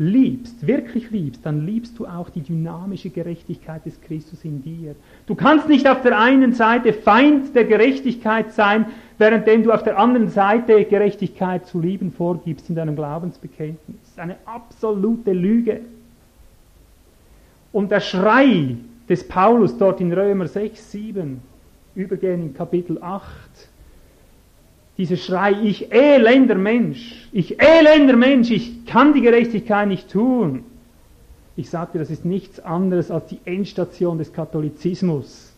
liebst, 0.00 0.66
wirklich 0.66 1.10
liebst, 1.10 1.44
dann 1.44 1.66
liebst 1.66 1.98
du 1.98 2.06
auch 2.06 2.30
die 2.30 2.40
dynamische 2.40 3.10
Gerechtigkeit 3.10 3.84
des 3.84 4.00
Christus 4.00 4.44
in 4.44 4.62
dir. 4.62 4.94
Du 5.26 5.34
kannst 5.34 5.68
nicht 5.68 5.86
auf 5.86 6.00
der 6.00 6.18
einen 6.18 6.54
Seite 6.54 6.94
Feind 6.94 7.54
der 7.54 7.64
Gerechtigkeit 7.64 8.54
sein, 8.54 8.86
währenddem 9.18 9.62
du 9.62 9.72
auf 9.72 9.82
der 9.82 9.98
anderen 9.98 10.30
Seite 10.30 10.86
Gerechtigkeit 10.86 11.66
zu 11.66 11.80
lieben 11.80 12.12
vorgibst 12.12 12.70
in 12.70 12.76
deinem 12.76 12.96
Glaubensbekenntnis. 12.96 13.98
Das 14.00 14.10
ist 14.12 14.18
eine 14.18 14.36
absolute 14.46 15.32
Lüge. 15.32 15.82
Und 17.70 17.90
der 17.90 18.00
Schrei 18.00 18.76
des 19.06 19.28
Paulus 19.28 19.76
dort 19.76 20.00
in 20.00 20.14
Römer 20.14 20.48
6, 20.48 20.92
7, 20.92 21.42
übergehen 21.94 22.42
in 22.42 22.54
Kapitel 22.54 23.02
8, 23.02 23.26
dieser 24.98 25.16
Schrei, 25.16 25.52
ich 25.62 25.92
elender 25.92 26.56
Mensch, 26.56 27.28
ich 27.32 27.60
elender 27.60 28.16
Mensch, 28.16 28.50
ich 28.50 28.84
kann 28.84 29.14
die 29.14 29.22
Gerechtigkeit 29.22 29.88
nicht 29.88 30.10
tun. 30.10 30.64
Ich 31.56 31.70
sagte, 31.70 31.98
das 31.98 32.10
ist 32.10 32.24
nichts 32.24 32.60
anderes 32.60 33.10
als 33.10 33.26
die 33.26 33.40
Endstation 33.44 34.18
des 34.18 34.32
Katholizismus 34.32 35.52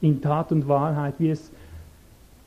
in 0.00 0.20
Tat 0.20 0.52
und 0.52 0.68
Wahrheit, 0.68 1.14
wie 1.18 1.30
es, 1.30 1.50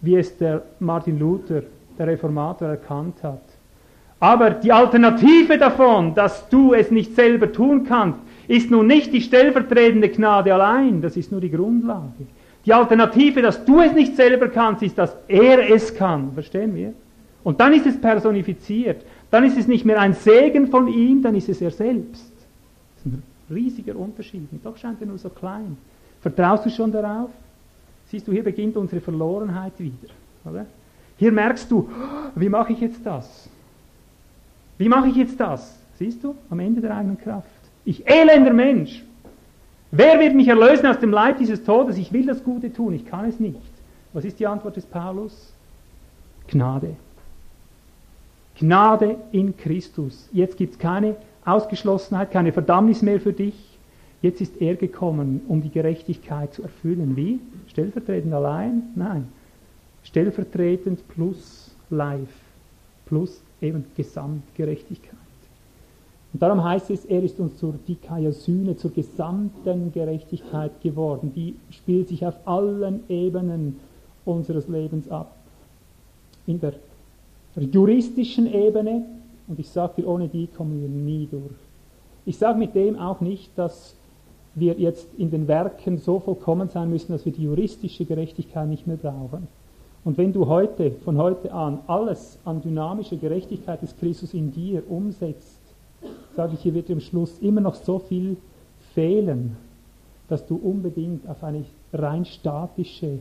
wie 0.01 0.15
es 0.15 0.37
der 0.37 0.63
Martin 0.79 1.17
Luther, 1.17 1.63
der 1.97 2.07
Reformator, 2.07 2.67
erkannt 2.67 3.23
hat. 3.23 3.41
Aber 4.19 4.51
die 4.51 4.71
Alternative 4.71 5.57
davon, 5.57 6.15
dass 6.15 6.47
du 6.49 6.73
es 6.73 6.91
nicht 6.91 7.15
selber 7.15 7.51
tun 7.51 7.85
kannst, 7.85 8.19
ist 8.47 8.69
nun 8.69 8.87
nicht 8.87 9.11
die 9.13 9.21
stellvertretende 9.21 10.09
Gnade 10.09 10.53
allein, 10.53 11.01
das 11.01 11.17
ist 11.17 11.31
nur 11.31 11.41
die 11.41 11.51
Grundlage. 11.51 12.25
Die 12.65 12.73
Alternative, 12.73 13.41
dass 13.41 13.63
du 13.63 13.81
es 13.81 13.93
nicht 13.93 14.15
selber 14.15 14.47
kannst, 14.47 14.81
ist, 14.81 14.97
dass 14.97 15.15
er 15.27 15.69
es 15.69 15.93
kann. 15.93 16.33
Verstehen 16.33 16.73
wir? 16.75 16.93
Und 17.43 17.59
dann 17.59 17.73
ist 17.73 17.85
es 17.85 17.99
personifiziert. 17.99 19.05
Dann 19.29 19.43
ist 19.43 19.57
es 19.57 19.67
nicht 19.67 19.85
mehr 19.85 19.99
ein 19.99 20.13
Segen 20.13 20.67
von 20.67 20.87
ihm, 20.87 21.21
dann 21.21 21.35
ist 21.35 21.47
es 21.47 21.61
er 21.61 21.71
selbst. 21.71 22.31
Das 22.95 23.05
ist 23.05 23.13
ein 23.13 23.23
riesiger 23.53 23.95
Unterschied. 23.95 24.47
Und 24.51 24.65
doch 24.65 24.77
scheint 24.77 24.99
er 25.01 25.07
nur 25.07 25.19
so 25.19 25.29
klein. 25.29 25.77
Vertraust 26.21 26.65
du 26.65 26.69
schon 26.71 26.91
darauf? 26.91 27.29
Siehst 28.07 28.27
du, 28.27 28.31
hier 28.31 28.43
beginnt 28.43 28.77
unsere 28.77 29.01
Verlorenheit 29.01 29.73
wieder. 29.77 30.13
Oder? 30.43 30.65
Hier 31.17 31.31
merkst 31.31 31.69
du, 31.69 31.87
wie 32.35 32.49
mache 32.49 32.73
ich 32.73 32.79
jetzt 32.79 33.05
das? 33.05 33.47
Wie 34.77 34.89
mache 34.89 35.09
ich 35.09 35.15
jetzt 35.15 35.39
das? 35.39 35.77
Siehst 35.97 36.23
du, 36.23 36.35
am 36.49 36.59
Ende 36.59 36.81
der 36.81 36.97
eigenen 36.97 37.17
Kraft. 37.17 37.47
Ich 37.85 38.07
elender 38.07 38.53
Mensch. 38.53 39.03
Wer 39.97 40.19
wird 40.19 40.35
mich 40.35 40.49
erlösen 40.49 40.87
aus 40.87 40.99
dem 40.99 41.11
Leid 41.11 41.39
dieses 41.39 41.63
Todes? 41.63 41.97
Ich 41.97 42.11
will 42.11 42.25
das 42.25 42.43
Gute 42.43 42.73
tun, 42.73 42.93
ich 42.93 43.05
kann 43.05 43.29
es 43.29 43.39
nicht. 43.39 43.61
Was 44.11 44.25
ist 44.25 44.39
die 44.39 44.47
Antwort 44.47 44.75
des 44.75 44.85
Paulus? 44.85 45.53
Gnade. 46.47 46.97
Gnade 48.59 49.15
in 49.31 49.55
Christus. 49.55 50.27
Jetzt 50.33 50.57
gibt 50.57 50.73
es 50.73 50.79
keine 50.79 51.15
Ausgeschlossenheit, 51.45 52.31
keine 52.31 52.51
Verdammnis 52.51 53.01
mehr 53.01 53.21
für 53.21 53.31
dich. 53.31 53.55
Jetzt 54.21 54.41
ist 54.41 54.59
er 54.61 54.75
gekommen, 54.75 55.41
um 55.47 55.61
die 55.61 55.71
Gerechtigkeit 55.71 56.53
zu 56.53 56.63
erfüllen. 56.63 57.15
Wie? 57.15 57.39
Stellvertretend 57.67 58.33
allein? 58.33 58.83
Nein. 58.95 59.29
Stellvertretend 60.03 61.07
plus 61.07 61.71
live, 61.89 62.27
plus 63.05 63.41
eben 63.61 63.85
Gesamtgerechtigkeit. 63.95 65.14
Und 66.35 66.41
darum 66.41 66.65
heißt 66.65 66.89
es, 66.89 67.05
er 67.05 67.23
ist 67.23 67.39
uns 67.39 67.55
zur 67.55 67.75
Dikaiosüne, 67.87 68.75
zur 68.75 68.91
gesamten 68.91 69.93
Gerechtigkeit 69.93 70.81
geworden. 70.81 71.31
Die 71.33 71.55
spielt 71.69 72.09
sich 72.09 72.25
auf 72.25 72.35
allen 72.43 73.05
Ebenen 73.07 73.79
unseres 74.25 74.67
Lebens 74.67 75.09
ab. 75.09 75.33
In 76.45 76.59
der 76.59 76.73
juristischen 77.55 78.53
Ebene, 78.53 79.05
und 79.47 79.59
ich 79.59 79.69
sage 79.69 80.01
dir, 80.01 80.09
ohne 80.09 80.27
die 80.27 80.47
kommen 80.47 80.81
wir 80.81 80.89
nie 80.89 81.25
durch. 81.31 81.55
Ich 82.25 82.37
sage 82.37 82.59
mit 82.59 82.75
dem 82.75 82.99
auch 82.99 83.21
nicht, 83.21 83.57
dass 83.57 83.95
wir 84.55 84.73
jetzt 84.73 85.07
in 85.17 85.31
den 85.31 85.47
Werken 85.47 85.99
so 85.99 86.19
vollkommen 86.19 86.67
sein 86.67 86.89
müssen, 86.89 87.13
dass 87.13 87.23
wir 87.23 87.31
die 87.31 87.43
juristische 87.43 88.03
Gerechtigkeit 88.03 88.67
nicht 88.67 88.87
mehr 88.87 88.97
brauchen. 88.97 89.47
Und 90.03 90.17
wenn 90.17 90.33
du 90.33 90.47
heute, 90.47 90.91
von 91.05 91.17
heute 91.17 91.53
an, 91.53 91.79
alles 91.87 92.37
an 92.43 92.61
dynamischer 92.61 93.15
Gerechtigkeit 93.15 93.81
des 93.81 93.95
Christus 93.95 94.33
in 94.33 94.51
dir 94.51 94.83
umsetzt, 94.91 95.54
sage 96.35 96.53
ich, 96.55 96.61
hier 96.61 96.73
wird 96.73 96.89
am 96.91 96.99
Schluss 96.99 97.39
immer 97.39 97.61
noch 97.61 97.75
so 97.75 97.99
viel 97.99 98.37
fehlen, 98.93 99.57
dass 100.27 100.45
du 100.45 100.55
unbedingt 100.55 101.27
auf 101.27 101.43
eine 101.43 101.65
rein 101.93 102.25
statische, 102.25 103.19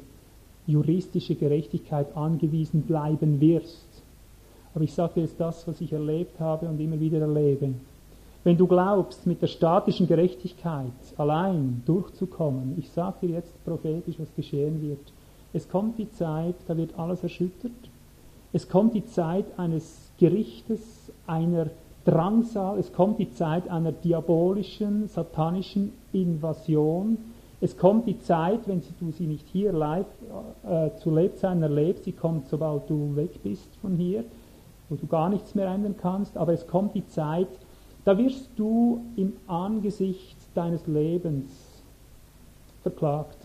juristische 0.67 1.35
Gerechtigkeit 1.35 2.17
angewiesen 2.17 2.83
bleiben 2.83 3.41
wirst. 3.41 3.87
Aber 4.75 4.85
ich 4.85 4.93
sage 4.93 5.21
jetzt 5.21 5.39
das, 5.39 5.67
was 5.69 5.81
ich 5.81 5.93
erlebt 5.93 6.41
habe 6.41 6.67
und 6.67 6.81
immer 6.81 6.99
wieder 6.99 7.21
erlebe. 7.21 7.75
Wenn 8.43 8.57
du 8.57 8.67
glaubst, 8.67 9.27
mit 9.27 9.41
der 9.41 9.47
statischen 9.47 10.07
Gerechtigkeit 10.07 10.93
allein 11.17 11.83
durchzukommen, 11.87 12.75
ich 12.79 12.91
sage 12.91 13.27
dir 13.27 13.31
jetzt 13.37 13.65
prophetisch, 13.65 14.17
was 14.19 14.35
geschehen 14.35 14.83
wird. 14.83 15.13
Es 15.53 15.69
kommt 15.69 15.99
die 15.99 16.11
Zeit, 16.11 16.57
da 16.67 16.77
wird 16.77 16.99
alles 16.99 17.23
erschüttert. 17.23 17.73
Es 18.53 18.69
kommt 18.69 18.95
die 18.95 19.07
Zeit 19.07 19.47
eines 19.57 20.11
Gerichtes, 20.19 21.11
einer 21.27 21.71
Drangsal, 22.05 22.79
es 22.79 22.93
kommt 22.93 23.19
die 23.19 23.33
Zeit 23.33 23.69
einer 23.69 23.93
diabolischen, 23.93 25.09
satanischen 25.09 25.93
Invasion. 26.13 27.17
Es 27.61 27.79
kommt 27.79 28.07
die 28.07 28.21
Zeit, 28.21 28.69
wenn 28.69 28.83
du 29.01 29.11
sie 29.11 29.27
nicht 29.27 29.47
hier 29.49 29.73
live 29.73 30.07
äh, 30.69 30.91
zu 30.99 31.11
Lebzeiten 31.11 31.63
erlebst, 31.63 32.05
sie 32.05 32.13
kommt, 32.13 32.49
sobald 32.49 32.91
du 32.91 33.17
weg 33.17 33.43
bist 33.43 33.75
von 33.81 33.97
hier, 33.97 34.25
wo 34.91 34.97
du 34.97 35.07
gar 35.07 35.31
nichts 35.31 35.55
mehr 35.55 35.69
ändern 35.69 35.95
kannst, 35.99 36.37
aber 36.37 36.53
es 36.53 36.67
kommt 36.67 36.95
die 36.95 37.07
Zeit, 37.09 37.49
da 38.05 38.19
wirst 38.19 38.51
du 38.57 39.01
im 39.17 39.33
Angesicht 39.47 40.37
deines 40.55 40.87
Lebens 40.87 41.51
verklagt. 42.83 43.39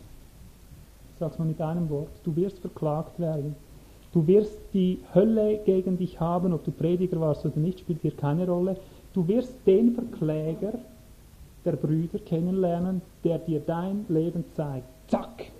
Ich 1.14 1.20
sage 1.20 1.32
es 1.32 1.40
mal 1.40 1.46
mit 1.46 1.62
einem 1.62 1.90
Wort, 1.90 2.10
du 2.26 2.36
wirst 2.36 2.60
verklagt 2.60 3.20
werden. 3.20 3.56
Du 4.14 4.26
wirst 4.26 4.58
die 4.74 5.00
Hölle 5.14 5.60
gegen 5.66 5.98
dich 5.98 6.20
haben, 6.20 6.54
ob 6.54 6.66
du 6.66 6.72
Prediger 6.72 7.20
warst 7.20 7.46
oder 7.46 7.60
nicht, 7.60 7.80
spielt 7.80 8.02
hier 8.02 8.16
keine 8.16 8.48
Rolle. 8.48 8.78
Du 9.14 9.28
wirst 9.28 9.54
den 9.66 9.94
Verkläger 9.94 10.74
der 11.66 11.74
Brüder 11.74 12.20
kennenlernen, 12.20 13.02
der 13.24 13.38
dir 13.40 13.60
dein 13.60 14.06
Leben 14.10 14.46
zeigt. 14.56 14.88
Zack! 15.08 15.52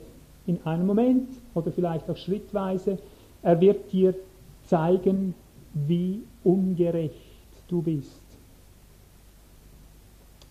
In 0.48 0.60
einem 0.66 0.88
Moment 0.88 1.30
oder 1.54 1.72
vielleicht 1.72 2.10
auch 2.10 2.18
schrittweise. 2.18 2.98
Er 3.44 3.62
wird 3.62 3.92
dir 3.92 4.16
zeigen, 4.66 5.36
wie 5.74 6.24
ungerecht 6.44 7.14
du 7.68 7.84
bist. 7.84 8.22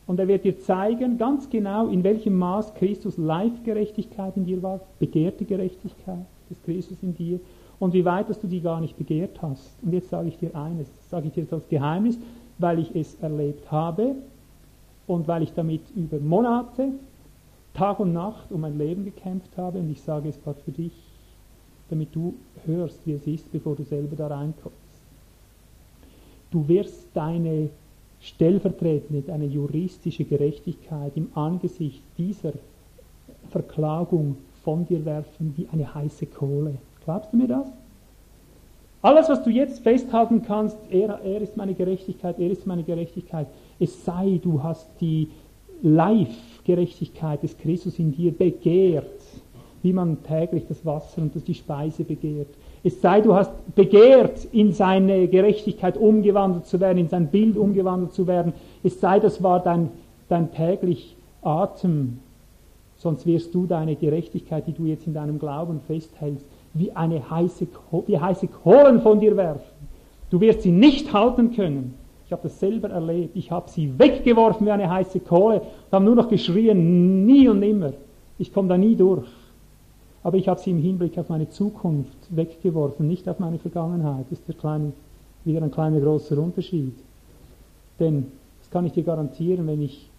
Und 0.06 0.20
er 0.20 0.28
wird 0.28 0.44
dir 0.44 0.58
zeigen, 0.60 1.18
ganz 1.18 1.50
genau, 1.50 1.88
in 1.88 2.04
welchem 2.04 2.38
Maß 2.38 2.74
Christus 2.74 3.18
Live-Gerechtigkeit 3.18 4.36
in 4.36 4.46
dir 4.46 4.62
war, 4.62 4.80
begehrte 4.98 5.44
Gerechtigkeit 5.44 6.24
des 6.48 6.62
Christus 6.62 7.02
in 7.02 7.14
dir 7.14 7.40
und 7.80 7.92
wie 7.92 8.04
weit, 8.04 8.28
dass 8.28 8.40
du 8.40 8.46
die 8.46 8.60
gar 8.60 8.80
nicht 8.80 8.96
begehrt 8.96 9.40
hast. 9.40 9.70
Und 9.82 9.92
jetzt 9.92 10.10
sage 10.10 10.28
ich 10.28 10.38
dir 10.38 10.54
eines, 10.54 10.88
sage 11.10 11.28
ich 11.28 11.34
dir 11.34 11.42
jetzt 11.42 11.52
als 11.52 11.68
Geheimnis, 11.68 12.18
weil 12.58 12.78
ich 12.80 12.94
es 12.94 13.14
erlebt 13.20 13.70
habe 13.70 14.16
und 15.06 15.28
weil 15.28 15.42
ich 15.42 15.52
damit 15.54 15.82
über 15.94 16.18
Monate, 16.18 16.88
Tag 17.74 18.00
und 18.00 18.12
Nacht 18.12 18.50
um 18.50 18.62
mein 18.62 18.76
Leben 18.76 19.04
gekämpft 19.04 19.56
habe 19.56 19.78
und 19.78 19.90
ich 19.90 20.00
sage 20.00 20.28
es 20.28 20.42
gerade 20.42 20.60
für 20.64 20.72
dich, 20.72 20.92
damit 21.90 22.14
du 22.14 22.34
hörst, 22.66 23.06
wie 23.06 23.12
es 23.12 23.26
ist, 23.26 23.50
bevor 23.52 23.76
du 23.76 23.84
selber 23.84 24.16
da 24.16 24.26
reinkommst. 24.26 24.76
Du 26.50 26.66
wirst 26.66 27.06
deine 27.14 27.70
stellvertretende, 28.20 29.22
deine 29.22 29.46
juristische 29.46 30.24
Gerechtigkeit 30.24 31.12
im 31.14 31.28
Angesicht 31.34 32.02
dieser 32.16 32.52
Verklagung 33.50 34.36
von 34.64 34.86
dir 34.86 35.04
werfen 35.04 35.54
wie 35.56 35.68
eine 35.72 35.94
heiße 35.94 36.26
Kohle. 36.26 36.78
Glaubst 37.08 37.32
du 37.32 37.38
mir 37.38 37.48
das? 37.48 37.66
Alles, 39.00 39.30
was 39.30 39.42
du 39.42 39.48
jetzt 39.48 39.82
festhalten 39.82 40.42
kannst, 40.42 40.76
er, 40.90 41.20
er 41.24 41.40
ist 41.40 41.56
meine 41.56 41.72
Gerechtigkeit, 41.72 42.38
er 42.38 42.50
ist 42.50 42.66
meine 42.66 42.82
Gerechtigkeit, 42.82 43.46
es 43.80 44.04
sei, 44.04 44.38
du 44.42 44.62
hast 44.62 44.86
die 45.00 45.30
live 45.80 46.28
Gerechtigkeit 46.66 47.42
des 47.42 47.56
Christus 47.56 47.98
in 47.98 48.12
dir 48.12 48.30
begehrt, 48.30 49.22
wie 49.82 49.94
man 49.94 50.22
täglich 50.22 50.66
das 50.68 50.84
Wasser 50.84 51.22
und 51.22 51.32
die 51.48 51.54
Speise 51.54 52.04
begehrt. 52.04 52.48
Es 52.84 53.00
sei, 53.00 53.22
du 53.22 53.34
hast 53.34 53.52
begehrt, 53.74 54.44
in 54.52 54.72
seine 54.72 55.28
Gerechtigkeit 55.28 55.96
umgewandelt 55.96 56.66
zu 56.66 56.78
werden, 56.78 56.98
in 56.98 57.08
sein 57.08 57.28
Bild 57.28 57.56
umgewandelt 57.56 58.12
zu 58.12 58.26
werden. 58.26 58.52
Es 58.84 59.00
sei, 59.00 59.18
das 59.18 59.42
war 59.42 59.62
dein, 59.62 59.88
dein 60.28 60.52
täglich 60.52 61.16
Atem. 61.40 62.18
Sonst 62.98 63.24
wirst 63.24 63.54
du 63.54 63.64
deine 63.64 63.96
Gerechtigkeit, 63.96 64.66
die 64.66 64.72
du 64.72 64.84
jetzt 64.84 65.06
in 65.06 65.14
deinem 65.14 65.38
Glauben 65.38 65.80
festhältst, 65.86 66.44
wie 66.74 66.92
eine 66.92 67.28
heiße, 67.28 67.66
wie 68.06 68.18
heiße 68.18 68.48
Kohlen 68.48 69.00
von 69.00 69.20
dir 69.20 69.36
werfen. 69.36 69.78
Du 70.30 70.40
wirst 70.40 70.62
sie 70.62 70.70
nicht 70.70 71.12
halten 71.12 71.54
können. 71.54 71.94
Ich 72.26 72.32
habe 72.32 72.42
das 72.42 72.60
selber 72.60 72.90
erlebt. 72.90 73.34
Ich 73.36 73.50
habe 73.50 73.70
sie 73.70 73.98
weggeworfen 73.98 74.66
wie 74.66 74.70
eine 74.70 74.90
heiße 74.90 75.20
Kohle 75.20 75.60
und 75.60 75.92
habe 75.92 76.04
nur 76.04 76.14
noch 76.14 76.28
geschrien, 76.28 77.24
nie 77.24 77.48
und 77.48 77.60
nimmer. 77.60 77.94
Ich 78.38 78.52
komme 78.52 78.68
da 78.68 78.76
nie 78.76 78.94
durch. 78.94 79.26
Aber 80.22 80.36
ich 80.36 80.48
habe 80.48 80.60
sie 80.60 80.70
im 80.70 80.78
Hinblick 80.78 81.16
auf 81.16 81.30
meine 81.30 81.48
Zukunft 81.48 82.18
weggeworfen, 82.28 83.08
nicht 83.08 83.28
auf 83.28 83.38
meine 83.38 83.58
Vergangenheit. 83.58 84.26
Das 84.30 84.40
ist 84.40 84.48
der 84.48 84.56
kleine, 84.56 84.92
wieder 85.44 85.62
ein 85.62 85.70
kleiner 85.70 86.00
großer 86.00 86.36
Unterschied. 86.36 86.92
Denn, 87.98 88.26
das 88.60 88.70
kann 88.70 88.84
ich 88.84 88.92
dir 88.92 89.04
garantieren, 89.04 89.66
wenn 89.66 89.80
ich 89.80 90.10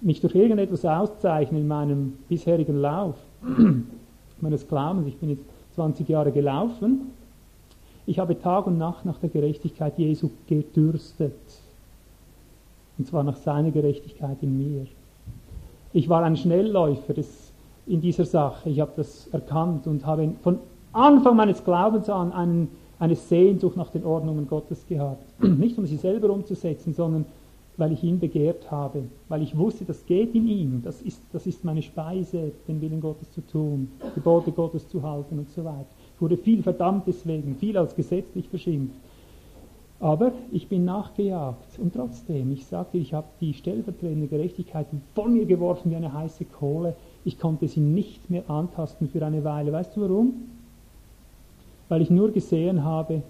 mich 0.00 0.20
durch 0.20 0.34
irgendetwas 0.34 0.84
auszeichne 0.84 1.58
in 1.58 1.66
meinem 1.66 2.12
bisherigen 2.28 2.80
Lauf, 2.80 3.16
meines 4.40 4.68
Glaubens, 4.68 5.08
ich 5.08 5.16
bin 5.16 5.30
jetzt 5.30 5.42
20 5.76 6.08
Jahre 6.08 6.32
gelaufen, 6.32 7.12
ich 8.06 8.18
habe 8.18 8.40
Tag 8.40 8.66
und 8.66 8.78
Nacht 8.78 9.04
nach 9.04 9.18
der 9.18 9.28
Gerechtigkeit 9.28 9.98
Jesu 9.98 10.30
gedürstet. 10.46 11.34
Und 12.98 13.06
zwar 13.06 13.24
nach 13.24 13.36
seiner 13.36 13.70
Gerechtigkeit 13.70 14.38
in 14.42 14.56
mir. 14.56 14.86
Ich 15.92 16.08
war 16.08 16.22
ein 16.22 16.36
Schnellläufer 16.36 17.14
des, 17.14 17.52
in 17.86 18.00
dieser 18.00 18.24
Sache. 18.24 18.70
Ich 18.70 18.80
habe 18.80 18.92
das 18.96 19.26
erkannt 19.28 19.86
und 19.86 20.06
habe 20.06 20.30
von 20.42 20.58
Anfang 20.92 21.36
meines 21.36 21.62
Glaubens 21.64 22.08
an 22.08 22.32
einen, 22.32 22.68
eine 22.98 23.16
Sehnsucht 23.16 23.76
nach 23.76 23.90
den 23.90 24.04
Ordnungen 24.04 24.48
Gottes 24.48 24.86
gehabt. 24.86 25.24
Nicht 25.42 25.76
um 25.76 25.84
sie 25.84 25.96
selber 25.96 26.30
umzusetzen, 26.30 26.94
sondern 26.94 27.26
weil 27.76 27.92
ich 27.92 28.02
ihn 28.02 28.18
begehrt 28.18 28.70
habe, 28.70 29.04
weil 29.28 29.42
ich 29.42 29.56
wusste, 29.56 29.84
das 29.84 30.06
geht 30.06 30.34
in 30.34 30.48
ihm, 30.48 30.82
das 30.82 31.02
ist, 31.02 31.20
das 31.32 31.46
ist 31.46 31.64
meine 31.64 31.82
Speise, 31.82 32.52
den 32.66 32.80
Willen 32.80 33.00
Gottes 33.00 33.30
zu 33.32 33.42
tun, 33.46 33.88
Gebote 34.14 34.52
Gottes 34.52 34.88
zu 34.88 35.02
halten 35.02 35.38
und 35.38 35.50
so 35.50 35.64
weiter. 35.64 35.86
Ich 36.14 36.20
wurde 36.20 36.36
viel 36.36 36.62
verdammt 36.62 37.06
deswegen, 37.06 37.56
viel 37.56 37.76
als 37.76 37.94
gesetzlich 37.94 38.48
verschimpft. 38.48 38.96
Aber 39.98 40.32
ich 40.52 40.68
bin 40.68 40.84
nachgejagt 40.84 41.78
und 41.78 41.94
trotzdem, 41.94 42.52
ich 42.52 42.66
sagte, 42.66 42.98
ich 42.98 43.14
habe 43.14 43.28
die 43.40 43.54
stellvertretende 43.54 44.26
Gerechtigkeit 44.26 44.86
von 45.14 45.32
mir 45.32 45.46
geworfen 45.46 45.90
wie 45.90 45.96
eine 45.96 46.12
heiße 46.12 46.44
Kohle. 46.44 46.94
Ich 47.24 47.38
konnte 47.38 47.66
sie 47.66 47.80
nicht 47.80 48.28
mehr 48.28 48.48
antasten 48.50 49.08
für 49.08 49.24
eine 49.24 49.42
Weile. 49.42 49.72
Weißt 49.72 49.96
du 49.96 50.02
warum? 50.02 50.34
Weil 51.88 52.02
ich 52.02 52.10
nur 52.10 52.30
gesehen 52.30 52.84
habe, 52.84 53.22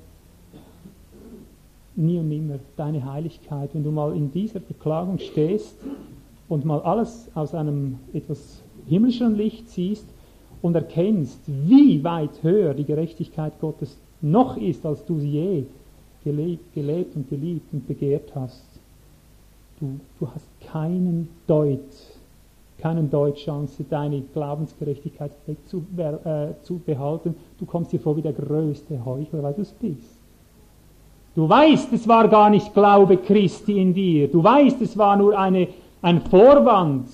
nie 1.97 2.18
und 2.18 2.28
nimmer 2.28 2.59
deine 2.76 3.05
Heiligkeit. 3.11 3.70
Wenn 3.72 3.84
du 3.84 3.90
mal 3.90 4.14
in 4.14 4.32
dieser 4.32 4.61
Beklagung 4.61 5.18
stehst 5.18 5.76
und 6.49 6.64
mal 6.64 6.80
alles 6.80 7.28
aus 7.34 7.55
einem 7.55 7.99
etwas 8.12 8.62
himmlischeren 8.86 9.36
Licht 9.36 9.68
siehst, 9.68 10.07
und 10.62 10.74
erkennst, 10.74 11.40
wie 11.47 12.03
weit 12.03 12.42
höher 12.42 12.74
die 12.74 12.84
Gerechtigkeit 12.84 13.53
Gottes 13.61 13.97
noch 14.20 14.57
ist, 14.57 14.84
als 14.84 15.05
du 15.05 15.18
sie 15.20 15.30
je 15.30 15.64
gelebt, 16.24 16.74
gelebt 16.74 17.14
und 17.14 17.30
geliebt 17.30 17.72
und 17.72 17.86
begehrt 17.86 18.34
hast. 18.34 18.64
Du, 19.78 20.01
du 20.18 20.26
hast 20.26 20.47
keinen 20.61 21.28
Deut, 21.47 21.78
keinen 22.78 23.11
Deutschchance, 23.11 23.84
deine 23.88 24.22
Glaubensgerechtigkeit 24.32 25.30
zu, 25.66 25.84
äh, 25.97 26.49
zu 26.62 26.80
behalten. 26.84 27.36
Du 27.61 27.66
kommst 27.66 27.92
dir 27.92 28.01
vor 28.01 28.16
wie 28.16 28.22
der 28.22 28.32
größte 28.32 29.05
Heuchler, 29.05 29.42
weil 29.42 29.55
du 29.55 29.62
es 29.62 29.72
bist. 29.72 30.15
Du 31.37 31.47
weißt, 31.47 31.93
es 31.93 32.09
war 32.09 32.28
gar 32.28 32.49
nicht 32.49 32.72
Glaube 32.72 33.18
Christi 33.18 33.78
in 33.78 33.93
dir. 33.93 34.26
Du 34.26 34.43
weißt, 34.43 34.80
es 34.80 34.97
war 34.97 35.16
nur 35.16 35.39
eine, 35.39 35.68
ein 36.01 36.22
Vorwand, 36.22 37.09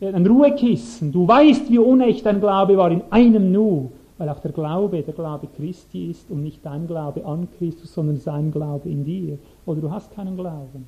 ein 0.00 0.26
Ruhekissen. 0.26 1.12
Du 1.12 1.28
weißt, 1.28 1.70
wie 1.70 1.78
unecht 1.78 2.24
dein 2.24 2.40
Glaube 2.40 2.78
war 2.78 2.90
in 2.90 3.02
einem 3.10 3.52
Nu, 3.52 3.92
weil 4.16 4.30
auch 4.30 4.40
der 4.40 4.50
Glaube 4.50 5.02
der 5.02 5.12
Glaube 5.12 5.46
Christi 5.58 6.10
ist 6.10 6.30
und 6.30 6.42
nicht 6.42 6.64
dein 6.64 6.86
Glaube 6.86 7.26
an 7.26 7.46
Christus, 7.58 7.92
sondern 7.92 8.16
sein 8.16 8.50
Glaube 8.50 8.88
in 8.88 9.04
dir. 9.04 9.38
Oder 9.66 9.82
du 9.82 9.90
hast 9.90 10.14
keinen 10.14 10.36
Glauben. 10.36 10.86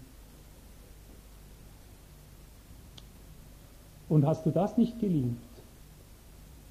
Und 4.08 4.24
hast 4.24 4.46
du 4.46 4.50
das 4.50 4.78
nicht 4.78 4.98
geliebt? 4.98 5.36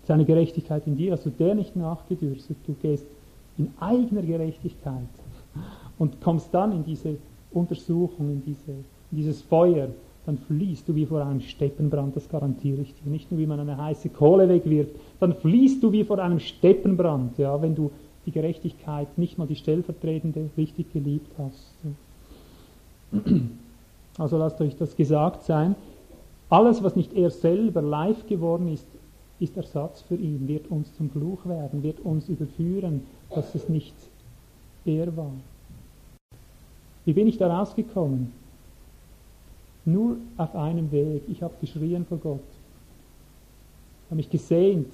Seine 0.07 0.25
Gerechtigkeit 0.25 0.87
in 0.87 0.97
dir, 0.97 1.11
hast 1.11 1.27
du 1.27 1.29
der 1.29 1.53
nicht 1.53 1.75
nachgedürstet? 1.75 2.57
Du 2.65 2.73
gehst 2.81 3.05
in 3.59 3.71
eigener 3.79 4.23
Gerechtigkeit 4.23 5.03
und 5.97 6.21
kommst 6.21 6.53
dann 6.53 6.71
in 6.71 6.83
diese 6.83 7.17
Untersuchung, 7.51 8.29
in, 8.31 8.43
diese, 8.45 8.71
in 8.71 9.17
dieses 9.17 9.41
Feuer 9.41 9.89
dann 10.25 10.37
fließt 10.39 10.89
du 10.89 10.95
wie 10.95 11.05
vor 11.05 11.23
einem 11.23 11.41
Steppenbrand, 11.41 12.15
das 12.15 12.27
garantiere 12.29 12.81
ich 12.81 12.93
dir. 12.95 13.09
Nicht 13.09 13.31
nur 13.31 13.39
wie 13.39 13.45
man 13.45 13.59
eine 13.59 13.77
heiße 13.77 14.09
Kohle 14.09 14.49
wegwirft, 14.49 14.91
dann 15.19 15.35
fließt 15.35 15.83
du 15.83 15.91
wie 15.91 16.03
vor 16.03 16.19
einem 16.19 16.39
Steppenbrand, 16.39 17.37
ja, 17.37 17.61
wenn 17.61 17.75
du 17.75 17.91
die 18.25 18.31
Gerechtigkeit, 18.31 19.17
nicht 19.17 19.37
mal 19.37 19.45
die 19.45 19.55
stellvertretende, 19.55 20.49
richtig 20.57 20.91
geliebt 20.91 21.31
hast. 21.37 21.75
Also 24.17 24.37
lasst 24.37 24.59
euch 24.61 24.75
das 24.77 24.95
gesagt 24.95 25.43
sein. 25.43 25.75
Alles, 26.49 26.81
was 26.83 26.95
nicht 26.95 27.13
er 27.13 27.29
selber 27.29 27.81
live 27.81 28.25
geworden 28.27 28.71
ist, 28.71 28.87
ist 29.39 29.57
Ersatz 29.57 30.01
für 30.01 30.15
ihn, 30.15 30.47
wird 30.47 30.71
uns 30.71 30.95
zum 30.95 31.09
Fluch 31.09 31.45
werden, 31.45 31.83
wird 31.83 31.99
uns 31.99 32.29
überführen, 32.29 33.03
dass 33.29 33.53
es 33.53 33.67
nicht 33.67 33.93
er 34.85 35.15
war. 35.15 35.31
Wie 37.05 37.13
bin 37.13 37.27
ich 37.27 37.37
da 37.37 37.55
rausgekommen? 37.55 38.31
Nur 39.85 40.17
auf 40.37 40.55
einem 40.55 40.91
Weg. 40.91 41.23
Ich 41.27 41.43
habe 41.43 41.53
geschrien 41.61 42.05
vor 42.05 42.17
Gott. 42.17 42.39
Ich 44.05 44.11
habe 44.11 44.15
mich 44.15 44.29
gesehnt. 44.29 44.91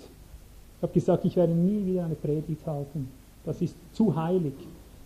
Ich 0.78 0.84
habe 0.84 0.94
gesagt, 0.94 1.26
ich 1.26 1.36
werde 1.36 1.54
nie 1.54 1.86
wieder 1.86 2.06
eine 2.06 2.16
Predigt 2.16 2.66
halten. 2.66 3.08
Das 3.46 3.62
ist 3.62 3.76
zu 3.94 4.16
heilig. 4.16 4.54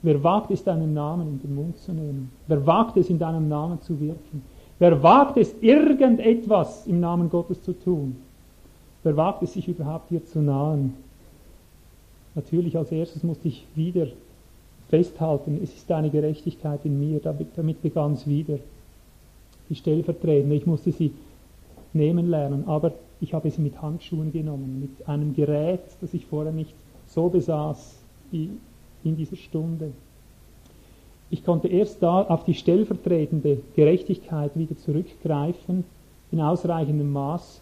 Wer 0.02 0.24
wagt 0.24 0.52
es, 0.52 0.64
deinen 0.64 0.94
Namen 0.94 1.28
in 1.28 1.42
den 1.42 1.56
Mund 1.56 1.78
zu 1.78 1.92
nehmen? 1.92 2.32
Wer 2.48 2.66
wagt 2.66 2.98
es, 2.98 3.10
in 3.10 3.20
deinem 3.20 3.48
Namen 3.48 3.82
zu 3.82 4.00
wirken? 4.00 4.44
Wer 4.78 5.02
wagt 5.02 5.38
es, 5.38 5.56
irgendetwas 5.62 6.86
im 6.88 7.00
Namen 7.00 7.30
Gottes 7.30 7.62
zu 7.62 7.74
tun? 7.74 8.16
Wer 9.04 9.16
wagt 9.16 9.44
es, 9.44 9.54
sich 9.54 9.68
überhaupt 9.68 10.10
dir 10.10 10.24
zu 10.26 10.40
nahen? 10.40 10.96
Natürlich 12.34 12.78
als 12.78 12.92
erstes 12.92 13.24
musste 13.24 13.48
ich 13.48 13.66
wieder 13.76 14.08
festhalten, 14.90 15.60
es 15.64 15.74
ist 15.74 15.90
deine 15.90 16.10
Gerechtigkeit 16.10 16.82
in 16.84 17.00
mir. 17.00 17.20
Damit 17.20 17.82
begann 17.82 18.14
es 18.14 18.28
wieder 18.28 18.60
die 19.70 19.76
Stellvertretende. 19.76 20.56
Ich 20.56 20.66
musste 20.66 20.92
sie 20.92 21.12
nehmen 21.94 22.30
lernen, 22.30 22.68
aber 22.68 22.94
ich 23.22 23.34
habe 23.34 23.50
sie 23.50 23.62
mit 23.62 23.82
Handschuhen 23.82 24.32
genommen, 24.32 24.82
mit 24.82 25.08
einem 25.08 25.34
Gerät, 25.34 25.82
das 26.02 26.14
ich 26.14 26.26
vorher 26.26 26.52
nicht 26.52 26.74
so 27.08 27.30
besaß 27.30 27.96
wie 28.32 28.50
in 29.04 29.16
dieser 29.16 29.38
Stunde. 29.38 29.92
Ich 31.30 31.44
konnte 31.44 31.68
erst 31.68 32.04
da 32.04 32.22
auf 32.22 32.44
die 32.44 32.54
stellvertretende 32.54 33.60
Gerechtigkeit 33.76 34.58
wieder 34.58 34.78
zurückgreifen, 34.78 35.84
in 36.32 36.42
ausreichendem 36.42 37.12
Maß, 37.12 37.62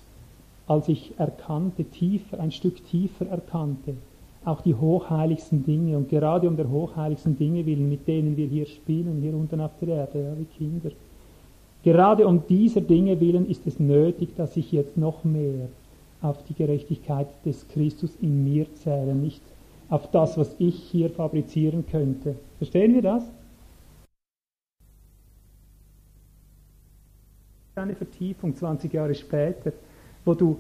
als 0.68 0.88
ich 0.90 1.14
erkannte, 1.18 1.84
tiefer, 1.84 2.40
ein 2.40 2.52
Stück 2.52 2.86
tiefer 2.88 3.28
erkannte, 3.28 3.96
auch 4.46 4.62
die 4.62 4.76
hochheiligsten 4.76 5.64
Dinge 5.66 5.98
und 5.98 6.10
gerade 6.10 6.48
um 6.48 6.58
der 6.58 6.70
hochheiligsten 6.70 7.38
Dinge 7.38 7.66
willen, 7.66 7.90
mit 7.90 8.08
denen 8.08 8.36
wir 8.36 8.48
hier 8.48 8.66
spielen, 8.66 9.22
hier 9.22 9.34
unten 9.34 9.62
auf 9.62 9.72
der 9.80 9.90
Erde, 9.90 10.22
ja, 10.22 10.38
wie 10.38 10.46
Kinder, 10.46 10.92
Gerade 11.84 12.26
um 12.26 12.48
dieser 12.48 12.80
Dinge 12.80 13.20
willen 13.20 13.50
ist 13.50 13.68
es 13.68 13.78
nötig, 13.78 14.36
dass 14.38 14.56
ich 14.56 14.72
jetzt 14.72 14.96
noch 14.96 15.26
mehr 15.26 15.68
auf 16.22 16.42
die 16.46 16.54
Gerechtigkeit 16.54 17.28
des 17.46 17.68
Christus 17.68 18.16
in 18.22 18.46
mir 18.46 18.74
zähle, 18.76 19.14
nicht 19.14 19.42
auf 19.90 20.10
das, 20.10 20.38
was 20.38 20.56
ich 20.60 20.76
hier 20.76 21.10
fabrizieren 21.10 21.86
könnte. 21.86 22.36
Verstehen 22.58 22.94
wir 22.94 23.02
das? 23.02 23.24
Eine 27.76 27.96
Vertiefung 27.96 28.56
20 28.56 28.94
Jahre 28.94 29.14
später, 29.14 29.74
wo 30.24 30.34
du 30.36 30.58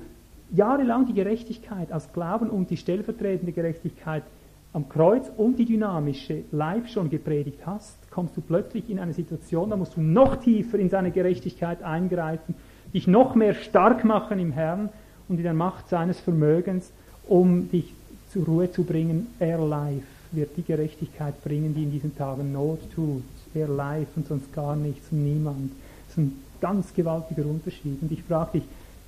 jahrelang 0.54 1.08
die 1.08 1.14
Gerechtigkeit 1.14 1.92
aus 1.92 2.08
Glauben 2.14 2.50
und 2.50 2.70
die 2.70 2.78
stellvertretende 2.78 3.52
Gerechtigkeit 3.52 4.24
am 4.72 4.90
Kreuz 4.90 5.30
und 5.38 5.58
die 5.58 5.66
dynamische 5.66 6.44
live 6.52 6.88
schon 6.88 7.10
gepredigt 7.10 7.60
hast, 7.66 7.96
kommst 8.10 8.36
du 8.38 8.42
plötzlich 8.42 8.90
in 8.90 9.00
eine 9.00 9.14
Situation, 9.14 9.70
da 9.70 9.76
musst 9.76 9.96
du 9.98 10.02
noch 10.02 10.38
tiefer 10.38 10.80
in 10.80 10.90
seine 10.90 11.12
Gerechtigkeit 11.12 11.84
eingreifen, 11.84 12.56
dich 12.94 13.08
noch 13.08 13.36
mehr 13.36 13.54
stark 13.54 14.04
machen 14.04 14.40
im 14.40 14.52
Herrn 14.52 14.90
und 15.28 15.38
in 15.38 15.44
der 15.44 15.54
Macht 15.54 15.90
seines 15.90 16.20
Vermögens, 16.20 16.92
um 17.28 17.70
dich 17.70 17.94
zur 18.32 18.46
Ruhe 18.46 18.72
zu 18.72 18.84
bringen. 18.84 19.28
Er 19.40 19.60
live 19.60 20.04
wird 20.32 20.58
die 20.58 20.64
Gerechtigkeit 20.64 21.44
bringen, 21.44 21.76
die 21.76 21.84
in 21.84 21.92
diesen 21.92 22.18
Tagen 22.18 22.52
Not 22.52 22.80
tut. 22.96 23.24
Er 23.54 23.68
live 23.68 24.08
und 24.16 24.28
sonst 24.28 24.52
gar 24.54 24.76
nichts 24.76 25.12
und 25.12 25.24
niemand. 25.24 25.72
Das 26.08 26.18
ist 26.18 26.18
ein 26.18 26.40
ganz 26.60 26.94
gewaltiger 26.94 27.46
Unterschied. 27.46 28.02
Und 28.02 28.12
ich 28.12 28.24
frage 28.24 28.60
dich, 28.60 28.64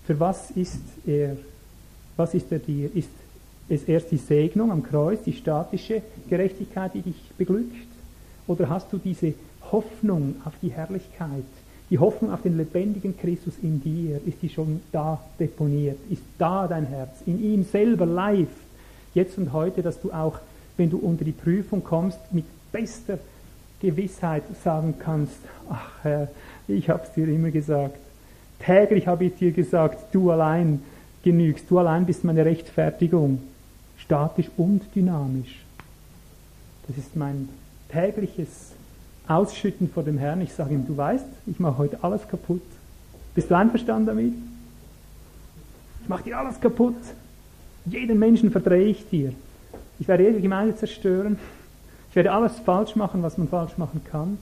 Für 0.05 0.19
was 0.19 0.51
ist 0.51 0.81
er? 1.05 1.35
Was 2.15 2.33
ist 2.33 2.51
er 2.51 2.59
dir? 2.59 2.95
Ist 2.95 3.09
es 3.67 3.83
erst 3.83 4.11
die 4.11 4.17
Segnung 4.17 4.71
am 4.71 4.83
Kreuz, 4.83 5.23
die 5.23 5.33
statische 5.33 6.01
Gerechtigkeit, 6.29 6.93
die 6.93 7.01
dich 7.01 7.31
beglückt? 7.37 7.87
Oder 8.47 8.69
hast 8.69 8.93
du 8.93 8.97
diese 8.97 9.33
Hoffnung 9.71 10.35
auf 10.45 10.53
die 10.61 10.71
Herrlichkeit, 10.71 11.43
die 11.89 11.97
Hoffnung 11.97 12.31
auf 12.31 12.43
den 12.43 12.57
lebendigen 12.57 13.17
Christus 13.17 13.55
in 13.61 13.81
dir? 13.81 14.21
Ist 14.25 14.41
die 14.41 14.49
schon 14.49 14.81
da 14.91 15.19
deponiert? 15.39 15.97
Ist 16.09 16.21
da 16.37 16.67
dein 16.67 16.85
Herz? 16.85 17.21
In 17.25 17.43
ihm 17.43 17.63
selber 17.63 18.05
live, 18.05 18.47
jetzt 19.15 19.37
und 19.37 19.51
heute, 19.51 19.81
dass 19.81 19.99
du 19.99 20.11
auch, 20.11 20.39
wenn 20.77 20.91
du 20.91 20.97
unter 20.97 21.25
die 21.25 21.31
Prüfung 21.31 21.83
kommst, 21.83 22.19
mit 22.31 22.45
bester 22.71 23.17
Gewissheit 23.81 24.43
sagen 24.63 24.93
kannst, 24.99 25.37
ach 25.69 25.89
Herr, 26.03 26.27
ich 26.67 26.89
habe 26.89 27.03
es 27.03 27.13
dir 27.13 27.27
immer 27.27 27.49
gesagt. 27.49 27.97
Täglich 28.59 29.07
habe 29.07 29.25
ich 29.25 29.35
dir 29.35 29.51
gesagt, 29.51 30.13
du 30.13 30.31
allein 30.31 30.81
genügst, 31.23 31.69
du 31.69 31.79
allein 31.79 32.05
bist 32.05 32.23
meine 32.23 32.45
Rechtfertigung, 32.45 33.41
statisch 33.97 34.49
und 34.57 34.83
dynamisch. 34.95 35.63
Das 36.87 36.97
ist 36.97 37.15
mein 37.15 37.49
tägliches 37.89 38.71
Ausschütten 39.27 39.89
vor 39.89 40.03
dem 40.03 40.17
Herrn. 40.17 40.41
Ich 40.41 40.53
sage 40.53 40.73
ihm, 40.73 40.85
du 40.85 40.95
weißt, 40.95 41.25
ich 41.47 41.59
mache 41.59 41.77
heute 41.79 42.03
alles 42.03 42.27
kaputt. 42.27 42.61
Bist 43.33 43.49
du 43.49 43.57
einverstanden 43.57 44.05
damit? 44.05 44.33
Ich 46.03 46.09
mache 46.09 46.23
dir 46.23 46.37
alles 46.37 46.59
kaputt. 46.61 46.95
Jeden 47.85 48.19
Menschen 48.19 48.51
verdrehe 48.51 48.87
ich 48.87 49.09
dir. 49.09 49.33
Ich 49.99 50.07
werde 50.07 50.23
jede 50.23 50.41
Gemeinde 50.41 50.75
zerstören. 50.75 51.37
Ich 52.09 52.15
werde 52.15 52.31
alles 52.31 52.59
falsch 52.59 52.95
machen, 52.95 53.23
was 53.23 53.37
man 53.37 53.47
falsch 53.47 53.77
machen 53.77 54.01
kann. 54.09 54.37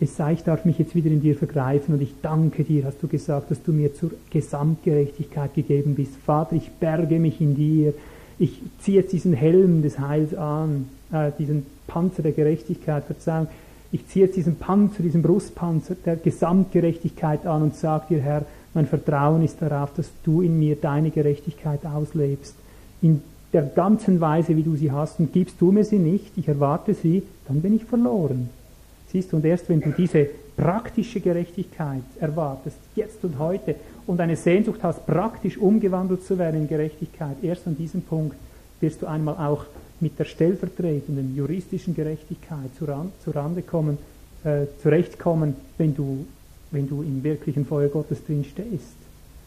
Es 0.00 0.16
sei, 0.16 0.34
ich 0.34 0.44
darf 0.44 0.64
mich 0.64 0.78
jetzt 0.78 0.94
wieder 0.94 1.10
in 1.10 1.20
dir 1.20 1.34
vergreifen 1.34 1.94
und 1.94 2.00
ich 2.00 2.14
danke 2.22 2.62
dir, 2.62 2.84
hast 2.84 3.02
du 3.02 3.08
gesagt, 3.08 3.50
dass 3.50 3.62
du 3.62 3.72
mir 3.72 3.94
zur 3.94 4.12
Gesamtgerechtigkeit 4.30 5.54
gegeben 5.54 5.96
bist. 5.96 6.14
Vater, 6.24 6.54
ich 6.54 6.70
berge 6.70 7.18
mich 7.18 7.40
in 7.40 7.56
dir. 7.56 7.94
Ich 8.38 8.60
ziehe 8.80 9.00
jetzt 9.00 9.12
diesen 9.12 9.32
Helm 9.32 9.82
des 9.82 9.98
Heils 9.98 10.34
an, 10.34 10.88
äh, 11.10 11.32
diesen 11.36 11.66
Panzer 11.88 12.22
der 12.22 12.30
Gerechtigkeit, 12.30 13.04
Verzeihung. 13.04 13.48
Ich 13.90 14.06
ziehe 14.06 14.26
jetzt 14.26 14.36
diesen 14.36 14.54
Panzer, 14.54 15.02
diesen 15.02 15.22
Brustpanzer 15.22 15.96
der 15.96 16.14
Gesamtgerechtigkeit 16.14 17.44
an 17.46 17.62
und 17.62 17.74
sage 17.74 18.14
dir, 18.14 18.20
Herr, 18.20 18.44
mein 18.74 18.86
Vertrauen 18.86 19.42
ist 19.42 19.60
darauf, 19.60 19.92
dass 19.94 20.08
du 20.22 20.42
in 20.42 20.60
mir 20.60 20.76
deine 20.76 21.10
Gerechtigkeit 21.10 21.84
auslebst. 21.84 22.54
In 23.02 23.22
der 23.52 23.62
ganzen 23.62 24.20
Weise, 24.20 24.56
wie 24.56 24.62
du 24.62 24.76
sie 24.76 24.92
hast. 24.92 25.18
Und 25.18 25.32
gibst 25.32 25.56
du 25.60 25.72
mir 25.72 25.84
sie 25.84 25.98
nicht, 25.98 26.36
ich 26.36 26.46
erwarte 26.46 26.94
sie, 26.94 27.24
dann 27.48 27.62
bin 27.62 27.74
ich 27.74 27.84
verloren. 27.84 28.50
Siehst 29.10 29.32
du, 29.32 29.36
und 29.36 29.44
erst 29.44 29.68
wenn 29.68 29.80
du 29.80 29.90
diese 29.90 30.28
praktische 30.56 31.20
Gerechtigkeit 31.20 32.02
erwartest, 32.20 32.76
jetzt 32.94 33.24
und 33.24 33.38
heute, 33.38 33.76
und 34.06 34.20
eine 34.20 34.36
Sehnsucht 34.36 34.80
hast, 34.82 35.06
praktisch 35.06 35.56
umgewandelt 35.56 36.24
zu 36.24 36.38
werden 36.38 36.62
in 36.62 36.68
Gerechtigkeit, 36.68 37.36
erst 37.42 37.66
an 37.66 37.76
diesem 37.76 38.02
Punkt 38.02 38.36
wirst 38.80 39.02
du 39.02 39.06
einmal 39.06 39.36
auch 39.36 39.64
mit 40.00 40.18
der 40.18 40.24
stellvertretenden 40.24 41.34
juristischen 41.34 41.94
Gerechtigkeit 41.94 42.70
zu 42.76 42.86
kommen, 43.66 43.98
äh, 44.44 44.66
zurechtkommen, 44.82 45.56
wenn 45.76 45.94
du, 45.94 46.26
wenn 46.70 46.88
du 46.88 47.02
im 47.02 47.22
wirklichen 47.24 47.66
Feuer 47.66 47.88
Gottes 47.88 48.24
drin 48.24 48.44
stehst. 48.44 48.96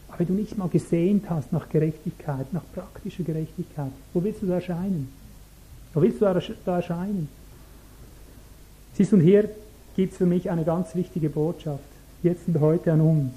Aber 0.08 0.20
wenn 0.20 0.26
du 0.26 0.34
nicht 0.34 0.58
mal 0.58 0.68
gesehnt 0.68 1.30
hast 1.30 1.52
nach 1.52 1.68
Gerechtigkeit, 1.68 2.52
nach 2.52 2.64
praktischer 2.74 3.22
Gerechtigkeit, 3.22 3.92
wo 4.12 4.22
willst 4.22 4.42
du 4.42 4.46
da 4.46 4.54
erscheinen? 4.54 5.08
Wo 5.94 6.02
willst 6.02 6.20
du 6.20 6.26
da 6.64 6.76
erscheinen? 6.76 7.28
Siehst 8.94 9.12
du, 9.12 9.16
und 9.16 9.22
hier 9.22 9.48
gibt 9.96 10.12
es 10.12 10.18
für 10.18 10.26
mich 10.26 10.50
eine 10.50 10.64
ganz 10.64 10.94
wichtige 10.94 11.30
Botschaft, 11.30 11.84
jetzt 12.22 12.46
und 12.48 12.60
heute 12.60 12.92
an 12.92 13.00
uns. 13.00 13.32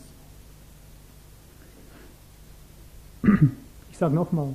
Ich 3.91 3.99
sage 3.99 4.13
nochmal, 4.13 4.49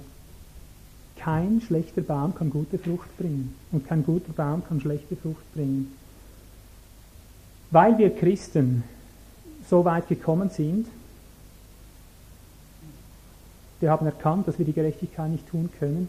kein 1.16 1.62
schlechter 1.62 2.02
Baum 2.02 2.34
kann 2.34 2.50
gute 2.50 2.78
Frucht 2.78 3.08
bringen 3.16 3.54
und 3.72 3.88
kein 3.88 4.04
guter 4.04 4.34
Baum 4.34 4.62
kann 4.68 4.82
schlechte 4.82 5.16
Frucht 5.16 5.54
bringen. 5.54 5.96
Weil 7.70 7.96
wir 7.96 8.14
Christen 8.14 8.84
so 9.66 9.86
weit 9.86 10.08
gekommen 10.08 10.50
sind, 10.50 10.86
wir 13.80 13.90
haben 13.90 14.04
erkannt, 14.04 14.46
dass 14.46 14.58
wir 14.58 14.66
die 14.66 14.74
Gerechtigkeit 14.74 15.30
nicht 15.30 15.48
tun 15.48 15.70
können, 15.78 16.08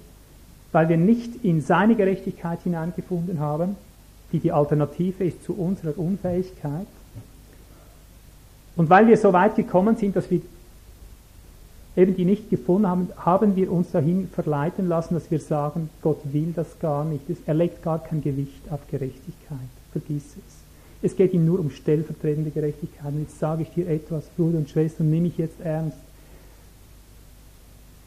weil 0.74 0.90
wir 0.90 0.98
nicht 0.98 1.46
in 1.46 1.62
seine 1.62 1.96
Gerechtigkeit 1.96 2.62
hineingefunden 2.64 3.40
haben, 3.40 3.78
die 4.32 4.40
die 4.40 4.52
Alternative 4.52 5.24
ist 5.24 5.44
zu 5.44 5.54
unserer 5.54 5.98
Unfähigkeit. 5.98 6.88
Und 8.76 8.90
weil 8.90 9.08
wir 9.08 9.18
so 9.18 9.34
weit 9.34 9.56
gekommen 9.56 9.96
sind, 9.98 10.16
dass 10.16 10.32
wir 10.32 10.42
eben 11.96 12.16
die 12.16 12.26
nicht 12.26 12.50
gefunden 12.50 12.88
haben, 12.88 13.10
haben 13.18 13.56
wir 13.56 13.72
uns 13.72 13.92
dahin 13.92 14.30
verleiten 14.30 14.88
lassen, 14.88 15.14
dass 15.14 15.30
wir 15.30 15.40
sagen, 15.40 15.90
Gott 16.02 16.20
will 16.24 16.54
das 16.56 16.80
gar 16.80 17.04
nicht. 17.04 17.26
Er 17.46 17.54
legt 17.54 17.84
gar 17.84 18.00
kein 18.00 18.22
Gewicht 18.22 18.62
auf 18.70 18.80
Gerechtigkeit. 18.90 19.60
Vergiss 19.92 20.24
es. 20.24 20.62
Es 21.04 21.16
geht 21.16 21.34
ihm 21.34 21.46
nur 21.46 21.60
um 21.60 21.70
stellvertretende 21.70 22.52
Gerechtigkeit. 22.52 23.12
Und 23.12 23.22
jetzt 23.22 23.40
sage 23.40 23.64
ich 23.64 23.70
dir 23.70 23.88
etwas, 23.88 24.24
Bruder 24.38 24.60
und 24.60 24.70
Schwester, 24.70 25.04
nimm 25.04 25.24
mich 25.24 25.38
jetzt 25.38 25.60
ernst. 25.62 25.98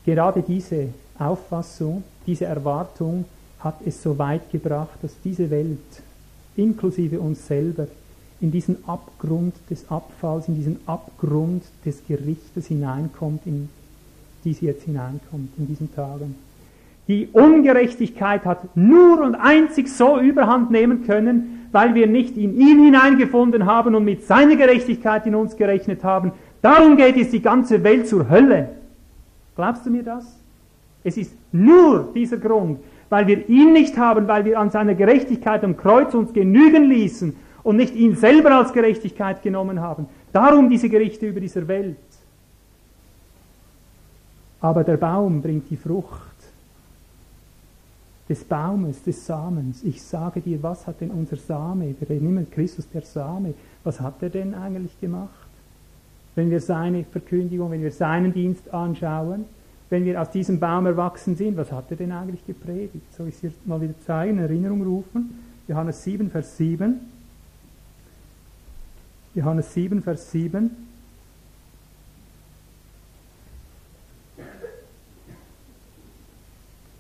Gerade 0.06 0.42
diese 0.42 0.88
Auffassung, 1.18 2.04
diese 2.26 2.44
Erwartung 2.44 3.24
hat 3.60 3.76
es 3.84 4.02
so 4.02 4.18
weit 4.18 4.50
gebracht, 4.50 4.98
dass 5.02 5.12
diese 5.24 5.50
Welt, 5.50 5.78
inklusive 6.56 7.20
uns 7.20 7.46
selber, 7.46 7.86
in 8.40 8.50
diesen 8.50 8.76
Abgrund 8.86 9.54
des 9.70 9.90
Abfalls, 9.90 10.48
in 10.48 10.56
diesen 10.56 10.78
Abgrund 10.86 11.62
des 11.84 12.06
Gerichtes 12.06 12.66
hineinkommt, 12.66 13.46
in 13.46 13.68
die 14.44 14.52
sie 14.52 14.66
jetzt 14.66 14.84
hineinkommt 14.84 15.50
in 15.56 15.66
diesen 15.66 15.94
Tagen. 15.94 16.34
Die 17.08 17.28
Ungerechtigkeit 17.32 18.44
hat 18.44 18.76
nur 18.76 19.20
und 19.22 19.34
einzig 19.34 19.88
so 19.88 20.18
überhand 20.18 20.70
nehmen 20.70 21.04
können, 21.04 21.68
weil 21.72 21.94
wir 21.94 22.06
nicht 22.06 22.36
in 22.36 22.58
ihn 22.58 22.84
hineingefunden 22.84 23.66
haben 23.66 23.94
und 23.94 24.04
mit 24.04 24.26
seiner 24.26 24.56
Gerechtigkeit 24.56 25.26
in 25.26 25.34
uns 25.34 25.56
gerechnet 25.56 26.04
haben. 26.04 26.32
Darum 26.62 26.96
geht 26.96 27.16
es 27.16 27.30
die 27.30 27.42
ganze 27.42 27.82
Welt 27.82 28.08
zur 28.08 28.30
Hölle. 28.30 28.70
Glaubst 29.56 29.84
du 29.84 29.90
mir 29.90 30.02
das? 30.02 30.24
Es 31.02 31.16
ist 31.16 31.32
nur 31.52 32.10
dieser 32.14 32.38
Grund, 32.38 32.78
weil 33.10 33.26
wir 33.26 33.48
ihn 33.48 33.72
nicht 33.72 33.96
haben, 33.96 34.28
weil 34.28 34.44
wir 34.44 34.58
an 34.58 34.70
seiner 34.70 34.94
Gerechtigkeit 34.94 35.64
am 35.64 35.76
Kreuz 35.76 36.14
uns 36.14 36.32
genügen 36.32 36.84
ließen 36.84 37.36
und 37.62 37.76
nicht 37.76 37.94
ihn 37.94 38.16
selber 38.16 38.52
als 38.52 38.72
Gerechtigkeit 38.72 39.42
genommen 39.42 39.80
haben. 39.80 40.06
Darum 40.32 40.68
diese 40.68 40.88
Gerichte 40.88 41.26
über 41.26 41.40
dieser 41.40 41.66
Welt. 41.68 41.96
Aber 44.60 44.84
der 44.84 44.96
Baum 44.96 45.42
bringt 45.42 45.70
die 45.70 45.76
Frucht 45.76 46.20
des 48.28 48.42
Baumes, 48.44 49.02
des 49.02 49.26
Samens. 49.26 49.84
Ich 49.84 50.02
sage 50.02 50.40
dir, 50.40 50.62
was 50.62 50.86
hat 50.86 51.00
denn 51.00 51.10
unser 51.10 51.36
Same, 51.36 51.94
wir 51.98 52.10
immer 52.10 52.42
Christus 52.50 52.88
der 52.88 53.02
Same, 53.02 53.54
was 53.84 54.00
hat 54.00 54.22
er 54.22 54.30
denn 54.30 54.54
eigentlich 54.54 54.98
gemacht? 55.00 55.44
wenn 56.34 56.50
wir 56.50 56.60
seine 56.60 57.04
Verkündigung, 57.04 57.70
wenn 57.70 57.82
wir 57.82 57.92
seinen 57.92 58.32
Dienst 58.32 58.72
anschauen, 58.72 59.44
wenn 59.94 60.04
wir 60.04 60.20
aus 60.20 60.28
diesem 60.28 60.58
Baum 60.58 60.86
erwachsen 60.86 61.36
sind, 61.36 61.56
was 61.56 61.70
hat 61.70 61.88
er 61.88 61.96
denn 61.96 62.10
eigentlich 62.10 62.44
gepredigt? 62.44 63.14
Soll 63.16 63.28
ich 63.28 63.36
es 63.36 63.42
jetzt 63.42 63.64
mal 63.64 63.80
wieder 63.80 63.94
zeigen, 64.04 64.38
in 64.38 64.38
Erinnerung 64.40 64.82
rufen? 64.82 65.38
Johannes 65.68 66.02
7, 66.02 66.32
Vers 66.32 66.56
7. 66.56 66.98
Johannes 69.36 69.72
7, 69.72 70.02
Vers 70.02 70.32
7. 70.32 70.70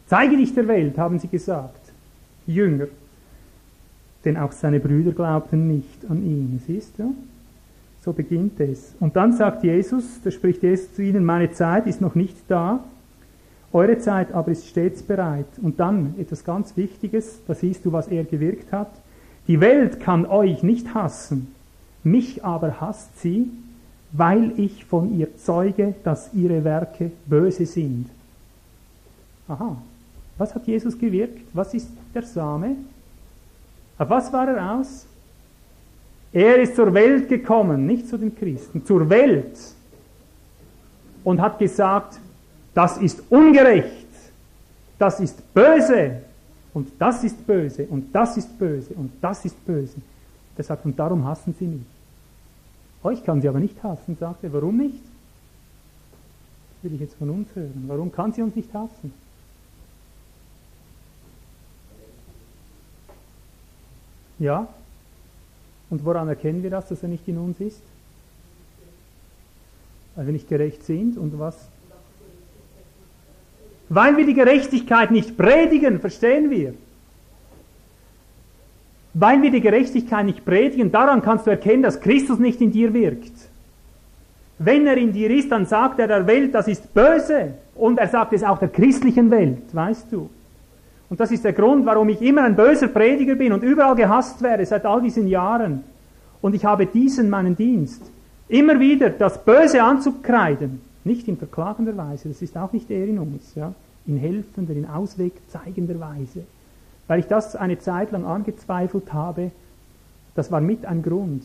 Zeige 0.06 0.36
dich 0.36 0.54
der 0.54 0.68
Welt, 0.68 0.96
haben 0.96 1.18
sie 1.18 1.26
gesagt, 1.26 1.90
Jünger. 2.46 2.86
Denn 4.24 4.36
auch 4.36 4.52
seine 4.52 4.78
Brüder 4.78 5.10
glaubten 5.10 5.66
nicht 5.66 6.08
an 6.08 6.22
ihn. 6.24 6.62
Siehst 6.64 6.96
du? 6.96 7.12
So 8.04 8.12
beginnt 8.12 8.60
es. 8.60 8.94
Und 9.00 9.16
dann 9.16 9.32
sagt 9.32 9.64
Jesus, 9.64 10.20
da 10.22 10.30
spricht 10.30 10.62
Jesus 10.62 10.92
zu 10.94 11.02
ihnen, 11.02 11.24
meine 11.24 11.52
Zeit 11.52 11.86
ist 11.86 12.02
noch 12.02 12.14
nicht 12.14 12.36
da, 12.48 12.84
eure 13.72 13.96
Zeit 13.96 14.32
aber 14.34 14.50
ist 14.50 14.66
stets 14.66 15.02
bereit. 15.02 15.46
Und 15.62 15.80
dann 15.80 16.14
etwas 16.18 16.44
ganz 16.44 16.76
Wichtiges, 16.76 17.40
da 17.46 17.54
siehst 17.54 17.86
du, 17.86 17.92
was 17.92 18.08
er 18.08 18.24
gewirkt 18.24 18.72
hat. 18.72 18.90
Die 19.48 19.58
Welt 19.58 20.00
kann 20.00 20.26
euch 20.26 20.62
nicht 20.62 20.92
hassen, 20.92 21.54
mich 22.02 22.44
aber 22.44 22.78
hasst 22.78 23.20
sie, 23.20 23.50
weil 24.12 24.52
ich 24.58 24.84
von 24.84 25.18
ihr 25.18 25.38
zeuge, 25.38 25.94
dass 26.04 26.34
ihre 26.34 26.62
Werke 26.62 27.10
böse 27.24 27.64
sind. 27.64 28.10
Aha, 29.48 29.76
was 30.36 30.54
hat 30.54 30.66
Jesus 30.66 30.98
gewirkt? 30.98 31.40
Was 31.54 31.72
ist 31.72 31.88
der 32.14 32.24
Same? 32.24 32.76
Auf 33.96 34.10
was 34.10 34.30
war 34.30 34.46
er 34.46 34.74
aus? 34.76 35.06
Er 36.34 36.60
ist 36.60 36.76
zur 36.76 36.92
Welt 36.92 37.28
gekommen, 37.28 37.86
nicht 37.86 38.08
zu 38.08 38.18
den 38.18 38.36
Christen, 38.36 38.84
zur 38.84 39.08
Welt 39.08 39.56
und 41.22 41.40
hat 41.40 41.58
gesagt, 41.58 42.18
das 42.74 42.98
ist 42.98 43.22
ungerecht, 43.30 44.08
das 44.98 45.20
ist 45.20 45.54
böse 45.54 46.22
und 46.74 46.88
das 46.98 47.24
ist 47.24 47.46
böse 47.46 47.86
und 47.88 48.14
das 48.14 48.36
ist 48.36 48.58
böse 48.58 48.92
und 48.94 49.12
das 49.22 49.44
ist 49.46 49.64
böse. 49.64 49.96
Er 50.56 50.64
sagt, 50.64 50.84
und 50.84 50.98
darum 50.98 51.24
hassen 51.24 51.54
sie 51.58 51.66
mich. 51.66 51.86
Euch 53.02 53.24
kann 53.24 53.40
sie 53.40 53.48
aber 53.48 53.60
nicht 53.60 53.82
hassen, 53.82 54.16
sagt 54.18 54.44
er. 54.44 54.52
Warum 54.52 54.76
nicht? 54.76 55.00
will 56.84 56.94
ich 56.94 57.00
jetzt 57.00 57.14
von 57.14 57.30
uns 57.30 57.48
hören. 57.54 57.84
Warum 57.86 58.12
kann 58.12 58.32
sie 58.32 58.42
uns 58.42 58.54
nicht 58.54 58.72
hassen? 58.72 59.12
Ja? 64.38 64.68
Und 65.94 66.04
woran 66.04 66.26
erkennen 66.26 66.64
wir 66.64 66.70
das, 66.70 66.88
dass 66.88 67.04
er 67.04 67.08
nicht 67.08 67.28
in 67.28 67.38
uns 67.38 67.60
ist? 67.60 67.80
Weil 70.16 70.26
wir 70.26 70.32
nicht 70.32 70.48
gerecht 70.48 70.82
sind 70.82 71.16
und 71.16 71.38
was? 71.38 71.56
Weil 73.88 74.16
wir 74.16 74.26
die 74.26 74.34
Gerechtigkeit 74.34 75.12
nicht 75.12 75.36
predigen, 75.36 76.00
verstehen 76.00 76.50
wir. 76.50 76.74
Weil 79.12 79.40
wir 79.42 79.52
die 79.52 79.60
Gerechtigkeit 79.60 80.26
nicht 80.26 80.44
predigen, 80.44 80.90
daran 80.90 81.22
kannst 81.22 81.46
du 81.46 81.52
erkennen, 81.52 81.84
dass 81.84 82.00
Christus 82.00 82.40
nicht 82.40 82.60
in 82.60 82.72
dir 82.72 82.92
wirkt. 82.92 83.48
Wenn 84.58 84.88
er 84.88 84.96
in 84.96 85.12
dir 85.12 85.30
ist, 85.30 85.52
dann 85.52 85.64
sagt 85.64 86.00
er 86.00 86.08
der 86.08 86.26
Welt, 86.26 86.56
das 86.56 86.66
ist 86.66 86.92
böse. 86.92 87.54
Und 87.76 88.00
er 88.00 88.08
sagt 88.08 88.32
es 88.32 88.42
auch 88.42 88.58
der 88.58 88.70
christlichen 88.70 89.30
Welt, 89.30 89.72
weißt 89.72 90.10
du. 90.10 90.28
Und 91.08 91.20
das 91.20 91.30
ist 91.30 91.44
der 91.44 91.52
Grund, 91.52 91.86
warum 91.86 92.08
ich 92.08 92.22
immer 92.22 92.42
ein 92.42 92.56
böser 92.56 92.88
Prediger 92.88 93.34
bin 93.34 93.52
und 93.52 93.62
überall 93.62 93.94
gehasst 93.94 94.42
werde 94.42 94.64
seit 94.64 94.86
all 94.86 95.02
diesen 95.02 95.28
Jahren. 95.28 95.84
Und 96.40 96.54
ich 96.54 96.64
habe 96.64 96.86
diesen 96.86 97.30
meinen 97.30 97.56
Dienst. 97.56 98.02
Immer 98.48 98.78
wieder 98.78 99.10
das 99.10 99.42
Böse 99.44 99.82
anzukreiden, 99.82 100.80
nicht 101.04 101.28
in 101.28 101.36
verklagender 101.36 101.96
Weise, 101.96 102.28
das 102.28 102.42
ist 102.42 102.56
auch 102.56 102.72
nicht 102.72 102.90
er 102.90 103.06
in 103.06 103.18
uns, 103.18 103.54
ja, 103.54 103.72
in 104.06 104.16
helfender, 104.16 104.74
in 104.74 104.86
Ausweg 104.86 105.32
zeigender 105.48 105.98
Weise. 106.00 106.44
Weil 107.06 107.20
ich 107.20 107.26
das 107.26 107.56
eine 107.56 107.78
Zeit 107.78 108.12
lang 108.12 108.24
angezweifelt 108.24 109.12
habe, 109.12 109.50
das 110.34 110.50
war 110.50 110.60
mit 110.60 110.84
ein 110.84 111.02
Grund. 111.02 111.44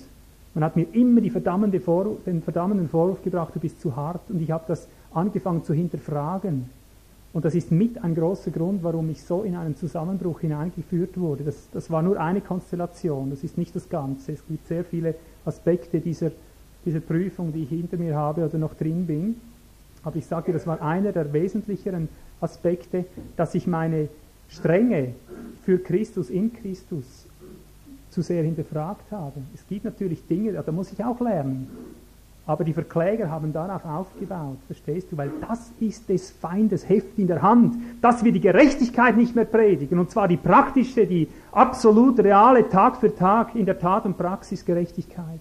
Man 0.54 0.64
hat 0.64 0.76
mir 0.76 0.88
immer 0.94 1.22
verdammende 1.30 1.80
Vorwurf, 1.80 2.24
den 2.26 2.42
verdammenden 2.42 2.90
Vorwurf 2.90 3.24
gebracht, 3.24 3.56
du 3.56 3.60
bist 3.60 3.80
zu 3.80 3.96
hart, 3.96 4.30
und 4.30 4.42
ich 4.42 4.52
habe 4.52 4.64
das 4.68 4.88
angefangen 5.14 5.64
zu 5.64 5.74
hinterfragen. 5.74 6.70
Und 7.32 7.46
das 7.46 7.54
ist 7.54 7.72
mit 7.72 8.04
ein 8.04 8.16
großer 8.16 8.50
Grund, 8.50 8.82
warum 8.84 9.10
ich 9.10 9.24
so 9.24 9.44
in 9.44 9.56
einen 9.56 9.76
Zusammenbruch 9.76 10.40
hineingeführt 10.40 11.20
wurde. 11.20 11.44
Das, 11.44 11.70
das 11.72 11.92
war 11.92 12.02
nur 12.02 12.20
eine 12.20 12.42
Konstellation, 12.42 13.30
das 13.30 13.44
ist 13.44 13.58
nicht 13.58 13.76
das 13.76 13.88
Ganze. 13.88 14.32
Es 14.32 14.46
gibt 14.48 14.68
sehr 14.68 14.84
viele 14.84 15.14
Aspekte 15.46 16.00
dieser, 16.00 16.32
dieser 16.86 17.02
Prüfung, 17.02 17.54
die 17.54 17.64
ich 17.64 17.70
hinter 17.70 17.98
mir 17.98 18.16
habe 18.16 18.46
oder 18.46 18.58
noch 18.58 18.74
drin 18.74 19.06
bin. 19.06 19.36
Aber 20.04 20.16
ich 20.16 20.26
sage, 20.26 20.54
das 20.54 20.66
war 20.66 20.82
einer 20.82 21.12
der 21.12 21.32
wesentlicheren 21.32 22.10
Aspekte, 22.42 23.06
dass 23.36 23.54
ich 23.54 23.68
meine 23.68 24.08
Strenge 24.48 25.14
für 25.64 25.78
Christus 25.78 26.30
in 26.30 26.52
Christus 26.54 27.28
zu 28.10 28.24
sehr 28.24 28.44
hinterfragt 28.44 29.12
habe. 29.12 29.42
Es 29.54 29.68
gibt 29.68 29.86
natürlich 29.86 30.26
Dinge, 30.26 30.54
da 30.54 30.72
muss 30.72 30.92
ich 30.92 31.04
auch 31.04 31.20
lernen. 31.20 31.68
Aber 32.50 32.64
die 32.64 32.74
Verkläger 32.74 33.30
haben 33.30 33.54
darauf 33.54 33.86
aufgebaut, 33.86 34.58
verstehst 34.66 35.12
du? 35.12 35.18
Weil 35.18 35.30
das 35.48 35.72
ist 35.80 36.10
des 36.10 36.32
Feindes 36.32 36.90
Heft 36.90 37.20
in 37.20 37.28
der 37.28 37.44
Hand, 37.44 37.76
dass 38.02 38.24
wir 38.24 38.32
die 38.32 38.40
Gerechtigkeit 38.40 39.16
nicht 39.16 39.36
mehr 39.36 39.46
predigen. 39.46 40.00
Und 40.00 40.10
zwar 40.10 40.28
die 40.28 40.36
praktische, 40.36 41.06
die 41.06 41.28
absolut 41.52 42.18
reale, 42.18 42.68
Tag 42.68 42.98
für 42.98 43.16
Tag 43.16 43.54
in 43.54 43.68
der 43.68 43.78
Tat 43.78 44.06
und 44.06 44.18
Praxis 44.18 44.66
Gerechtigkeit. 44.66 45.40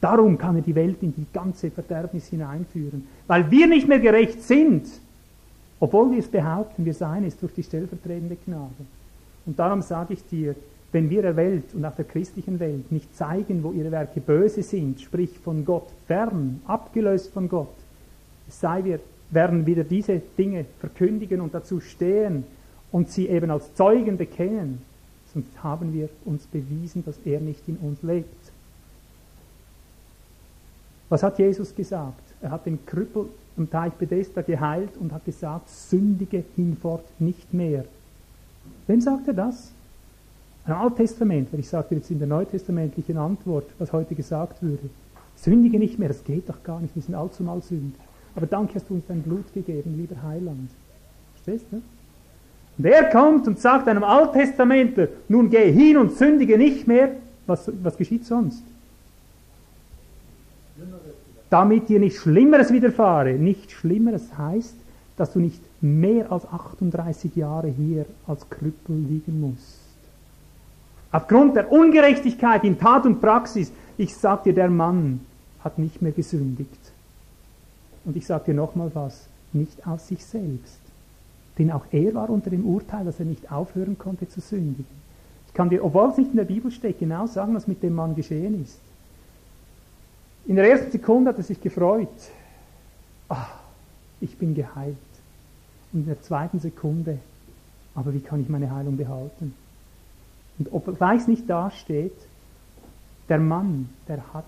Darum 0.00 0.38
kann 0.38 0.54
er 0.54 0.62
die 0.62 0.76
Welt 0.76 1.02
in 1.02 1.12
die 1.16 1.26
ganze 1.32 1.68
Verderbnis 1.68 2.28
hineinführen. 2.28 3.08
Weil 3.26 3.50
wir 3.50 3.66
nicht 3.66 3.88
mehr 3.88 3.98
gerecht 3.98 4.44
sind, 4.44 4.86
obwohl 5.80 6.12
wir 6.12 6.20
es 6.20 6.28
behaupten, 6.28 6.84
wir 6.84 6.94
seien 6.94 7.24
es 7.24 7.36
durch 7.40 7.54
die 7.54 7.64
stellvertretende 7.64 8.36
Gnade. 8.46 8.86
Und 9.46 9.58
darum 9.58 9.82
sage 9.82 10.14
ich 10.14 10.24
dir, 10.28 10.54
wenn 10.92 11.08
wir 11.08 11.22
der 11.22 11.36
Welt 11.36 11.72
und 11.74 11.84
auch 11.84 11.94
der 11.94 12.04
christlichen 12.04 12.58
Welt 12.58 12.90
nicht 12.90 13.14
zeigen, 13.16 13.62
wo 13.62 13.72
ihre 13.72 13.90
Werke 13.90 14.20
böse 14.20 14.62
sind, 14.62 15.00
sprich 15.00 15.38
von 15.38 15.64
Gott 15.64 15.88
fern, 16.06 16.60
abgelöst 16.66 17.32
von 17.32 17.48
Gott, 17.48 17.74
sei 18.48 18.84
wir 18.84 19.00
werden 19.30 19.66
wieder 19.66 19.84
diese 19.84 20.20
Dinge 20.36 20.64
verkündigen 20.80 21.40
und 21.40 21.54
dazu 21.54 21.80
stehen 21.80 22.44
und 22.90 23.10
sie 23.10 23.28
eben 23.28 23.50
als 23.50 23.72
Zeugen 23.74 24.16
bekennen, 24.16 24.82
sonst 25.32 25.62
haben 25.62 25.94
wir 25.94 26.08
uns 26.24 26.46
bewiesen, 26.46 27.04
dass 27.04 27.18
er 27.24 27.40
nicht 27.40 27.68
in 27.68 27.76
uns 27.76 28.02
lebt. 28.02 28.50
Was 31.08 31.22
hat 31.22 31.38
Jesus 31.38 31.74
gesagt? 31.74 32.22
Er 32.42 32.50
hat 32.50 32.66
den 32.66 32.84
Krüppel 32.86 33.26
am 33.56 33.70
Teich 33.70 33.92
Bethesda 33.92 34.42
geheilt 34.42 34.96
und 34.98 35.12
hat 35.12 35.24
gesagt, 35.24 35.68
sündige 35.68 36.42
hinfort 36.56 37.04
nicht 37.20 37.52
mehr. 37.52 37.84
Wem 38.86 39.00
sagt 39.00 39.28
er 39.28 39.34
das? 39.34 39.72
Ein 40.66 40.72
Alttestament, 40.74 41.52
weil 41.52 41.60
ich 41.60 41.68
sagte 41.68 41.94
jetzt 41.94 42.10
in 42.10 42.18
der 42.18 42.28
neutestamentlichen 42.28 43.16
Antwort, 43.16 43.64
was 43.78 43.92
heute 43.92 44.14
gesagt 44.14 44.62
würde. 44.62 44.90
Sündige 45.36 45.78
nicht 45.78 45.98
mehr, 45.98 46.08
das 46.08 46.22
geht 46.22 46.48
doch 46.48 46.62
gar 46.62 46.80
nicht, 46.80 46.94
wir 46.94 47.02
sind 47.02 47.14
allzumal 47.14 47.62
Sünder. 47.62 47.98
Aber 48.36 48.46
danke 48.46 48.74
hast 48.74 48.88
du 48.88 48.94
uns 48.94 49.04
dein 49.08 49.22
Blut 49.22 49.52
gegeben, 49.54 49.96
lieber 49.96 50.22
Heiland. 50.22 50.70
Verstehst 51.34 51.66
du? 51.70 51.82
Und 52.78 52.84
er 52.84 53.10
kommt 53.10 53.46
und 53.46 53.58
sagt 53.58 53.88
einem 53.88 54.04
Alttestamentler, 54.04 55.08
nun 55.28 55.50
geh 55.50 55.72
hin 55.72 55.96
und 55.96 56.16
sündige 56.16 56.56
nicht 56.56 56.86
mehr. 56.86 57.10
Was, 57.46 57.70
was 57.82 57.96
geschieht 57.96 58.24
sonst? 58.26 58.62
Damit 61.48 61.88
dir 61.88 61.98
nichts 61.98 62.20
Schlimmeres 62.20 62.72
widerfahre. 62.72 63.32
Nichts 63.32 63.72
Schlimmeres 63.72 64.38
heißt, 64.38 64.76
dass 65.16 65.32
du 65.32 65.40
nicht 65.40 65.60
mehr 65.82 66.30
als 66.30 66.46
38 66.46 67.34
Jahre 67.34 67.68
hier 67.68 68.06
als 68.26 68.48
Krüppel 68.48 68.96
liegen 68.96 69.40
musst. 69.40 69.79
Aufgrund 71.12 71.56
der 71.56 71.72
Ungerechtigkeit 71.72 72.64
in 72.64 72.78
Tat 72.78 73.04
und 73.04 73.20
Praxis, 73.20 73.72
ich 73.98 74.14
sag 74.14 74.44
dir, 74.44 74.54
der 74.54 74.70
Mann 74.70 75.20
hat 75.64 75.78
nicht 75.78 76.00
mehr 76.02 76.12
gesündigt. 76.12 76.92
Und 78.04 78.16
ich 78.16 78.26
sage 78.26 78.46
dir 78.46 78.54
nochmal 78.54 78.90
was, 78.94 79.26
nicht 79.52 79.86
aus 79.86 80.08
sich 80.08 80.24
selbst. 80.24 80.80
Denn 81.58 81.70
auch 81.72 81.84
er 81.90 82.14
war 82.14 82.30
unter 82.30 82.50
dem 82.50 82.64
Urteil, 82.64 83.04
dass 83.04 83.18
er 83.18 83.26
nicht 83.26 83.50
aufhören 83.50 83.98
konnte 83.98 84.28
zu 84.28 84.40
sündigen. 84.40 85.00
Ich 85.48 85.54
kann 85.54 85.68
dir, 85.68 85.84
obwohl 85.84 86.10
es 86.10 86.16
nicht 86.16 86.30
in 86.30 86.36
der 86.36 86.44
Bibel 86.44 86.70
steht, 86.70 87.00
genau 87.00 87.26
sagen, 87.26 87.54
was 87.54 87.66
mit 87.66 87.82
dem 87.82 87.94
Mann 87.94 88.14
geschehen 88.14 88.62
ist. 88.62 88.78
In 90.46 90.56
der 90.56 90.70
ersten 90.70 90.92
Sekunde 90.92 91.30
hat 91.30 91.38
er 91.38 91.42
sich 91.42 91.60
gefreut. 91.60 92.08
Ach, 93.28 93.50
ich 94.20 94.38
bin 94.38 94.54
geheilt. 94.54 94.96
Und 95.92 96.00
in 96.00 96.06
der 96.06 96.22
zweiten 96.22 96.60
Sekunde, 96.60 97.18
aber 97.94 98.14
wie 98.14 98.20
kann 98.20 98.40
ich 98.40 98.48
meine 98.48 98.70
Heilung 98.70 98.96
behalten? 98.96 99.54
Und 100.60 100.72
obgleich 100.72 101.22
es 101.22 101.26
nicht 101.26 101.48
dasteht, 101.48 102.12
der 103.30 103.38
Mann, 103.38 103.88
der 104.06 104.34
hat 104.34 104.44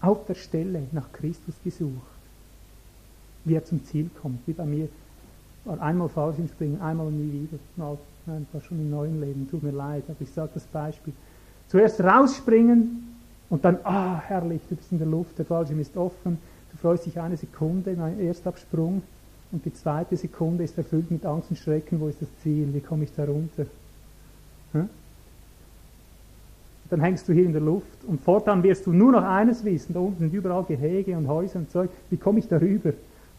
auf 0.00 0.24
der 0.26 0.36
Stelle 0.36 0.84
nach 0.92 1.12
Christus 1.12 1.54
gesucht, 1.64 1.92
wie 3.44 3.54
er 3.54 3.64
zum 3.64 3.84
Ziel 3.84 4.08
kommt, 4.22 4.46
wie 4.46 4.52
bei 4.52 4.64
mir. 4.64 4.88
War 5.64 5.82
einmal 5.82 6.08
falsch 6.08 6.36
Springen, 6.48 6.80
einmal 6.80 7.10
nie 7.10 7.32
wieder. 7.32 7.58
Mal, 7.76 7.98
nein, 8.26 8.46
war 8.52 8.60
schon 8.60 8.78
im 8.78 8.90
neuen 8.90 9.20
Leben, 9.20 9.48
tut 9.50 9.64
mir 9.64 9.72
leid, 9.72 10.04
aber 10.08 10.20
ich 10.20 10.30
sage 10.30 10.52
das 10.54 10.64
Beispiel. 10.64 11.12
Zuerst 11.68 12.00
rausspringen 12.00 13.08
und 13.50 13.64
dann, 13.64 13.78
ah, 13.82 14.20
herrlich, 14.20 14.62
du 14.70 14.76
bist 14.76 14.92
in 14.92 14.98
der 14.98 15.08
Luft, 15.08 15.36
der 15.36 15.46
Fallschirm 15.46 15.80
ist 15.80 15.96
offen, 15.96 16.38
du 16.70 16.78
freust 16.78 17.06
dich 17.06 17.18
eine 17.18 17.36
Sekunde, 17.36 17.94
mein 17.96 18.20
Erstabsprung, 18.20 19.02
und 19.50 19.64
die 19.64 19.74
zweite 19.74 20.16
Sekunde 20.16 20.62
ist 20.62 20.78
erfüllt 20.78 21.10
mit 21.10 21.26
Angst 21.26 21.50
und 21.50 21.56
Schrecken, 21.56 22.00
wo 22.00 22.06
ist 22.06 22.22
das 22.22 22.28
Ziel, 22.42 22.72
wie 22.72 22.80
komme 22.80 23.02
ich 23.02 23.12
da 23.16 23.24
runter? 23.24 23.66
Hm? 24.72 24.88
Dann 26.90 27.00
hängst 27.00 27.28
du 27.28 27.32
hier 27.32 27.44
in 27.44 27.52
der 27.52 27.62
Luft 27.62 28.04
und 28.06 28.20
fortan 28.20 28.62
wirst 28.62 28.86
du 28.86 28.92
nur 28.92 29.12
noch 29.12 29.22
eines 29.22 29.64
wissen, 29.64 29.94
da 29.94 30.00
unten 30.00 30.18
sind 30.18 30.34
überall 30.34 30.64
Gehege 30.64 31.16
und 31.16 31.28
Häuser 31.28 31.60
und 31.60 31.70
Zeug, 31.70 31.88
wie 32.10 32.16
komme 32.16 32.40
ich 32.40 32.48
darüber? 32.48 32.92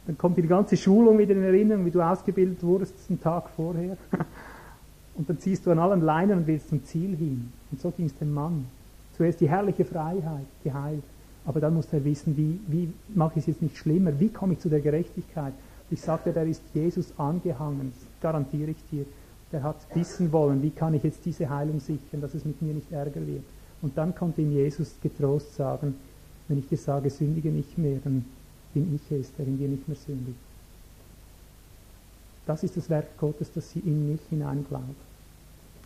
Dann 0.08 0.18
kommt 0.18 0.38
die 0.38 0.44
ganze 0.44 0.78
Schulung 0.78 1.18
wieder 1.18 1.36
in 1.36 1.44
Erinnerung, 1.44 1.86
wie 1.86 1.92
du 1.92 2.02
ausgebildet 2.02 2.64
wurdest 2.64 2.96
einen 3.10 3.22
Tag 3.22 3.50
vorher. 3.56 3.98
Und 5.14 5.30
dann 5.30 5.40
ziehst 5.40 5.66
du 5.66 5.72
an 5.72 5.78
allen 5.78 6.02
Leinen 6.02 6.40
und 6.40 6.48
willst 6.48 6.70
zum 6.70 6.84
Ziel 6.86 7.16
hin. 7.16 7.52
Und 7.70 7.82
so 7.82 7.92
ging 7.92 8.06
es 8.06 8.18
dem 8.18 8.34
Mann. 8.34 8.66
Zuerst 9.18 9.42
die 9.42 9.50
herrliche 9.50 9.84
Freiheit, 9.84 10.46
geheilt. 10.64 11.04
Aber 11.46 11.60
dann 11.60 11.74
muss 11.74 11.92
er 11.92 12.04
wissen, 12.06 12.38
wie, 12.38 12.60
wie 12.68 12.94
mache 13.14 13.34
ich 13.36 13.42
es 13.42 13.48
jetzt 13.48 13.62
nicht 13.62 13.78
schlimmer? 13.78 14.20
Wie 14.20 14.30
komme 14.30 14.54
ich 14.54 14.60
zu 14.60 14.70
der 14.70 14.80
Gerechtigkeit? 14.80 15.54
Ich 15.90 16.02
sagte, 16.02 16.32
der 16.32 16.46
ist 16.46 16.64
Jesus 16.74 17.14
angehangen, 17.18 17.92
das 17.94 18.08
garantiere 18.22 18.72
ich 18.72 18.84
dir. 18.90 19.06
Der 19.52 19.64
hat 19.64 19.78
wissen 19.94 20.32
wollen, 20.32 20.62
wie 20.62 20.70
kann 20.70 20.94
ich 20.94 21.04
jetzt 21.04 21.26
diese 21.26 21.50
Heilung 21.50 21.80
sichern, 21.80 22.22
dass 22.22 22.34
es 22.34 22.46
mit 22.46 22.62
mir 22.62 22.74
nicht 22.74 22.92
Ärger 22.92 23.26
wird. 23.26 23.44
Und 23.82 23.98
dann 23.98 24.16
konnte 24.16 24.42
ihm 24.42 24.52
Jesus 24.52 24.96
getrost 25.02 25.56
sagen, 25.56 25.96
wenn 26.48 26.60
ich 26.60 26.68
dir 26.68 26.78
sage, 26.78 27.10
sündige 27.10 27.50
nicht 27.50 27.78
mehr, 27.78 28.00
dann 28.04 28.26
bin 28.74 28.96
ich 28.96 29.18
es, 29.18 29.34
der 29.36 29.48
in 29.48 29.58
dir 29.58 29.68
nicht 29.68 29.88
mehr 29.88 29.98
sündigt. 29.98 30.38
Das 32.46 32.64
ist 32.64 32.78
das 32.78 32.90
Werk 32.90 33.18
Gottes, 33.18 33.52
dass 33.54 33.72
sie 33.72 33.80
in 33.80 34.12
mich 34.12 34.22
hineinglauben. 34.30 34.96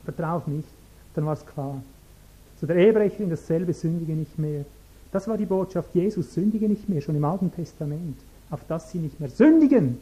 Vertrau 0.03 0.37
auf 0.37 0.47
mich, 0.47 0.65
dann 1.13 1.25
war 1.25 1.33
es 1.33 1.45
klar. 1.45 1.81
Zu 2.59 2.67
der 2.67 2.77
Ehebrecherin 2.77 3.29
dasselbe, 3.29 3.73
sündige 3.73 4.13
nicht 4.13 4.37
mehr. 4.37 4.65
Das 5.11 5.27
war 5.27 5.37
die 5.37 5.45
Botschaft 5.45 5.93
Jesus, 5.93 6.33
sündige 6.33 6.69
nicht 6.69 6.87
mehr, 6.87 7.01
schon 7.01 7.15
im 7.15 7.25
Alten 7.25 7.51
Testament 7.51 8.17
auf 8.49 8.61
dass 8.67 8.91
sie 8.91 8.99
nicht 8.99 9.19
mehr 9.19 9.29
sündigen. 9.29 9.97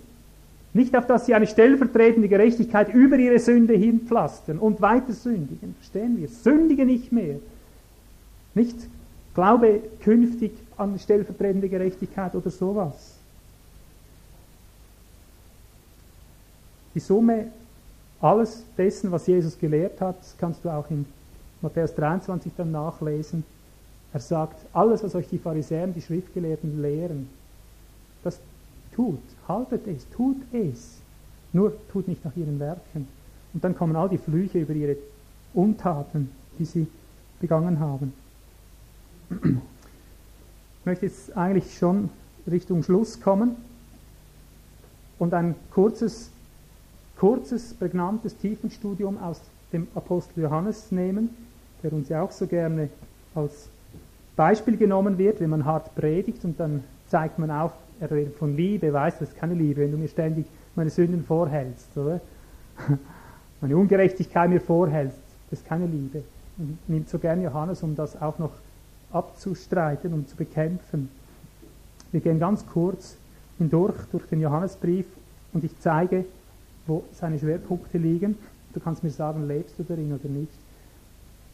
Nicht 0.73 0.95
auf 0.95 1.05
dass 1.05 1.27
sie 1.27 1.35
eine 1.35 1.45
stellvertretende 1.45 2.27
Gerechtigkeit 2.27 2.93
über 2.93 3.17
ihre 3.17 3.39
Sünde 3.39 3.75
hinpflastern 3.75 4.57
und 4.57 4.81
weiter 4.81 5.13
sündigen. 5.13 5.75
Verstehen 5.75 6.17
wir? 6.19 6.27
Sündige 6.27 6.85
nicht 6.85 7.11
mehr. 7.11 7.35
Nicht 8.55 8.75
glaube 9.35 9.81
künftig 10.01 10.51
an 10.77 10.97
stellvertretende 10.97 11.69
Gerechtigkeit 11.69 12.35
oder 12.35 12.49
sowas. 12.49 13.15
Die 16.95 16.99
Summe 16.99 17.47
alles 18.21 18.63
dessen, 18.77 19.11
was 19.11 19.27
Jesus 19.27 19.59
gelehrt 19.59 19.99
hat, 19.99 20.15
kannst 20.39 20.63
du 20.63 20.69
auch 20.69 20.89
in 20.89 21.05
Matthäus 21.61 21.93
23 21.95 22.51
dann 22.55 22.71
nachlesen. 22.71 23.43
Er 24.13 24.19
sagt, 24.19 24.65
alles, 24.73 25.03
was 25.03 25.15
euch 25.15 25.27
die 25.27 25.39
Pharisäer, 25.39 25.87
die 25.87 26.01
Schriftgelehrten 26.01 26.81
lehren, 26.81 27.27
das 28.23 28.39
tut, 28.93 29.19
haltet 29.47 29.87
es, 29.87 30.09
tut 30.09 30.37
es. 30.51 30.99
Nur 31.51 31.73
tut 31.91 32.07
nicht 32.07 32.23
nach 32.25 32.35
ihren 32.35 32.59
Werken. 32.59 33.07
Und 33.53 33.63
dann 33.63 33.75
kommen 33.75 33.95
all 33.95 34.09
die 34.09 34.17
Flüche 34.17 34.59
über 34.59 34.73
ihre 34.73 34.97
Untaten, 35.53 36.31
die 36.57 36.65
sie 36.65 36.87
begangen 37.39 37.79
haben. 37.79 38.13
Ich 39.29 40.85
möchte 40.85 41.05
jetzt 41.05 41.35
eigentlich 41.37 41.77
schon 41.77 42.09
Richtung 42.49 42.83
Schluss 42.83 43.21
kommen 43.21 43.55
und 45.19 45.33
ein 45.33 45.55
kurzes, 45.71 46.29
kurzes, 47.17 47.73
prägnantes 47.73 48.35
Tiefenstudium 48.37 49.17
aus 49.17 49.41
dem 49.71 49.87
Apostel 49.95 50.41
Johannes 50.41 50.91
nehmen, 50.91 51.29
der 51.81 51.93
uns 51.93 52.09
ja 52.09 52.21
auch 52.21 52.31
so 52.31 52.47
gerne 52.47 52.89
als 53.35 53.69
Beispiel 54.35 54.77
genommen 54.77 55.17
wird, 55.17 55.39
wenn 55.39 55.49
man 55.49 55.65
hart 55.65 55.93
predigt 55.95 56.43
und 56.43 56.59
dann 56.59 56.83
zeigt 57.07 57.39
man 57.39 57.51
auf, 57.51 57.71
er 57.99 58.11
redet 58.11 58.35
von 58.35 58.55
Liebe, 58.55 58.91
weiß, 58.91 59.19
das 59.19 59.29
ist 59.29 59.37
keine 59.37 59.53
Liebe, 59.53 59.81
wenn 59.81 59.91
du 59.91 59.97
mir 59.97 60.07
ständig 60.07 60.45
meine 60.75 60.89
Sünden 60.89 61.23
vorhältst, 61.23 61.95
oder? 61.95 62.19
Meine 63.61 63.77
Ungerechtigkeit 63.77 64.49
mir 64.49 64.59
vorhältst, 64.59 65.19
das 65.49 65.59
ist 65.59 65.65
keine 65.65 65.85
Liebe. 65.85 66.23
Und 66.57 66.77
nimmt 66.89 67.07
so 67.07 67.17
gern 67.17 67.41
Johannes, 67.41 67.81
um 67.81 67.95
das 67.95 68.21
auch 68.21 68.37
noch 68.37 68.51
abzustreiten 69.13 70.13
und 70.13 70.27
zu 70.27 70.35
bekämpfen. 70.35 71.07
Wir 72.11 72.19
gehen 72.19 72.39
ganz 72.39 72.65
kurz 72.67 73.15
hindurch 73.57 73.95
durch 74.11 74.25
den 74.25 74.41
Johannesbrief 74.41 75.05
und 75.53 75.63
ich 75.63 75.71
zeige, 75.79 76.25
wo 76.87 77.03
seine 77.13 77.39
Schwerpunkte 77.39 77.97
liegen. 77.97 78.37
Du 78.73 78.79
kannst 78.79 79.03
mir 79.03 79.11
sagen, 79.11 79.47
lebst 79.47 79.79
du 79.79 79.83
darin 79.83 80.11
oder 80.11 80.27
nicht. 80.27 80.51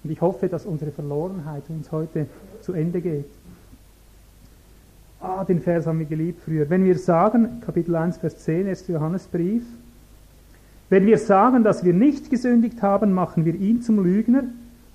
Und 0.04 0.10
ich 0.10 0.22
hoffe, 0.22 0.48
dass 0.48 0.66
unsere 0.66 0.92
Verlorenheit 0.92 1.64
uns 1.70 1.92
heute 1.92 2.28
zu 2.62 2.74
Ende 2.74 3.02
geht. 3.02 3.30
Ah, 5.22 5.44
den 5.44 5.60
Vers 5.60 5.86
haben 5.86 6.00
wir 6.00 6.06
geliebt 6.06 6.42
früher. 6.46 6.70
Wenn 6.70 6.86
wir 6.86 6.98
sagen, 6.98 7.62
Kapitel 7.66 7.94
1, 7.94 8.18
Vers 8.18 8.38
10, 8.40 8.68
1. 8.68 8.88
Johannesbrief, 8.88 9.64
wenn 10.90 11.06
wir 11.06 11.18
sagen, 11.18 11.64
dass 11.64 11.84
wir 11.84 11.94
nicht 11.94 12.30
gesündigt 12.30 12.82
haben, 12.82 13.12
machen 13.12 13.44
wir 13.44 13.54
ihn 13.54 13.82
zum 13.82 14.02
Lügner 14.02 14.44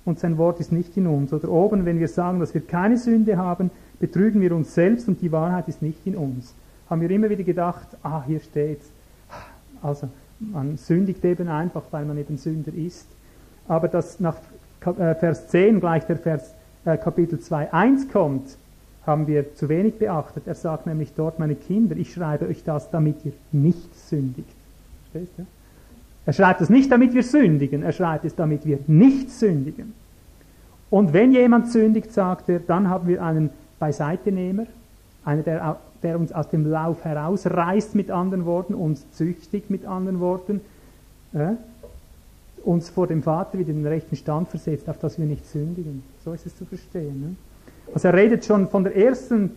und 0.06 0.18
sein 0.18 0.38
Wort 0.38 0.60
ist 0.60 0.72
nicht 0.72 0.96
in 0.96 1.06
uns. 1.06 1.32
Oder 1.34 1.50
oben, 1.50 1.84
wenn 1.84 2.00
wir 2.00 2.08
sagen, 2.08 2.40
dass 2.40 2.54
wir 2.54 2.62
keine 2.62 2.96
Sünde 2.96 3.36
haben, 3.36 3.70
betrügen 4.00 4.40
wir 4.40 4.54
uns 4.56 4.74
selbst 4.74 5.08
und 5.08 5.20
die 5.20 5.30
Wahrheit 5.30 5.68
ist 5.68 5.82
nicht 5.82 6.06
in 6.06 6.16
uns. 6.16 6.54
Haben 6.88 7.02
wir 7.02 7.10
immer 7.10 7.28
wieder 7.28 7.44
gedacht, 7.44 7.86
ah, 8.02 8.22
hier 8.26 8.40
steht's. 8.40 8.86
Also, 9.82 10.08
man 10.40 10.78
sündigt 10.78 11.22
eben 11.24 11.48
einfach, 11.48 11.82
weil 11.90 12.06
man 12.06 12.16
eben 12.16 12.38
Sünder 12.38 12.72
ist. 12.74 13.06
Aber 13.68 13.88
dass 13.88 14.20
nach 14.20 14.36
äh, 14.86 15.14
Vers 15.14 15.48
10 15.48 15.80
gleich 15.80 16.06
der 16.06 16.16
Vers 16.16 16.54
äh, 16.86 16.96
Kapitel 16.96 17.38
2, 17.38 17.72
1 17.72 18.08
kommt, 18.10 18.56
haben 19.06 19.26
wir 19.26 19.54
zu 19.54 19.68
wenig 19.68 19.98
beachtet. 19.98 20.46
Er 20.46 20.54
sagt 20.54 20.86
nämlich 20.86 21.12
dort, 21.14 21.38
meine 21.38 21.54
Kinder, 21.54 21.96
ich 21.96 22.12
schreibe 22.12 22.46
euch 22.46 22.64
das, 22.64 22.90
damit 22.90 23.24
ihr 23.24 23.32
nicht 23.52 23.94
sündigt. 23.94 24.48
Verstehst 25.12 25.38
du? 25.38 25.46
Er 26.26 26.32
schreibt 26.32 26.60
es 26.62 26.70
nicht, 26.70 26.90
damit 26.90 27.12
wir 27.12 27.22
sündigen, 27.22 27.82
er 27.82 27.92
schreibt 27.92 28.24
es, 28.24 28.34
damit 28.34 28.64
wir 28.64 28.78
nicht 28.86 29.30
sündigen. 29.30 29.92
Und 30.90 31.12
wenn 31.12 31.32
jemand 31.32 31.70
sündigt, 31.70 32.12
sagt 32.12 32.48
er, 32.48 32.60
dann 32.60 32.88
haben 32.88 33.08
wir 33.08 33.22
einen 33.22 33.50
Beiseitenehmer, 33.78 34.66
einer, 35.24 35.42
der, 35.42 35.76
der 36.02 36.18
uns 36.18 36.32
aus 36.32 36.48
dem 36.48 36.66
Lauf 36.66 37.04
herausreißt 37.04 37.94
mit 37.94 38.10
anderen 38.10 38.46
Worten, 38.46 38.74
uns 38.74 39.10
züchtigt 39.12 39.70
mit 39.70 39.84
anderen 39.84 40.20
Worten, 40.20 40.60
äh, 41.34 41.54
uns 42.64 42.88
vor 42.88 43.06
dem 43.06 43.22
Vater 43.22 43.58
wieder 43.58 43.70
in 43.70 43.82
den 43.82 43.86
rechten 43.86 44.16
Stand 44.16 44.48
versetzt, 44.48 44.88
auf 44.88 44.98
dass 44.98 45.18
wir 45.18 45.26
nicht 45.26 45.46
sündigen. 45.46 46.02
So 46.24 46.32
ist 46.32 46.46
es 46.46 46.56
zu 46.56 46.64
verstehen. 46.64 47.20
Ne? 47.20 47.36
Also 47.92 48.08
er 48.08 48.14
redet 48.14 48.44
schon 48.44 48.68
von 48.68 48.84
der 48.84 48.96
ersten, 48.96 49.50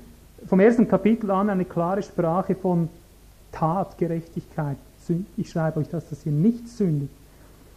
vom 0.47 0.59
ersten 0.59 0.87
Kapitel 0.87 1.31
an 1.31 1.49
eine 1.49 1.65
klare 1.65 2.03
Sprache 2.03 2.55
von 2.55 2.89
Tatgerechtigkeit, 3.51 4.77
ich 5.37 5.49
schreibe 5.49 5.79
euch 5.79 5.89
das, 5.89 6.09
dass 6.09 6.25
ihr 6.25 6.31
nicht 6.31 6.67
sündigt. 6.67 7.13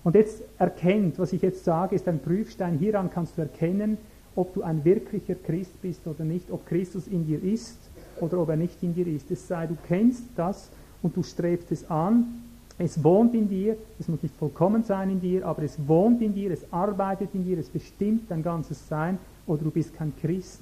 Und 0.02 0.14
jetzt 0.14 0.42
erkennt, 0.58 1.18
was 1.18 1.32
ich 1.32 1.42
jetzt 1.42 1.64
sage, 1.64 1.94
ist 1.94 2.08
ein 2.08 2.20
Prüfstein. 2.20 2.78
Hieran 2.78 3.10
kannst 3.10 3.36
du 3.36 3.42
erkennen, 3.42 3.98
ob 4.34 4.54
du 4.54 4.62
ein 4.62 4.84
wirklicher 4.84 5.34
Christ 5.34 5.80
bist 5.82 6.06
oder 6.06 6.24
nicht, 6.24 6.50
ob 6.50 6.66
Christus 6.66 7.06
in 7.06 7.26
dir 7.26 7.42
ist 7.42 7.76
oder 8.20 8.38
ob 8.38 8.48
er 8.48 8.56
nicht 8.56 8.82
in 8.82 8.94
dir 8.94 9.06
ist. 9.06 9.30
Es 9.30 9.46
sei, 9.46 9.66
du 9.66 9.76
kennst 9.86 10.24
das 10.36 10.70
und 11.02 11.16
du 11.16 11.22
strebst 11.22 11.70
es 11.72 11.90
an. 11.90 12.42
Es 12.78 13.04
wohnt 13.04 13.34
in 13.34 13.48
dir, 13.48 13.76
es 13.98 14.08
muss 14.08 14.22
nicht 14.22 14.34
vollkommen 14.36 14.84
sein 14.84 15.10
in 15.10 15.20
dir, 15.20 15.46
aber 15.46 15.62
es 15.62 15.76
wohnt 15.86 16.22
in 16.22 16.34
dir, 16.34 16.50
es 16.50 16.64
arbeitet 16.72 17.28
in 17.34 17.44
dir, 17.44 17.58
es 17.58 17.68
bestimmt 17.68 18.30
dein 18.30 18.42
ganzes 18.42 18.88
Sein 18.88 19.18
oder 19.50 19.64
du 19.64 19.70
bist 19.70 19.94
kein 19.94 20.12
Christ. 20.20 20.60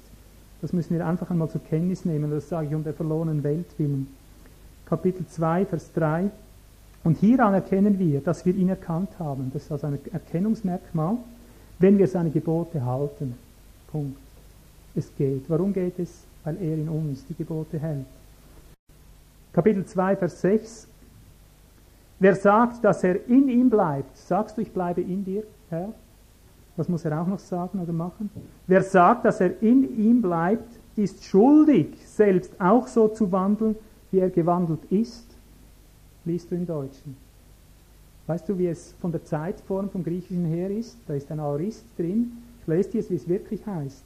Das 0.61 0.73
müssen 0.73 0.97
wir 0.97 1.05
einfach 1.05 1.29
einmal 1.29 1.49
zur 1.49 1.63
Kenntnis 1.63 2.05
nehmen. 2.05 2.31
Das 2.31 2.49
sage 2.49 2.67
ich 2.67 2.75
um 2.75 2.83
der 2.83 2.93
verlorenen 2.93 3.43
Welt 3.43 3.67
willen. 3.77 4.07
Kapitel 4.85 5.25
2, 5.25 5.67
Vers 5.67 5.93
3. 5.93 6.29
Und 7.03 7.17
hieran 7.19 7.53
erkennen 7.53 7.97
wir, 7.99 8.19
dass 8.19 8.45
wir 8.45 8.53
ihn 8.55 8.69
erkannt 8.69 9.11
haben. 9.19 9.51
Das 9.53 9.63
ist 9.63 9.71
also 9.71 9.87
ein 9.87 9.99
Erkennungsmerkmal, 10.11 11.17
wenn 11.77 11.97
wir 11.97 12.07
seine 12.07 12.31
Gebote 12.31 12.83
halten. 12.83 13.35
Punkt. 13.91 14.17
Es 14.95 15.15
geht. 15.17 15.49
Warum 15.49 15.71
geht 15.71 15.97
es? 15.99 16.23
Weil 16.43 16.57
er 16.57 16.73
in 16.73 16.89
uns 16.89 17.25
die 17.25 17.35
Gebote 17.35 17.79
hält. 17.79 18.05
Kapitel 19.53 19.85
2, 19.85 20.15
Vers 20.17 20.41
6. 20.41 20.87
Wer 22.19 22.35
sagt, 22.35 22.83
dass 22.83 23.03
er 23.03 23.27
in 23.29 23.47
ihm 23.47 23.69
bleibt, 23.69 24.17
sagst 24.17 24.57
du, 24.57 24.61
ich 24.61 24.71
bleibe 24.73 25.01
in 25.01 25.23
dir, 25.23 25.43
Herr? 25.69 25.93
Was 26.79 26.87
muss 26.87 27.03
er 27.03 27.21
auch 27.21 27.27
noch 27.27 27.39
sagen 27.39 27.79
oder 27.81 27.91
machen? 27.91 28.29
Wer 28.65 28.83
sagt, 28.83 29.25
dass 29.25 29.41
er 29.41 29.61
in 29.61 29.99
ihm 29.99 30.21
bleibt, 30.21 30.79
ist 30.95 31.25
schuldig, 31.25 31.89
selbst 32.07 32.53
auch 32.59 32.87
so 32.87 33.09
zu 33.09 33.29
wandeln, 33.33 33.75
wie 34.11 34.19
er 34.19 34.29
gewandelt 34.29 34.79
ist 34.89 35.29
liest 36.23 36.49
du 36.51 36.55
im 36.55 36.65
Deutschen. 36.65 37.17
Weißt 38.27 38.47
du, 38.47 38.57
wie 38.57 38.67
es 38.67 38.93
von 39.01 39.11
der 39.11 39.25
Zeitform 39.25 39.89
vom 39.89 40.03
Griechischen 40.03 40.45
her 40.45 40.69
ist? 40.69 40.97
Da 41.07 41.15
ist 41.15 41.29
ein 41.31 41.39
Aorist 41.39 41.83
drin. 41.97 42.31
Ich 42.61 42.67
lese 42.67 42.91
dir, 42.91 43.09
wie 43.09 43.15
es 43.15 43.27
wirklich 43.27 43.65
heißt. 43.65 44.03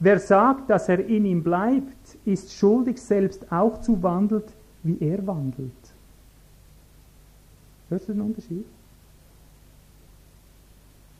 Wer 0.00 0.18
sagt, 0.18 0.68
dass 0.68 0.88
er 0.88 0.98
in 1.06 1.24
ihm 1.24 1.42
bleibt, 1.42 2.18
ist 2.26 2.52
schuldig, 2.52 3.00
selbst 3.00 3.50
auch 3.50 3.80
zu 3.80 4.02
wandelt, 4.02 4.52
wie 4.82 4.98
er 5.00 5.26
wandelt. 5.26 5.70
Hörst 7.88 8.08
du 8.08 8.12
den 8.12 8.22
Unterschied? 8.22 8.66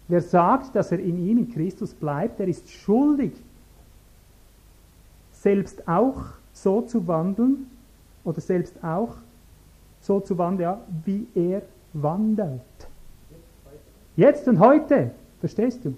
Wer 0.08 0.20
sagt, 0.20 0.74
dass 0.76 0.92
er 0.92 0.98
in 0.98 1.18
ihm, 1.18 1.38
in 1.38 1.50
Christus 1.50 1.94
bleibt, 1.94 2.38
der 2.38 2.48
ist 2.48 2.70
schuldig, 2.70 3.32
selbst 5.32 5.86
auch 5.88 6.22
so 6.52 6.82
zu 6.82 7.06
wandeln 7.06 7.66
oder 8.22 8.40
selbst 8.40 8.82
auch 8.82 9.16
so 10.00 10.20
zu 10.20 10.36
wandeln, 10.36 10.62
ja, 10.62 10.80
wie 11.04 11.26
er 11.34 11.62
wandelt. 11.92 12.60
Jetzt 14.16 14.46
und 14.46 14.58
heute, 14.58 15.10
verstehst 15.40 15.84
du? 15.84 15.94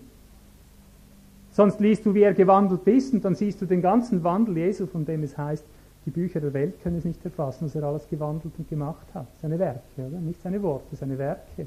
Sonst 1.50 1.80
liest 1.80 2.04
du, 2.06 2.14
wie 2.14 2.22
er 2.22 2.34
gewandelt 2.34 2.86
ist, 2.86 3.14
und 3.14 3.24
dann 3.24 3.34
siehst 3.34 3.60
du 3.60 3.66
den 3.66 3.82
ganzen 3.82 4.22
Wandel 4.22 4.58
Jesu, 4.58 4.86
von 4.86 5.04
dem 5.04 5.22
es 5.22 5.36
heißt, 5.36 5.64
die 6.04 6.10
Bücher 6.10 6.40
der 6.40 6.52
Welt 6.52 6.80
können 6.82 6.98
es 6.98 7.04
nicht 7.04 7.24
erfassen, 7.24 7.64
was 7.64 7.74
er 7.74 7.82
alles 7.82 8.08
gewandelt 8.08 8.54
und 8.58 8.68
gemacht 8.68 9.06
hat. 9.12 9.26
Seine 9.42 9.58
Werke, 9.58 9.80
oder? 9.96 10.20
Nicht 10.20 10.40
seine 10.40 10.62
Worte, 10.62 10.94
seine 10.94 11.18
Werke. 11.18 11.66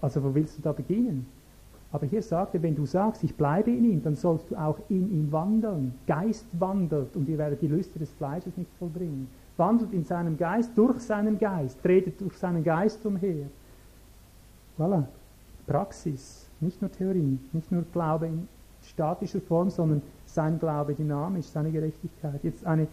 Also 0.00 0.22
wo 0.24 0.34
willst 0.34 0.58
du 0.58 0.62
da 0.62 0.72
beginnen? 0.72 1.26
Aber 1.92 2.06
hier 2.06 2.22
sagt 2.22 2.54
er, 2.54 2.62
wenn 2.62 2.74
du 2.74 2.86
sagst, 2.86 3.22
ich 3.22 3.34
bleibe 3.36 3.70
in 3.70 3.84
ihm, 3.84 4.02
dann 4.02 4.14
sollst 4.14 4.50
du 4.50 4.56
auch 4.56 4.78
in 4.88 5.12
ihm 5.12 5.30
wandeln. 5.30 5.94
Geist 6.06 6.46
wandelt 6.58 7.14
und 7.14 7.28
ihr 7.28 7.38
werdet 7.38 7.60
die 7.60 7.68
Lüste 7.68 7.98
des 7.98 8.10
Fleisches 8.12 8.56
nicht 8.56 8.70
vollbringen 8.78 9.28
wandelt 9.56 9.92
in 9.92 10.04
seinem 10.04 10.36
Geist, 10.36 10.72
durch 10.76 11.00
seinen 11.00 11.38
Geist, 11.38 11.82
tretet 11.82 12.20
durch 12.20 12.36
seinen 12.36 12.64
Geist 12.64 13.04
umher. 13.04 13.46
Voilà, 14.78 15.04
Praxis, 15.66 16.48
nicht 16.60 16.80
nur 16.80 16.90
Theorie, 16.90 17.38
nicht 17.52 17.70
nur 17.70 17.84
Glaube 17.92 18.26
in 18.26 18.48
statischer 18.82 19.40
Form, 19.40 19.70
sondern 19.70 20.02
sein 20.26 20.58
Glaube 20.58 20.94
dynamisch, 20.94 21.46
seine 21.46 21.70
Gerechtigkeit. 21.70 22.40
Jetzt 22.42 22.64
eine 22.64 22.88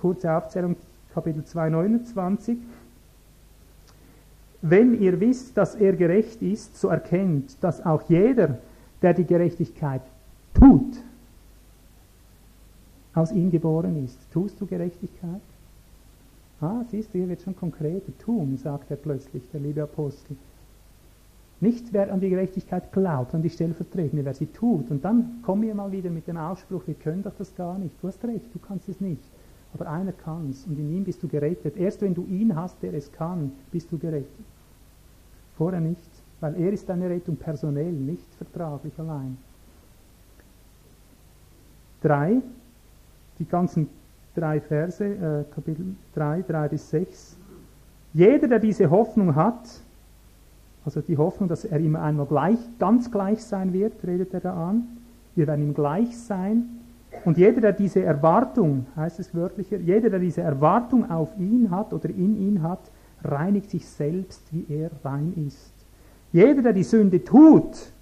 kurze 0.00 0.32
Aufzählung, 0.32 0.76
Kapitel 1.12 1.44
2, 1.44 1.70
29. 1.70 2.58
Wenn 4.66 4.98
ihr 4.98 5.20
wisst, 5.20 5.58
dass 5.58 5.74
er 5.74 5.92
gerecht 5.92 6.40
ist, 6.40 6.80
so 6.80 6.88
erkennt, 6.88 7.62
dass 7.62 7.84
auch 7.84 8.00
jeder, 8.08 8.56
der 9.02 9.12
die 9.12 9.26
Gerechtigkeit 9.26 10.00
tut, 10.54 10.96
aus 13.12 13.30
ihm 13.30 13.50
geboren 13.50 14.02
ist. 14.02 14.18
Tust 14.32 14.58
du 14.58 14.64
Gerechtigkeit? 14.64 15.42
Ah, 16.62 16.82
siehst 16.90 17.12
du, 17.12 17.18
hier 17.18 17.28
wird 17.28 17.42
schon 17.42 17.54
konkreter. 17.54 18.10
Tun, 18.18 18.56
sagt 18.56 18.90
er 18.90 18.96
plötzlich, 18.96 19.42
der 19.52 19.60
liebe 19.60 19.82
Apostel. 19.82 20.34
Nicht 21.60 21.92
wer 21.92 22.10
an 22.10 22.20
die 22.20 22.30
Gerechtigkeit 22.30 22.90
glaubt, 22.90 23.34
an 23.34 23.42
die 23.42 23.50
Stellvertretende, 23.50 24.24
wer 24.24 24.32
sie 24.32 24.46
tut. 24.46 24.90
Und 24.90 25.04
dann 25.04 25.42
kommen 25.42 25.60
wir 25.60 25.74
mal 25.74 25.92
wieder 25.92 26.08
mit 26.08 26.26
dem 26.26 26.38
Ausspruch, 26.38 26.86
wir 26.86 26.94
können 26.94 27.22
doch 27.22 27.36
das 27.36 27.54
gar 27.54 27.78
nicht. 27.78 27.94
Du 28.00 28.08
hast 28.08 28.24
recht, 28.24 28.46
du 28.54 28.58
kannst 28.58 28.88
es 28.88 28.98
nicht. 28.98 29.24
Aber 29.74 29.90
einer 29.90 30.12
kann 30.12 30.48
es 30.48 30.66
und 30.66 30.78
in 30.78 30.90
ihm 30.96 31.04
bist 31.04 31.22
du 31.22 31.28
gerettet. 31.28 31.76
Erst 31.76 32.00
wenn 32.00 32.14
du 32.14 32.24
ihn 32.24 32.56
hast, 32.56 32.82
der 32.82 32.94
es 32.94 33.12
kann, 33.12 33.52
bist 33.70 33.92
du 33.92 33.98
gerettet. 33.98 34.53
Vorher 35.56 35.80
nicht, 35.80 36.10
weil 36.40 36.56
er 36.56 36.72
ist 36.72 36.88
deine 36.88 37.08
Rettung 37.08 37.36
personell, 37.36 37.92
nicht 37.92 38.34
vertraglich 38.34 38.92
allein. 38.98 39.38
Drei, 42.02 42.42
die 43.38 43.46
ganzen 43.46 43.88
drei 44.34 44.60
Verse, 44.60 45.04
äh, 45.04 45.44
Kapitel 45.54 45.94
3, 46.14 46.42
3 46.42 46.68
bis 46.68 46.90
6. 46.90 47.36
Jeder, 48.12 48.48
der 48.48 48.58
diese 48.58 48.90
Hoffnung 48.90 49.34
hat, 49.34 49.80
also 50.84 51.00
die 51.00 51.16
Hoffnung, 51.16 51.48
dass 51.48 51.64
er 51.64 51.78
immer 51.78 52.02
einmal 52.02 52.26
gleich, 52.26 52.58
ganz 52.78 53.10
gleich 53.10 53.42
sein 53.42 53.72
wird, 53.72 54.04
redet 54.06 54.34
er 54.34 54.40
da 54.40 54.68
an. 54.68 54.86
Wir 55.34 55.46
werden 55.46 55.64
ihm 55.68 55.74
gleich 55.74 56.16
sein. 56.18 56.80
Und 57.24 57.38
jeder, 57.38 57.60
der 57.60 57.72
diese 57.72 58.02
Erwartung, 58.02 58.86
heißt 58.96 59.18
es 59.18 59.34
wörtlicher, 59.34 59.78
jeder, 59.78 60.10
der 60.10 60.18
diese 60.18 60.42
Erwartung 60.42 61.10
auf 61.10 61.30
ihn 61.38 61.70
hat 61.70 61.92
oder 61.92 62.10
in 62.10 62.36
ihn 62.36 62.62
hat, 62.62 62.80
reinigt 63.24 63.70
sich 63.70 63.86
selbst, 63.86 64.42
wie 64.52 64.66
er 64.68 64.90
rein 65.04 65.32
ist. 65.48 65.72
Jeder, 66.32 66.62
der 66.62 66.72
die 66.72 66.82
Sünde 66.82 67.24
tut, 67.24 67.92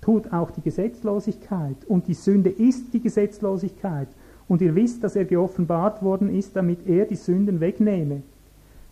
tut 0.00 0.32
auch 0.32 0.50
die 0.50 0.60
Gesetzlosigkeit. 0.60 1.76
Und 1.86 2.06
die 2.06 2.14
Sünde 2.14 2.50
ist 2.50 2.92
die 2.92 3.00
Gesetzlosigkeit. 3.00 4.08
Und 4.48 4.62
ihr 4.62 4.74
wisst, 4.74 5.04
dass 5.04 5.16
er 5.16 5.24
geoffenbart 5.24 6.02
worden 6.02 6.34
ist, 6.34 6.56
damit 6.56 6.86
er 6.86 7.06
die 7.06 7.16
Sünden 7.16 7.60
wegnehme. 7.60 8.22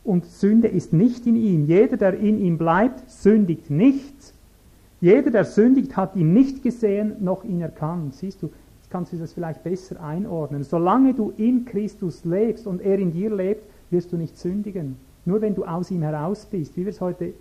Und 0.05 0.26
Sünde 0.26 0.68
ist 0.68 0.93
nicht 0.93 1.26
in 1.26 1.37
ihm. 1.37 1.64
Jeder, 1.64 1.97
der 1.97 2.18
in 2.18 2.39
ihm 2.39 2.59
bleibt, 2.59 3.11
sündigt 3.11 3.70
nicht. 3.70 4.14
Jeder, 5.01 5.30
der 5.30 5.45
sündigt, 5.45 5.97
hat 5.97 6.16
ihn 6.16 6.32
nicht 6.32 6.62
gesehen, 6.62 7.16
noch 7.20 7.45
ihn 7.45 7.61
erkannt. 7.61 8.14
Siehst 8.14 8.43
du, 8.43 8.51
jetzt 8.78 8.91
kannst 8.91 9.12
du 9.12 9.16
das 9.16 9.32
vielleicht 9.32 9.64
besser 9.64 10.01
einordnen. 10.03 10.62
Solange 10.62 11.12
du 11.12 11.32
in 11.37 11.64
Christus 11.64 12.24
lebst 12.24 12.66
und 12.66 12.80
er 12.80 12.99
in 12.99 13.12
dir 13.12 13.34
lebt, 13.34 13.64
wirst 13.91 14.12
du 14.12 14.16
nicht 14.16 14.37
sündigen. 14.37 14.97
Nur 15.27 15.41
wenn 15.43 15.55
du 15.55 15.64
aus 15.64 15.91
ihm 15.91 16.03
heraus 16.03 16.47
bist, 16.47 16.77
wie 16.77 16.85
wir 16.85 16.91
es 16.91 17.01
heute 17.01 17.35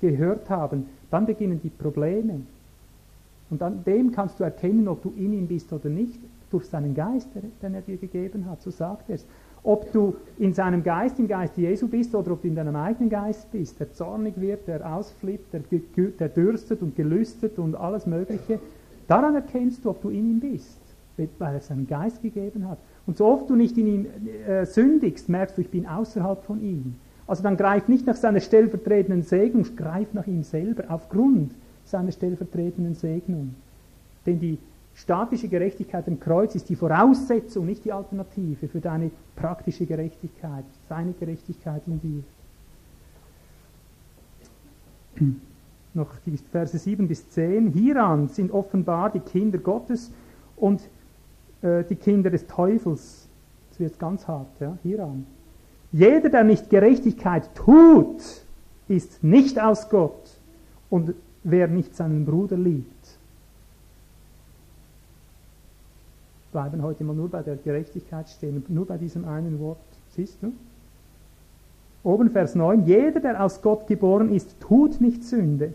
gehört 0.00 0.48
haben, 0.48 0.86
dann 1.10 1.26
beginnen 1.26 1.60
die 1.62 1.70
Probleme. 1.70 2.40
Und 3.50 3.62
an 3.62 3.84
dem 3.84 4.12
kannst 4.12 4.40
du 4.40 4.44
erkennen, 4.44 4.88
ob 4.88 5.02
du 5.02 5.12
in 5.16 5.34
ihm 5.34 5.46
bist 5.46 5.72
oder 5.72 5.90
nicht, 5.90 6.18
durch 6.50 6.66
seinen 6.66 6.94
Geist, 6.94 7.28
den 7.62 7.74
er 7.74 7.80
dir 7.80 7.96
gegeben 7.96 8.46
hat. 8.48 8.62
So 8.62 8.70
sagt 8.70 9.08
er 9.08 9.16
es. 9.16 9.26
Ob 9.64 9.92
du 9.92 10.16
in 10.38 10.54
seinem 10.54 10.82
Geist, 10.82 11.18
im 11.18 11.28
Geist 11.28 11.56
Jesu 11.56 11.88
bist 11.88 12.14
oder 12.14 12.32
ob 12.32 12.42
du 12.42 12.48
in 12.48 12.54
deinem 12.54 12.76
eigenen 12.76 13.10
Geist 13.10 13.50
bist, 13.52 13.78
der 13.78 13.92
zornig 13.92 14.34
wird, 14.40 14.66
der 14.66 14.94
ausflippt, 14.94 15.52
der, 15.52 15.62
der 16.18 16.28
dürstet 16.28 16.82
und 16.82 16.96
gelüstet 16.96 17.58
und 17.58 17.74
alles 17.74 18.06
Mögliche, 18.06 18.58
daran 19.06 19.34
erkennst 19.34 19.84
du, 19.84 19.90
ob 19.90 20.02
du 20.02 20.10
in 20.10 20.30
ihm 20.30 20.40
bist, 20.40 20.80
weil 21.16 21.54
er 21.54 21.60
seinen 21.60 21.86
Geist 21.86 22.22
gegeben 22.22 22.68
hat. 22.68 22.78
Und 23.06 23.16
so 23.16 23.26
oft 23.26 23.48
du 23.48 23.56
nicht 23.56 23.78
in 23.78 23.86
ihm 23.86 24.06
äh, 24.46 24.66
sündigst, 24.66 25.28
merkst 25.28 25.56
du, 25.56 25.62
ich 25.62 25.70
bin 25.70 25.86
außerhalb 25.86 26.42
von 26.42 26.60
ihm. 26.60 26.96
Also 27.26 27.42
dann 27.42 27.56
greif 27.56 27.88
nicht 27.88 28.06
nach 28.06 28.16
seiner 28.16 28.40
stellvertretenden 28.40 29.22
Segnung, 29.22 29.64
greif 29.76 30.12
nach 30.12 30.26
ihm 30.26 30.42
selber 30.42 30.84
aufgrund 30.88 31.52
seiner 31.84 32.12
stellvertretenden 32.12 32.94
Segnung. 32.94 33.54
Denn 34.26 34.40
die 34.40 34.58
Statische 34.94 35.48
Gerechtigkeit 35.48 36.06
im 36.06 36.20
Kreuz 36.20 36.54
ist 36.54 36.68
die 36.68 36.76
Voraussetzung, 36.76 37.64
nicht 37.66 37.84
die 37.84 37.92
Alternative 37.92 38.68
für 38.68 38.80
deine 38.80 39.10
praktische 39.36 39.86
Gerechtigkeit, 39.86 40.64
seine 40.88 41.12
Gerechtigkeit 41.14 41.82
in 41.86 42.00
dir. 42.00 42.22
Noch 45.94 46.14
die 46.26 46.36
Verse 46.36 46.78
7 46.78 47.08
bis 47.08 47.28
10. 47.30 47.72
Hieran 47.72 48.28
sind 48.28 48.50
offenbar 48.50 49.10
die 49.10 49.20
Kinder 49.20 49.58
Gottes 49.58 50.10
und 50.56 50.82
äh, 51.62 51.84
die 51.84 51.96
Kinder 51.96 52.30
des 52.30 52.46
Teufels. 52.46 53.28
Das 53.70 53.80
wird 53.80 53.98
ganz 53.98 54.28
hart, 54.28 54.48
ja? 54.60 54.76
hieran. 54.82 55.26
Jeder, 55.92 56.30
der 56.30 56.44
nicht 56.44 56.70
Gerechtigkeit 56.70 57.54
tut, 57.54 58.22
ist 58.88 59.22
nicht 59.22 59.60
aus 59.60 59.90
Gott. 59.90 60.38
Und 60.88 61.14
wer 61.44 61.68
nicht 61.68 61.94
seinen 61.94 62.24
Bruder 62.24 62.56
liebt, 62.56 63.18
bleiben 66.50 66.82
heute 66.82 67.04
mal 67.04 67.14
nur 67.14 67.28
bei 67.28 67.42
der 67.42 67.56
Gerechtigkeit 67.56 68.28
stehen, 68.28 68.64
nur 68.68 68.86
bei 68.86 68.96
diesem 68.98 69.24
einen 69.26 69.58
Wort. 69.60 69.78
Siehst 70.14 70.42
du? 70.42 70.52
Oben 72.04 72.30
Vers 72.30 72.54
9, 72.54 72.84
jeder, 72.86 73.20
der 73.20 73.42
aus 73.42 73.62
Gott 73.62 73.86
geboren 73.86 74.34
ist, 74.34 74.60
tut 74.60 75.00
nicht 75.00 75.24
Sünde, 75.24 75.72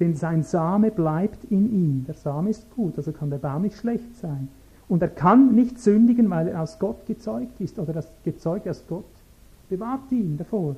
denn 0.00 0.14
sein 0.14 0.42
Same 0.42 0.90
bleibt 0.90 1.44
in 1.50 1.72
ihm. 1.72 2.04
Der 2.06 2.14
Same 2.14 2.50
ist 2.50 2.70
gut, 2.74 2.96
also 2.96 3.12
kann 3.12 3.30
der 3.30 3.38
Baum 3.38 3.62
nicht 3.62 3.76
schlecht 3.76 4.16
sein. 4.16 4.48
Und 4.88 5.02
er 5.02 5.08
kann 5.08 5.54
nicht 5.54 5.78
sündigen, 5.78 6.28
weil 6.30 6.48
er 6.48 6.62
aus 6.62 6.78
Gott 6.78 7.06
gezeugt 7.06 7.60
ist, 7.60 7.78
oder 7.78 7.92
das 7.92 8.08
Gezeugte 8.24 8.70
aus 8.70 8.84
Gott 8.88 9.04
bewahrt 9.68 10.12
ihn 10.12 10.36
davor. 10.36 10.76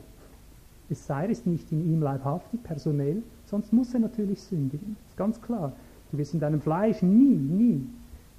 Es 0.89 1.07
sei 1.07 1.29
es 1.29 1.45
nicht 1.47 1.73
in 1.73 1.93
ihm 1.93 2.01
leibhaftig, 2.01 2.63
personell, 2.63 3.23
sonst 3.47 3.73
muss 3.73 3.93
er 3.93 4.01
natürlich 4.01 4.41
sündigen. 4.41 4.97
Das 5.01 5.11
ist 5.11 5.17
ganz 5.17 5.43
klar. 5.43 5.73
Du 6.13 6.19
wirst 6.19 6.35
in 6.35 6.41
deinem 6.41 6.61
Fleisch 6.61 7.03
nie, 7.03 7.35
nie 7.35 7.85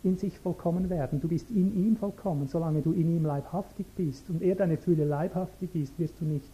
in 0.04 0.18
sich 0.18 0.40
vollkommen 0.40 0.90
werden. 0.90 1.20
Du 1.20 1.28
bist 1.28 1.50
in 1.50 1.76
ihm 1.76 1.98
vollkommen, 1.98 2.48
solange 2.48 2.82
du 2.82 2.94
in 2.94 3.18
ihm 3.18 3.26
leibhaftig 3.26 3.86
bist 3.98 4.30
und 4.30 4.42
er 4.42 4.56
deine 4.56 4.78
Fülle 4.78 5.04
leibhaftig 5.04 5.70
ist, 5.76 6.00
wirst 6.00 6.14
du 6.22 6.26
nicht 6.26 6.50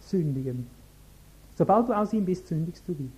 sündigen. 0.00 0.66
Sobald 1.56 1.88
du 1.88 1.92
aus 1.92 2.12
ihm 2.12 2.24
bist, 2.24 2.46
sündigst 2.46 2.86
du 2.86 2.96
wieder. 2.96 3.10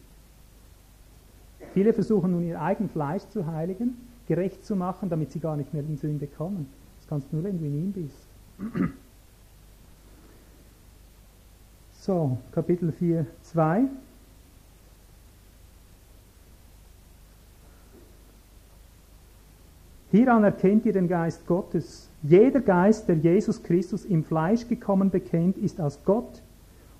Viele 1.72 1.92
versuchen 1.92 2.32
nun 2.32 2.46
ihr 2.46 2.60
eigen 2.60 2.88
Fleisch 2.88 3.22
zu 3.28 3.46
heiligen, 3.46 3.96
gerecht 4.26 4.64
zu 4.64 4.76
machen, 4.76 5.08
damit 5.08 5.32
sie 5.32 5.40
gar 5.40 5.56
nicht 5.56 5.72
mehr 5.72 5.82
in 5.82 5.96
Sünde 5.96 6.26
kommen. 6.26 6.68
Das 6.98 7.08
kannst 7.08 7.30
du 7.30 7.36
nur, 7.36 7.44
wenn 7.44 7.58
du 7.58 7.64
in 7.64 7.74
ihm 7.74 7.92
bist. 7.92 8.28
So, 11.98 12.38
Kapitel 12.52 12.92
4, 12.92 13.26
2. 13.42 13.82
Hieran 20.12 20.44
erkennt 20.44 20.86
ihr 20.86 20.92
den 20.92 21.08
Geist 21.08 21.46
Gottes. 21.48 22.08
Jeder 22.22 22.60
Geist, 22.60 23.08
der 23.08 23.16
Jesus 23.16 23.62
Christus 23.62 24.04
im 24.04 24.22
Fleisch 24.22 24.68
gekommen 24.68 25.10
bekennt, 25.10 25.58
ist 25.58 25.80
aus 25.80 25.98
Gott. 26.04 26.42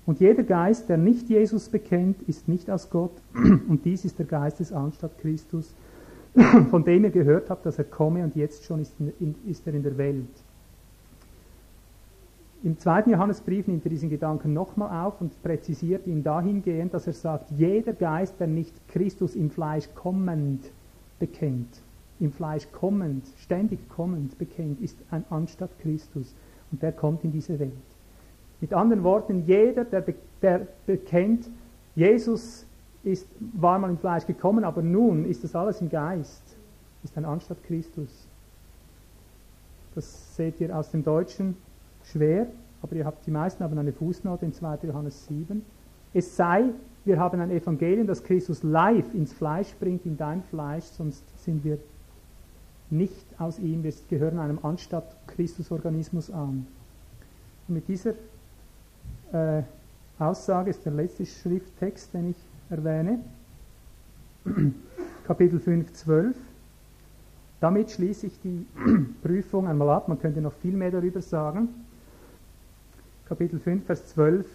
Und 0.05 0.19
jeder 0.19 0.43
Geist, 0.43 0.89
der 0.89 0.97
nicht 0.97 1.29
Jesus 1.29 1.69
bekennt, 1.69 2.21
ist 2.23 2.47
nicht 2.47 2.69
aus 2.69 2.89
Gott. 2.89 3.11
Und 3.33 3.85
dies 3.85 4.05
ist 4.05 4.19
der 4.19 4.25
Geist 4.25 4.59
des 4.59 4.71
Anstatt 4.71 5.17
Christus, 5.19 5.73
von 6.69 6.83
dem 6.83 7.03
ihr 7.03 7.09
gehört 7.09 7.49
habt, 7.49 7.65
dass 7.65 7.77
er 7.77 7.85
komme 7.85 8.23
und 8.23 8.35
jetzt 8.35 8.65
schon 8.65 8.81
ist, 8.81 8.93
in, 8.99 9.35
ist 9.47 9.65
er 9.65 9.73
in 9.73 9.83
der 9.83 9.97
Welt. 9.97 10.27
Im 12.63 12.77
zweiten 12.77 13.11
Johannesbrief 13.11 13.67
nimmt 13.67 13.85
er 13.85 13.89
diesen 13.89 14.09
Gedanken 14.09 14.53
nochmal 14.53 15.05
auf 15.05 15.21
und 15.21 15.41
präzisiert 15.41 16.05
ihn 16.07 16.23
dahingehend, 16.23 16.93
dass 16.93 17.07
er 17.07 17.13
sagt, 17.13 17.51
jeder 17.51 17.93
Geist, 17.93 18.39
der 18.39 18.47
nicht 18.47 18.73
Christus 18.87 19.35
im 19.35 19.49
Fleisch 19.49 19.87
kommend 19.95 20.71
bekennt, 21.19 21.81
im 22.19 22.31
Fleisch 22.31 22.67
kommend, 22.71 23.25
ständig 23.37 23.87
kommend 23.89 24.37
bekennt, 24.37 24.81
ist 24.81 24.97
ein 25.11 25.23
Anstatt 25.29 25.69
Christus. 25.79 26.35
Und 26.71 26.81
der 26.81 26.91
kommt 26.91 27.23
in 27.23 27.31
diese 27.31 27.59
Welt. 27.59 27.71
Mit 28.59 28.73
anderen 28.73 29.03
Worten, 29.03 29.43
jeder, 29.45 29.85
der, 29.85 30.01
be 30.01 30.15
der 30.41 30.67
bekennt, 30.85 31.49
Jesus 31.95 32.66
ist, 33.03 33.27
war 33.53 33.79
mal 33.79 33.89
im 33.89 33.97
Fleisch 33.97 34.25
gekommen, 34.25 34.63
aber 34.63 34.81
nun 34.81 35.25
ist 35.25 35.43
das 35.43 35.55
alles 35.55 35.81
im 35.81 35.89
Geist, 35.89 36.43
ist 37.03 37.17
ein 37.17 37.25
Anstatt 37.25 37.63
Christus. 37.63 38.27
Das 39.95 40.35
seht 40.35 40.59
ihr 40.59 40.75
aus 40.77 40.91
dem 40.91 41.03
Deutschen 41.03 41.57
schwer, 42.03 42.47
aber 42.81 42.95
ihr 42.95 43.05
habt, 43.05 43.25
die 43.25 43.31
meisten 43.31 43.63
haben 43.63 43.77
eine 43.77 43.93
Fußnote 43.93 44.45
in 44.45 44.53
2. 44.53 44.79
Johannes 44.83 45.25
7. 45.27 45.63
Es 46.13 46.35
sei, 46.35 46.65
wir 47.05 47.19
haben 47.19 47.39
ein 47.39 47.51
Evangelium, 47.51 48.07
das 48.07 48.23
Christus 48.23 48.63
live 48.63 49.13
ins 49.13 49.33
Fleisch 49.33 49.73
bringt, 49.79 50.05
in 50.05 50.17
dein 50.17 50.43
Fleisch, 50.43 50.85
sonst 50.85 51.23
sind 51.43 51.63
wir 51.63 51.79
nicht 52.89 53.25
aus 53.37 53.59
ihm, 53.59 53.83
wir 53.83 53.93
gehören 54.09 54.39
einem 54.39 54.59
Anstatt 54.63 55.15
Christusorganismus 55.27 56.31
an. 56.31 56.67
Und 57.67 57.73
mit 57.75 57.87
dieser 57.87 58.13
äh, 59.33 59.63
Aussage 60.19 60.69
ist 60.69 60.85
der 60.85 60.93
letzte 60.93 61.25
Schrifttext, 61.25 62.13
den 62.13 62.31
ich 62.31 62.37
erwähne, 62.69 63.19
Kapitel 65.27 65.59
5, 65.59 65.93
12. 65.93 66.35
Damit 67.59 67.91
schließe 67.91 68.27
ich 68.27 68.39
die 68.41 68.65
Prüfung 69.23 69.67
einmal 69.67 69.89
ab, 69.89 70.07
man 70.07 70.19
könnte 70.19 70.41
noch 70.41 70.53
viel 70.53 70.73
mehr 70.73 70.91
darüber 70.91 71.21
sagen. 71.21 71.69
Kapitel 73.27 73.59
5, 73.59 73.85
Vers 73.85 74.07
12 74.07 74.45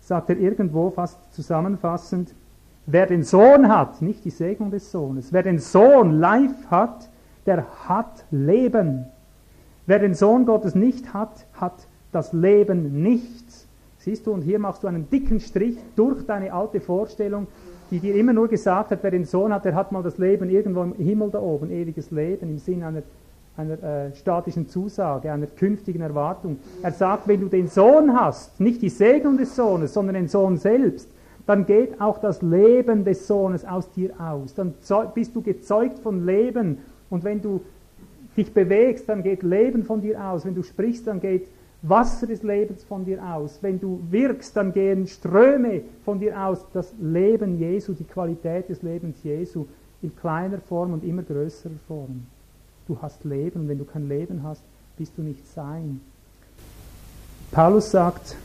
sagt 0.00 0.30
er 0.30 0.38
irgendwo 0.38 0.90
fast 0.90 1.32
zusammenfassend, 1.34 2.34
wer 2.86 3.06
den 3.06 3.22
Sohn 3.22 3.68
hat, 3.68 4.02
nicht 4.02 4.24
die 4.24 4.30
Segnung 4.30 4.70
des 4.70 4.90
Sohnes, 4.90 5.32
wer 5.32 5.42
den 5.42 5.58
Sohn 5.58 6.18
live 6.18 6.66
hat, 6.70 7.08
der 7.46 7.66
hat 7.88 8.24
Leben. 8.30 9.06
Wer 9.86 9.98
den 9.98 10.14
Sohn 10.14 10.46
Gottes 10.46 10.74
nicht 10.74 11.14
hat, 11.14 11.46
hat 11.52 11.86
das 12.12 12.32
Leben 12.32 13.02
nicht. 13.02 13.59
Siehst 14.00 14.26
du, 14.26 14.32
und 14.32 14.42
hier 14.42 14.58
machst 14.58 14.82
du 14.82 14.88
einen 14.88 15.08
dicken 15.08 15.40
Strich 15.40 15.76
durch 15.96 16.26
deine 16.26 16.52
alte 16.52 16.80
Vorstellung, 16.80 17.46
die 17.90 18.00
dir 18.00 18.14
immer 18.14 18.32
nur 18.32 18.48
gesagt 18.48 18.90
hat, 18.90 19.02
wer 19.02 19.10
den 19.10 19.24
Sohn 19.24 19.52
hat, 19.52 19.64
der 19.64 19.74
hat 19.74 19.92
mal 19.92 20.02
das 20.02 20.18
Leben 20.18 20.50
irgendwo 20.50 20.82
im 20.82 20.94
Himmel 20.94 21.30
da 21.30 21.40
oben, 21.40 21.70
ewiges 21.70 22.10
Leben, 22.10 22.50
im 22.50 22.58
Sinne 22.58 22.86
einer 22.86 23.02
einer 23.56 23.82
äh, 23.82 24.14
statischen 24.14 24.68
Zusage, 24.68 25.30
einer 25.30 25.46
künftigen 25.46 26.00
Erwartung. 26.00 26.58
Er 26.82 26.92
sagt, 26.92 27.28
wenn 27.28 27.40
du 27.40 27.48
den 27.48 27.68
Sohn 27.68 28.18
hast, 28.18 28.58
nicht 28.60 28.82
die 28.82 28.88
Segnung 28.88 29.36
des 29.36 29.54
Sohnes, 29.54 29.92
sondern 29.92 30.14
den 30.14 30.28
Sohn 30.28 30.56
selbst, 30.56 31.08
dann 31.46 31.66
geht 31.66 32.00
auch 32.00 32.18
das 32.18 32.42
Leben 32.42 33.04
des 33.04 33.26
Sohnes 33.26 33.64
aus 33.64 33.90
dir 33.90 34.12
aus. 34.20 34.54
Dann 34.54 34.74
bist 35.14 35.34
du 35.34 35.42
gezeugt 35.42 35.98
von 35.98 36.24
Leben. 36.24 36.78
Und 37.08 37.24
wenn 37.24 37.42
du 37.42 37.60
dich 38.36 38.54
bewegst, 38.54 39.08
dann 39.08 39.22
geht 39.22 39.42
Leben 39.42 39.84
von 39.84 40.00
dir 40.00 40.22
aus. 40.24 40.44
Wenn 40.44 40.54
du 40.54 40.62
sprichst, 40.62 41.06
dann 41.06 41.20
geht 41.20 41.48
Wasser 41.82 42.26
des 42.26 42.42
Lebens 42.42 42.84
von 42.84 43.04
dir 43.04 43.24
aus. 43.24 43.58
Wenn 43.62 43.80
du 43.80 44.00
wirkst, 44.10 44.56
dann 44.56 44.72
gehen 44.72 45.06
Ströme 45.06 45.82
von 46.04 46.20
dir 46.20 46.38
aus. 46.38 46.64
Das 46.72 46.92
Leben 47.00 47.58
Jesu, 47.58 47.94
die 47.94 48.04
Qualität 48.04 48.68
des 48.68 48.82
Lebens 48.82 49.16
Jesu 49.22 49.66
in 50.02 50.14
kleiner 50.14 50.58
Form 50.58 50.92
und 50.92 51.04
immer 51.04 51.22
größerer 51.22 51.72
Form. 51.88 52.26
Du 52.86 53.00
hast 53.00 53.24
Leben 53.24 53.60
und 53.60 53.68
wenn 53.68 53.78
du 53.78 53.84
kein 53.84 54.08
Leben 54.08 54.42
hast, 54.42 54.62
bist 54.98 55.12
du 55.16 55.22
nicht 55.22 55.46
Sein. 55.54 56.00
Paulus 57.50 57.90
sagt 57.90 58.36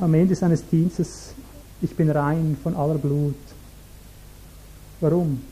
am 0.00 0.12
Ende 0.14 0.34
seines 0.34 0.68
Dienstes, 0.68 1.34
ich 1.80 1.94
bin 1.96 2.10
rein 2.10 2.56
von 2.62 2.76
aller 2.76 2.98
Blut. 2.98 3.34
Warum? 5.00 5.42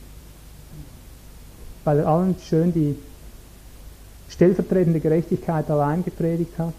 Weil 1.85 2.01
er 2.01 2.09
allen 2.09 2.37
schön 2.39 2.73
die 2.73 2.97
stellvertretende 4.29 5.01
Gerechtigkeit 5.01 5.70
allein 5.70 6.05
gepredigt 6.05 6.59
hat. 6.59 6.74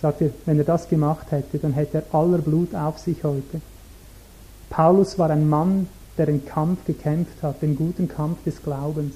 Sagt 0.00 0.20
er, 0.20 0.30
wenn 0.46 0.58
er 0.58 0.64
das 0.64 0.88
gemacht 0.88 1.30
hätte, 1.30 1.58
dann 1.58 1.72
hätte 1.72 1.98
er 1.98 2.14
aller 2.14 2.38
Blut 2.38 2.74
auf 2.74 2.98
sich 2.98 3.22
heute. 3.24 3.60
Paulus 4.70 5.18
war 5.18 5.30
ein 5.30 5.48
Mann, 5.48 5.88
der 6.18 6.26
den 6.26 6.44
Kampf 6.44 6.84
gekämpft 6.84 7.42
hat, 7.42 7.62
den 7.62 7.76
guten 7.76 8.08
Kampf 8.08 8.42
des 8.44 8.62
Glaubens. 8.62 9.14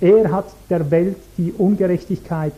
Er 0.00 0.30
hat 0.30 0.46
der 0.68 0.90
Welt 0.90 1.16
die 1.38 1.52
Ungerechtigkeit 1.52 2.52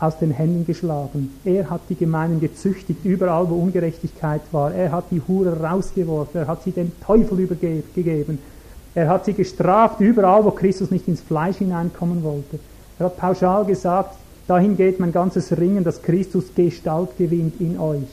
aus 0.00 0.18
den 0.18 0.32
Händen 0.32 0.66
geschlagen. 0.66 1.30
Er 1.44 1.70
hat 1.70 1.82
die 1.88 1.94
Gemeinen 1.94 2.40
gezüchtigt, 2.40 3.04
überall 3.04 3.48
wo 3.48 3.54
Ungerechtigkeit 3.54 4.42
war. 4.50 4.74
Er 4.74 4.90
hat 4.90 5.04
die 5.10 5.22
Hure 5.26 5.60
rausgeworfen, 5.60 6.40
er 6.40 6.46
hat 6.48 6.64
sie 6.64 6.72
dem 6.72 6.92
Teufel 7.00 7.40
übergegeben. 7.40 8.38
Er 8.94 9.08
hat 9.08 9.24
sie 9.24 9.32
gestraft, 9.32 10.00
überall 10.00 10.44
wo 10.44 10.50
Christus 10.50 10.90
nicht 10.90 11.08
ins 11.08 11.20
Fleisch 11.20 11.56
hineinkommen 11.56 12.22
wollte. 12.22 12.58
Er 12.98 13.06
hat 13.06 13.16
pauschal 13.16 13.64
gesagt, 13.64 14.16
dahin 14.46 14.76
geht 14.76 15.00
mein 15.00 15.12
ganzes 15.12 15.56
Ringen, 15.56 15.82
dass 15.82 16.02
Christus 16.02 16.54
Gestalt 16.54 17.16
gewinnt 17.18 17.60
in 17.60 17.78
euch. 17.78 18.08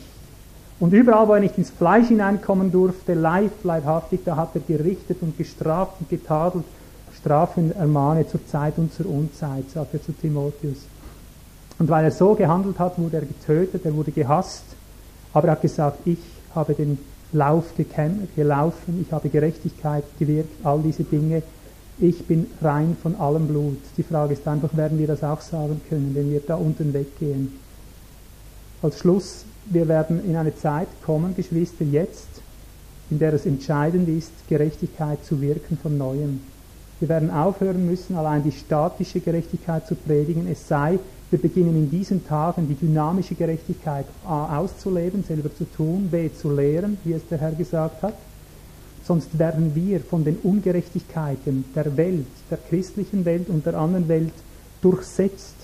Und 0.80 0.94
überall, 0.94 1.28
wo 1.28 1.34
er 1.34 1.40
nicht 1.40 1.60
ins 1.60 1.70
Fleisch 1.70 2.08
hineinkommen 2.08 2.72
durfte, 2.72 3.14
live, 3.14 3.52
leibhaftig, 3.64 4.22
da 4.26 4.36
hat 4.36 4.50
er 4.56 4.62
gerichtet 4.62 5.18
und 5.22 5.38
gestraft 5.38 5.94
und 6.00 6.10
getadelt. 6.10 6.66
Strafen 7.20 7.72
ermahne 7.76 8.28
zur 8.28 8.44
Zeit 8.48 8.78
und 8.78 8.92
zur 8.92 9.06
Unzeit, 9.06 9.70
sagt 9.72 9.94
er 9.94 10.02
zu 10.02 10.12
Timotheus. 10.12 10.88
Und 11.78 11.90
weil 11.90 12.06
er 12.06 12.12
so 12.12 12.34
gehandelt 12.34 12.80
hat, 12.80 12.98
wurde 12.98 13.18
er 13.18 13.26
getötet, 13.26 13.86
er 13.86 13.96
wurde 13.96 14.12
gehasst. 14.12 14.64
Aber 15.34 15.48
er 15.48 15.52
hat 15.52 15.62
gesagt, 15.62 16.00
ich 16.06 16.18
habe 16.56 16.74
den 16.74 16.98
Lauf 17.34 17.66
gelaufen, 18.36 19.06
ich 19.06 19.12
habe 19.12 19.30
Gerechtigkeit 19.30 20.04
gewirkt, 20.20 20.66
all 20.66 20.82
diese 20.82 21.04
Dinge. 21.04 21.44
Ich 22.00 22.26
bin 22.26 22.48
rein 22.62 22.98
von 23.02 23.16
allem 23.16 23.48
Blut. 23.48 23.78
Die 23.96 24.04
Frage 24.04 24.34
ist 24.34 24.48
einfach, 24.48 24.76
werden 24.76 24.98
wir 24.98 25.08
das 25.08 25.24
auch 25.24 25.42
sagen 25.42 25.80
können, 25.88 26.12
wenn 26.14 26.32
wir 26.32 26.42
da 26.42 26.56
unten 26.56 26.94
weggehen? 26.94 27.60
Als 28.82 29.00
Schluss 29.00 29.46
wir 29.66 29.88
werden 29.88 30.24
in 30.26 30.36
eine 30.36 30.56
Zeit 30.56 30.88
kommen, 31.06 31.36
Geschwister, 31.36 31.86
jetzt, 31.86 32.28
in 33.10 33.20
der 33.20 33.34
es 33.34 33.46
entscheidend 33.46 34.08
ist, 34.10 34.32
Gerechtigkeit 34.48 35.24
zu 35.24 35.42
wirken 35.42 35.78
von 35.78 35.98
neuem. 35.98 36.42
Wir 37.00 37.10
werden 37.10 37.32
aufhören 37.32 37.86
müssen, 37.86 38.16
allein 38.16 38.44
die 38.44 38.52
statische 38.52 39.20
Gerechtigkeit 39.20 39.88
zu 39.88 39.96
predigen. 39.96 40.48
Es 40.52 40.68
sei, 40.68 41.00
wir 41.32 41.40
beginnen 41.40 41.76
in 41.78 41.90
diesen 41.90 42.28
Tagen 42.28 42.68
die 42.68 42.76
dynamische 42.76 43.36
Gerechtigkeit 43.36 44.06
A 44.28 44.58
auszuleben, 44.58 45.24
selber 45.24 45.50
zu 45.56 45.64
tun, 45.64 46.10
B 46.12 46.30
zu 46.30 46.54
lehren, 46.54 46.98
wie 47.06 47.14
es 47.14 47.26
der 47.30 47.38
Herr 47.38 47.54
gesagt 47.54 48.04
hat. 48.04 48.16
Sonst 49.06 49.40
werden 49.40 49.74
wir 49.74 50.02
von 50.02 50.26
den 50.26 50.36
Ungerechtigkeiten 50.44 51.64
der 51.74 51.96
Welt, 51.96 52.28
der 52.52 52.58
christlichen 52.58 53.24
Welt 53.24 53.48
und 53.48 53.66
der 53.66 53.76
anderen 53.76 54.10
Welt 54.10 54.34
durchsetzt. 54.82 55.56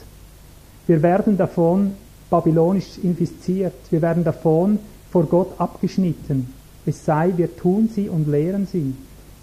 Wir 0.88 1.04
werden 1.04 1.38
davon 1.38 1.92
babylonisch 2.30 2.98
infiziert. 3.04 3.74
Wir 3.90 4.02
werden 4.02 4.24
davon 4.24 4.80
vor 5.12 5.26
Gott 5.26 5.60
abgeschnitten. 5.60 6.54
Es 6.86 7.04
sei, 7.04 7.34
wir 7.36 7.56
tun 7.58 7.90
sie 7.94 8.08
und 8.08 8.30
lehren 8.30 8.68
sie. 8.72 8.96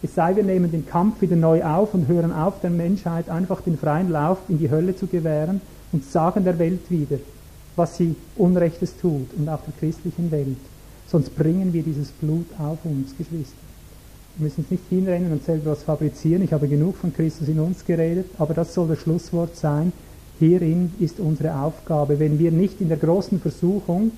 Es 0.02 0.14
sei, 0.14 0.34
wir 0.36 0.42
nehmen 0.42 0.70
den 0.70 0.86
Kampf 0.86 1.20
wieder 1.20 1.36
neu 1.36 1.62
auf 1.62 1.92
und 1.92 2.08
hören 2.08 2.32
auf, 2.32 2.60
der 2.62 2.70
Menschheit 2.70 3.28
einfach 3.28 3.60
den 3.60 3.76
freien 3.76 4.10
Lauf 4.10 4.38
in 4.48 4.58
die 4.58 4.70
Hölle 4.70 4.96
zu 4.96 5.06
gewähren 5.06 5.60
und 5.94 6.04
sagen 6.04 6.42
der 6.42 6.58
Welt 6.58 6.90
wieder, 6.90 7.18
was 7.76 7.96
sie 7.96 8.16
Unrechtes 8.36 8.96
tut 9.00 9.28
und 9.38 9.48
auch 9.48 9.60
der 9.60 9.74
christlichen 9.78 10.28
Welt. 10.32 10.56
Sonst 11.06 11.36
bringen 11.36 11.72
wir 11.72 11.84
dieses 11.84 12.08
Blut 12.08 12.46
auf 12.58 12.78
uns, 12.84 13.16
Geschwister. 13.16 13.54
Wir 14.36 14.44
müssen 14.44 14.62
uns 14.62 14.72
nicht 14.72 14.82
hinrennen 14.90 15.30
und 15.30 15.44
selber 15.44 15.70
was 15.70 15.84
fabrizieren. 15.84 16.42
Ich 16.42 16.52
habe 16.52 16.66
genug 16.66 16.96
von 16.96 17.14
Christus 17.14 17.46
in 17.46 17.60
uns 17.60 17.84
geredet, 17.84 18.26
aber 18.38 18.54
das 18.54 18.74
soll 18.74 18.88
das 18.88 18.98
Schlusswort 18.98 19.54
sein. 19.54 19.92
Hierin 20.40 20.92
ist 20.98 21.20
unsere 21.20 21.54
Aufgabe. 21.60 22.18
Wenn 22.18 22.40
wir 22.40 22.50
nicht 22.50 22.80
in 22.80 22.88
der 22.88 22.96
großen 22.96 23.40
Versuchung 23.40 24.10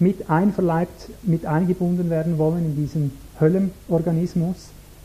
mit 0.00 0.28
einverleibt, 0.28 1.10
mit 1.22 1.46
eingebunden 1.46 2.10
werden 2.10 2.38
wollen 2.38 2.64
in 2.64 2.74
diesen 2.74 3.12
Höllenorganismus, 3.40 4.56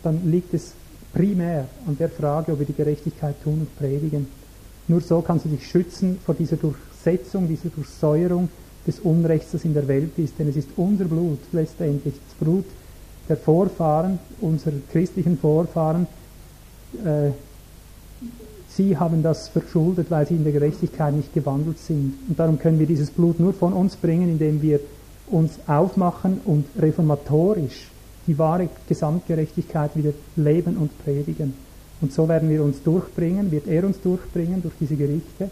dann 0.02 0.32
liegt 0.32 0.56
es 0.56 0.74
primär 1.14 1.68
an 1.86 1.98
der 2.00 2.10
Frage, 2.10 2.54
ob 2.54 2.60
wir 2.60 2.66
die 2.66 2.74
Gerechtigkeit 2.74 3.36
tun 3.44 3.60
und 3.60 3.78
predigen. 3.78 4.39
Nur 4.90 5.02
so 5.02 5.22
kannst 5.22 5.46
du 5.46 5.50
dich 5.50 5.68
schützen 5.68 6.18
vor 6.26 6.34
dieser 6.36 6.58
Durchsetzung, 6.58 7.48
dieser 7.48 7.70
Durchsäuerung 7.70 8.50
des 8.88 9.00
Unrechts, 9.00 9.52
das 9.52 9.64
in 9.64 9.76
der 9.76 9.88
Welt 9.88 10.18
ist. 10.18 10.40
Denn 10.40 10.50
es 10.50 10.58
ist 10.58 10.70
unser 10.76 11.06
Blut 11.06 11.40
letztendlich, 11.52 12.16
das 12.16 12.36
Blut 12.40 12.66
der 13.30 13.38
Vorfahren, 13.38 14.18
unserer 14.42 14.74
christlichen 14.92 15.38
Vorfahren, 15.38 16.08
äh, 17.06 17.30
sie 18.68 18.98
haben 18.98 19.22
das 19.22 19.50
verschuldet, 19.50 20.10
weil 20.10 20.28
sie 20.28 20.36
in 20.36 20.44
der 20.44 20.54
Gerechtigkeit 20.54 21.14
nicht 21.14 21.36
gewandelt 21.36 21.78
sind. 21.78 22.16
Und 22.28 22.40
darum 22.40 22.58
können 22.58 22.80
wir 22.80 22.88
dieses 22.88 23.12
Blut 23.12 23.40
nur 23.40 23.54
von 23.54 23.74
uns 23.74 23.96
bringen, 23.96 24.28
indem 24.28 24.62
wir 24.64 24.80
uns 25.28 25.60
aufmachen 25.68 26.42
und 26.46 26.66
reformatorisch 26.80 27.92
die 28.26 28.40
wahre 28.40 28.70
Gesamtgerechtigkeit 28.88 29.96
wieder 29.96 30.14
leben 30.36 30.78
und 30.78 30.92
predigen. 31.04 31.69
Und 32.02 32.14
so 32.14 32.28
werden 32.30 32.50
wir 32.50 32.64
uns 32.64 32.82
durchbringen, 32.84 33.52
wird 33.52 33.68
er 33.68 33.84
uns 33.84 34.00
durchbringen 34.02 34.62
durch 34.62 34.74
diese 34.80 34.96
Gerichte. 34.96 35.50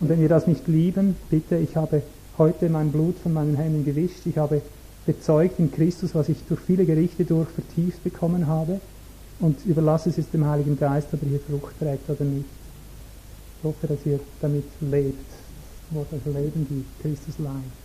Und 0.00 0.08
wenn 0.08 0.20
wir 0.20 0.28
das 0.28 0.46
nicht 0.46 0.66
lieben, 0.66 1.16
bitte, 1.28 1.56
ich 1.56 1.76
habe 1.76 2.02
heute 2.38 2.70
mein 2.70 2.90
Blut 2.90 3.16
von 3.18 3.34
meinen 3.34 3.56
Händen 3.56 3.84
gewischt, 3.84 4.24
ich 4.24 4.38
habe 4.38 4.62
bezeugt 5.04 5.58
in 5.58 5.70
Christus, 5.70 6.14
was 6.14 6.28
ich 6.28 6.38
durch 6.48 6.60
viele 6.60 6.86
Gerichte 6.86 7.24
durch 7.24 7.48
vertieft 7.48 8.02
bekommen 8.02 8.46
habe 8.46 8.80
und 9.40 9.64
überlasse 9.66 10.10
es 10.10 10.16
jetzt 10.16 10.32
dem 10.32 10.46
Heiligen 10.46 10.78
Geist, 10.78 11.08
ob 11.12 11.22
er 11.22 11.28
hier 11.28 11.40
Frucht 11.40 11.78
trägt 11.78 12.08
oder 12.08 12.24
nicht. 12.24 12.46
Ich 13.58 13.64
hoffe, 13.64 13.86
dass 13.86 13.98
ihr 14.06 14.20
damit 14.40 14.64
lebt, 14.80 15.18
das 15.90 16.34
Leben 16.34 16.66
gibt, 16.68 17.02
Christus 17.02 17.34
Leib. 17.38 17.79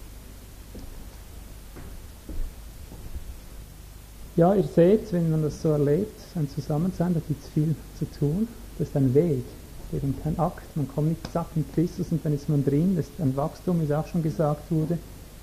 Ja, 4.38 4.54
ihr 4.54 4.64
seht, 4.64 5.14
wenn 5.14 5.32
man 5.32 5.44
das 5.44 5.62
so 5.62 5.70
erlebt, 5.70 6.20
ein 6.36 6.50
Zusammensein, 6.50 7.14
da 7.14 7.22
gibt 7.26 7.42
es 7.42 7.50
viel 7.52 7.74
zu 7.98 8.06
tun. 8.20 8.50
Das 8.78 8.90
ist 8.90 8.98
ein 8.98 9.14
Weg, 9.14 9.46
eben 9.94 10.14
kein 10.22 10.38
Akt. 10.38 10.76
Man 10.76 10.90
kommt 10.90 11.08
nicht 11.08 11.32
zack 11.32 11.48
in 11.56 11.64
Christus 11.74 12.08
und 12.12 12.26
dann 12.26 12.34
ist 12.34 12.50
man 12.50 12.66
drin. 12.66 12.98
Das 12.98 13.06
ist 13.06 13.22
ein 13.22 13.38
Wachstum, 13.38 13.80
wie 13.80 13.86
es 13.86 13.92
auch 13.92 14.06
schon 14.08 14.24
gesagt 14.24 14.70
wurde. 14.72 14.98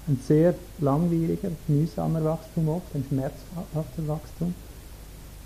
Ein 0.09 0.20
sehr 0.27 0.55
langwieriger, 0.81 1.48
mühsamer 1.69 2.23
Wachstum 2.23 2.69
oft, 2.69 2.94
ein 2.94 3.05
schmerzhafter 3.09 4.09
Wachstum, 4.09 4.55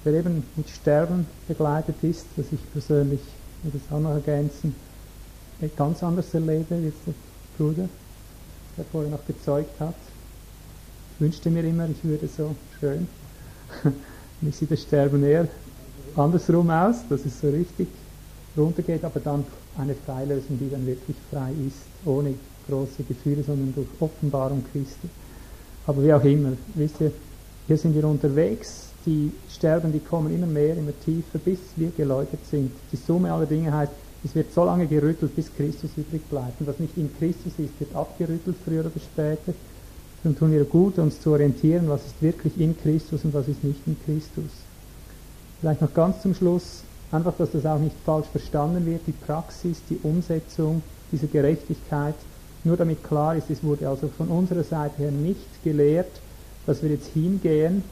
der 0.05 0.15
eben 0.15 0.43
mit 0.57 0.69
Sterben 0.69 1.27
begleitet 1.47 1.97
ist, 2.03 2.27
was 2.37 2.47
ich 2.51 2.73
persönlich 2.73 3.21
ich 3.67 3.73
will 3.73 3.81
das 3.81 3.97
auch 3.97 4.01
noch 4.01 4.15
ergänzen, 4.15 4.75
ganz 5.77 6.03
anders 6.03 6.33
erlebe, 6.35 6.79
wie 6.83 6.93
der 7.07 7.15
Bruder, 7.57 7.89
der 8.77 8.85
vorher 8.91 9.11
noch 9.11 9.27
gezeugt 9.27 9.81
hat. 9.81 9.95
Ich 11.15 11.21
wünschte 11.21 11.51
mir 11.51 11.65
immer, 11.65 11.89
ich 11.89 12.03
würde 12.05 12.29
so 12.29 12.55
schön. 12.79 13.09
Ich 14.43 14.57
sehe 14.57 14.69
das 14.69 14.83
Sterben 14.83 15.25
eher 15.25 15.49
andersrum 16.15 16.69
aus, 16.71 16.97
dass 17.09 17.25
es 17.25 17.41
so 17.41 17.49
richtig 17.49 17.89
runtergeht, 18.57 19.03
aber 19.05 19.21
dann 19.21 19.45
eine 19.79 19.95
Freilösung, 19.95 20.59
die 20.59 20.71
dann 20.71 20.87
wirklich 20.87 21.17
frei 21.31 21.53
ist, 21.67 22.07
ohne 22.07 22.35
große 22.69 23.03
Gefühle, 23.05 23.43
sondern 23.43 23.75
durch 23.75 23.89
Offenbarung 23.99 24.63
Christi. 24.73 25.09
Aber 25.87 26.03
wie 26.03 26.13
auch 26.13 26.25
immer, 26.25 26.53
wisst 26.75 27.01
ihr, 27.01 27.13
hier 27.67 27.79
sind 27.79 27.95
wir 27.95 28.05
unterwegs 28.05 28.87
die 29.07 29.31
sterben, 29.49 29.93
die 29.93 30.01
kommen 30.01 30.35
immer 30.35 30.47
mehr, 30.47 30.77
immer 30.77 30.93
tiefer, 31.05 31.39
bis 31.39 31.61
wir 31.77 31.91
geläutert 31.97 32.45
sind. 32.51 32.73
Die 32.93 32.97
Summe 32.97 33.33
aller 33.33 33.47
Dinge 33.47 33.73
heißt, 33.73 33.93
es 34.25 34.35
wird 34.35 34.53
so 34.53 34.65
lange 34.65 34.87
gerüttelt, 34.87 35.35
bis 35.37 35.55
Christus 35.55 35.91
übrig 35.97 36.23
bleibt. 36.29 36.61
Und 36.61 36.67
was 36.67 36.81
nicht 36.81 36.97
in 36.97 37.09
Christus 37.17 37.53
ist, 37.59 37.79
wird 37.79 37.95
abgerüttelt, 37.95 38.57
früher 38.65 38.81
oder 38.81 38.91
später. 38.99 39.55
Dann 40.27 40.37
tun 40.37 40.51
wir 40.51 40.65
gut, 40.65 40.99
uns 40.99 41.21
zu 41.21 41.31
orientieren, 41.31 41.89
was 41.89 42.05
ist 42.05 42.21
wirklich 42.21 42.61
in 42.61 42.77
Christus 42.77 43.25
und 43.25 43.33
was 43.33 43.47
ist 43.47 43.63
nicht 43.63 43.81
in 43.87 43.97
Christus. 44.05 44.51
Vielleicht 45.61 45.81
noch 45.81 45.95
ganz 45.95 46.21
zum 46.21 46.35
Schluss, 46.35 46.83
Einfach, 47.13 47.35
dass 47.39 47.53
das 47.53 47.65
auch 47.67 47.79
nicht 47.79 47.95
falsch 48.05 48.27
verstanden 48.27 48.85
wird, 48.85 49.03
die 49.07 49.13
Praxis, 49.13 49.81
die 49.89 49.99
Umsetzung 50.03 50.83
dieser 51.13 51.29
Gerechtigkeit. 51.29 52.17
Nur 52.65 52.77
damit 52.77 53.05
klar 53.05 53.37
ist, 53.37 53.49
es 53.49 53.63
wurde 53.63 53.89
also 53.89 54.09
von 54.09 54.27
unserer 54.29 54.65
Seite 54.65 54.97
her 54.99 55.13
nicht 55.13 55.63
gelehrt, 55.63 56.11
dass 56.67 56.83
wir 56.83 56.91
jetzt 56.91 57.13
hingehen 57.15 57.85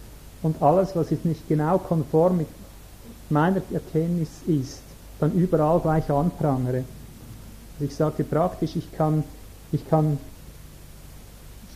und 0.43 0.61
alles, 0.61 0.97
was 0.97 1.11
jetzt 1.11 1.24
nicht 1.24 1.48
genau 1.48 1.78
konform 1.78 2.39
mit 2.39 2.48
meiner 3.31 3.62
Erkenntnis 3.73 4.31
ist, 4.48 4.82
dann 5.20 5.32
überall 5.32 5.78
gleich 5.78 6.11
anprangere. 6.11 6.82
Also 7.74 7.85
ich 7.85 7.94
sagte 7.94 8.24
praktisch, 8.24 8.74
ich 8.74 8.90
kann, 8.93 9.23
ich 9.70 9.89
kann 9.89 10.19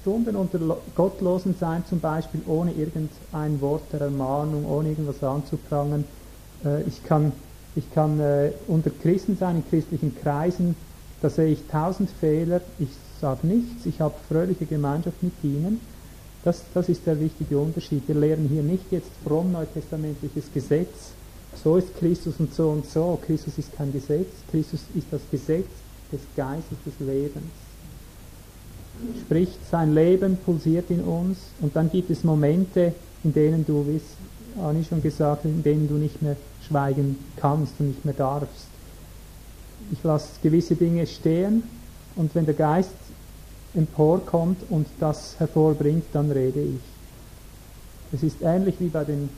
Stunden 0.00 0.36
unter 0.36 0.58
Gottlosen 0.94 1.54
sein, 1.58 1.84
zum 1.88 2.00
Beispiel 2.00 2.40
ohne 2.46 2.72
irgendein 2.72 3.60
Wort 3.60 3.82
der 3.92 4.02
Ermahnung, 4.02 4.66
ohne 4.66 4.90
irgendwas 4.90 5.22
anzuprangern. 5.22 6.04
Äh, 6.64 6.82
ich 6.82 7.04
kann, 7.04 7.32
ich 7.76 7.92
kann 7.92 8.20
äh, 8.20 8.52
unter 8.66 8.90
Christen 8.90 9.36
sein, 9.36 9.56
in 9.56 9.68
christlichen 9.68 10.16
Kreisen, 10.20 10.76
da 11.20 11.28
sehe 11.30 11.48
ich 11.48 11.66
tausend 11.70 12.10
Fehler, 12.20 12.60
ich 12.78 12.90
sage 13.20 13.46
nichts, 13.46 13.86
ich 13.86 14.00
habe 14.00 14.14
fröhliche 14.28 14.66
Gemeinschaft 14.66 15.22
mit 15.22 15.32
ihnen. 15.42 15.80
Das, 16.44 16.62
das 16.72 16.88
ist 16.88 17.04
der 17.06 17.18
wichtige 17.18 17.58
Unterschied. 17.58 18.04
Wir 18.06 18.14
lehren 18.14 18.48
hier 18.48 18.62
nicht 18.62 18.92
jetzt 18.92 19.10
fromm 19.26 19.52
neutestamentliches 19.52 20.44
Gesetz, 20.54 21.10
so 21.62 21.76
ist 21.76 21.96
Christus 21.98 22.34
und 22.38 22.54
so 22.54 22.70
und 22.70 22.86
so. 22.86 23.18
Christus 23.26 23.58
ist 23.58 23.74
kein 23.76 23.92
Gesetz, 23.92 24.28
Christus 24.50 24.80
ist 24.94 25.08
das 25.10 25.22
Gesetz 25.30 25.66
des 26.12 26.20
Geistes 26.36 26.78
des 26.86 26.94
Lebens 27.00 27.67
spricht, 29.20 29.58
sein 29.70 29.94
Leben 29.94 30.36
pulsiert 30.44 30.90
in 30.90 31.00
uns 31.00 31.38
und 31.60 31.74
dann 31.76 31.90
gibt 31.90 32.10
es 32.10 32.24
Momente, 32.24 32.94
in 33.24 33.32
denen 33.32 33.64
du, 33.64 33.86
wie 33.86 33.96
es 33.96 34.62
Anni 34.62 34.84
schon 34.84 35.02
gesagt 35.02 35.44
hat, 35.44 35.50
in 35.50 35.62
denen 35.62 35.88
du 35.88 35.94
nicht 35.94 36.20
mehr 36.22 36.36
schweigen 36.66 37.16
kannst 37.36 37.74
und 37.78 37.88
nicht 37.88 38.04
mehr 38.04 38.14
darfst. 38.14 38.66
Ich 39.92 40.02
lasse 40.02 40.28
gewisse 40.42 40.74
Dinge 40.74 41.06
stehen 41.06 41.62
und 42.16 42.34
wenn 42.34 42.44
der 42.44 42.54
Geist 42.54 42.90
emporkommt 43.74 44.58
und 44.70 44.86
das 44.98 45.38
hervorbringt, 45.38 46.04
dann 46.12 46.30
rede 46.30 46.60
ich. 46.60 46.80
Es 48.12 48.22
ist 48.22 48.42
ähnlich 48.42 48.76
wie 48.78 48.88
bei 48.88 49.04
den 49.04 49.28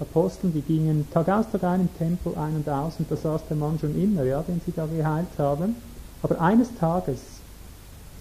Aposteln, 0.00 0.52
die 0.52 0.60
gingen 0.60 1.06
Tag 1.12 1.28
aus, 1.28 1.46
Tag 1.50 1.62
ein 1.64 1.82
im 1.82 1.98
Tempel 1.98 2.34
ein 2.36 2.56
und 2.56 2.68
aus 2.68 2.94
und 2.98 3.10
da 3.10 3.16
saß 3.16 3.42
der 3.48 3.56
Mann 3.56 3.78
schon 3.78 4.00
immer, 4.00 4.24
ja, 4.24 4.42
den 4.42 4.60
sie 4.64 4.72
da 4.74 4.86
geheilt 4.86 5.28
haben. 5.38 5.76
Aber 6.22 6.40
eines 6.40 6.74
Tages 6.78 7.20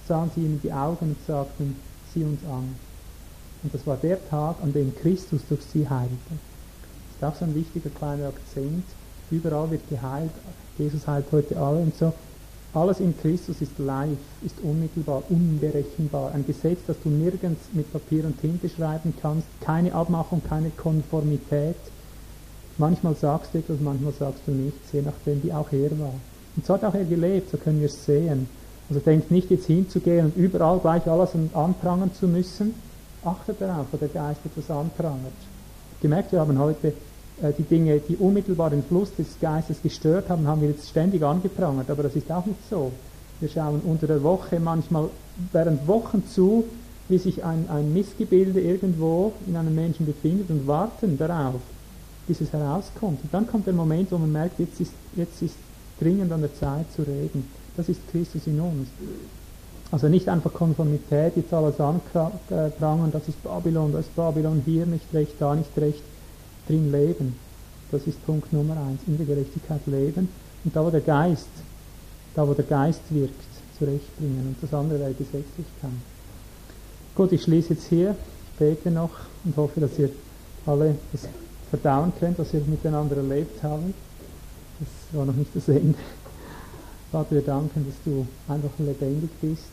sahen 0.08 0.32
sie 0.36 0.42
ihm 0.42 0.54
in 0.54 0.62
die 0.62 0.74
Augen 0.74 1.16
und 1.16 1.26
sagten, 1.26 1.76
sieh 2.14 2.24
uns 2.24 2.40
an. 2.46 2.76
Und 3.64 3.74
das 3.74 3.88
war 3.88 3.98
der 3.98 4.18
Tag, 4.30 4.58
an 4.62 4.74
dem 4.74 4.94
Christus 4.96 5.42
durch 5.48 5.62
sie 5.72 5.90
heilte. 5.90 6.14
Das 7.20 7.32
ist 7.32 7.36
auch 7.36 7.40
so 7.40 7.46
ein 7.46 7.56
wichtiger 7.56 7.90
kleiner 7.90 8.28
Akzent. 8.28 8.84
Überall 9.32 9.72
wird 9.72 9.90
geheilt. 9.90 10.32
Jesus 10.78 11.08
heilt 11.08 11.26
heute 11.32 11.58
alle 11.58 11.80
und 11.80 11.96
so. 11.96 12.14
Alles 12.74 13.00
in 13.00 13.16
Christus 13.22 13.62
ist 13.62 13.78
live, 13.78 14.18
ist 14.44 14.56
unmittelbar, 14.64 15.22
unberechenbar. 15.30 16.32
Ein 16.34 16.46
Gesetz, 16.46 16.80
das 16.88 16.98
du 17.04 17.10
nirgends 17.10 17.62
mit 17.72 17.92
Papier 17.94 18.26
und 18.26 18.42
Tinte 18.42 18.68
schreiben 18.68 19.14
kannst. 19.22 19.48
Keine 19.62 19.94
Abmachung, 19.94 20.42
keine 20.48 20.72
Konformität. 20.72 21.76
Manchmal 22.80 23.16
sagst 23.16 23.54
du 23.54 23.60
etwas, 23.60 23.80
manchmal 23.80 24.14
sagst 24.14 24.42
du 24.48 24.52
nichts, 24.52 24.92
je 24.92 25.04
nachdem, 25.04 25.44
wie 25.44 25.54
auch 25.54 25.72
er 25.72 25.92
war. 26.00 26.16
Und 26.56 26.66
so 26.66 26.74
hat 26.74 26.84
auch 26.84 26.96
er 26.96 27.06
gelebt, 27.06 27.52
so 27.52 27.58
können 27.58 27.80
wir 27.80 27.88
es 27.88 28.06
sehen. 28.06 28.48
Also 28.94 29.06
denkt 29.06 29.32
nicht 29.32 29.50
jetzt 29.50 29.66
hinzugehen 29.66 30.26
und 30.26 30.38
überall 30.38 30.78
gleich 30.78 31.08
alles 31.08 31.32
anprangern 31.56 32.14
zu 32.14 32.28
müssen. 32.28 32.76
Achtet 33.26 33.60
darauf, 33.60 33.88
wo 33.92 33.98
der 33.98 34.08
Geist 34.08 34.42
etwas 34.46 34.70
anprangert. 34.70 35.34
Gemerkt, 36.00 36.32
wir 36.32 36.40
haben 36.40 36.60
heute 36.60 36.90
äh, 37.42 37.52
die 37.58 37.64
Dinge, 37.64 38.00
die 38.08 38.16
unmittelbar 38.18 38.70
den 38.70 38.84
Fluss 38.84 39.10
des 39.16 39.40
Geistes 39.42 39.82
gestört 39.82 40.30
haben, 40.30 40.46
haben 40.46 40.62
wir 40.62 40.70
jetzt 40.70 40.90
ständig 40.90 41.24
angeprangert, 41.24 41.90
aber 41.90 42.04
das 42.04 42.16
ist 42.16 42.32
auch 42.32 42.46
nicht 42.46 42.60
so. 42.70 42.92
Wir 43.40 43.50
schauen 43.50 43.82
unter 43.84 44.06
der 44.06 44.22
Woche 44.22 44.60
manchmal 44.60 45.10
während 45.52 45.88
Wochen 45.88 46.24
zu, 46.28 46.66
wie 47.10 47.18
sich 47.18 47.44
ein, 47.44 47.68
ein 47.70 47.92
Missgebilde 47.96 48.62
irgendwo 48.62 49.34
in 49.48 49.56
einem 49.56 49.74
Menschen 49.74 50.06
befindet 50.06 50.52
und 50.52 50.68
warten 50.68 51.18
darauf, 51.18 51.62
bis 52.28 52.42
es 52.42 52.54
herauskommt. 52.54 53.24
Und 53.24 53.34
dann 53.34 53.48
kommt 53.48 53.66
der 53.66 53.74
Moment, 53.74 54.12
wo 54.12 54.20
man 54.20 54.32
merkt, 54.32 54.60
jetzt 54.60 54.80
ist, 54.80 54.94
jetzt 55.16 55.42
ist 55.42 55.56
dringend 56.00 56.32
an 56.32 56.42
der 56.42 56.54
Zeit 56.54 56.86
zu 56.96 57.02
reden. 57.02 57.63
Das 57.76 57.90
ist 57.90 58.00
Christus 58.12 58.46
in 58.48 58.60
uns. 58.60 58.88
Also 59.92 60.08
nicht 60.08 60.28
einfach 60.28 60.54
Konformität, 60.54 61.34
jetzt 61.36 61.54
alles 61.54 61.80
anprangern, 61.80 63.12
das 63.12 63.28
ist 63.28 63.44
Babylon, 63.44 63.92
das 63.92 64.06
ist 64.06 64.16
Babylon, 64.16 64.64
hier 64.66 64.86
nicht 64.88 65.06
recht, 65.14 65.36
da 65.40 65.54
nicht 65.54 65.70
recht, 65.78 66.02
drin 66.68 66.92
leben. 66.92 67.36
Das 67.92 68.08
ist 68.08 68.26
Punkt 68.26 68.52
Nummer 68.52 68.76
eins, 68.76 69.02
in 69.06 69.18
der 69.18 69.28
Gerechtigkeit 69.28 69.82
leben. 69.86 70.30
Und 70.64 70.76
da, 70.76 70.84
wo 70.84 70.90
der 70.90 71.02
Geist, 71.02 71.50
da, 72.36 72.48
wo 72.48 72.54
der 72.54 72.66
Geist 72.66 73.02
wirkt, 73.10 73.36
zurechtbringen. 73.78 74.48
Und 74.48 74.56
das 74.62 74.74
andere 74.74 75.00
wäre 75.00 75.14
Gesetzlichkeit. 75.14 75.92
Gut, 77.16 77.32
ich 77.32 77.44
schließe 77.44 77.76
jetzt 77.76 77.88
hier, 77.88 78.16
ich 78.52 78.58
bete 78.58 78.90
noch 78.90 79.12
und 79.46 79.56
hoffe, 79.58 79.80
dass 79.80 80.00
ihr 80.00 80.10
alle 80.66 80.96
das 81.12 81.28
verdauen 81.70 82.14
könnt, 82.20 82.40
was 82.40 82.52
wir 82.54 82.62
miteinander 82.62 83.18
erlebt 83.18 83.62
haben. 83.62 83.94
Das 84.80 84.90
war 85.18 85.26
noch 85.26 85.36
nicht 85.36 85.56
das 85.56 85.68
Ende. 85.68 86.00
Vater, 87.14 87.36
wir 87.36 87.44
danken, 87.44 87.86
dass 87.86 87.96
du 88.04 88.26
einfach 88.52 88.72
lebendig 88.80 89.30
bist, 89.40 89.70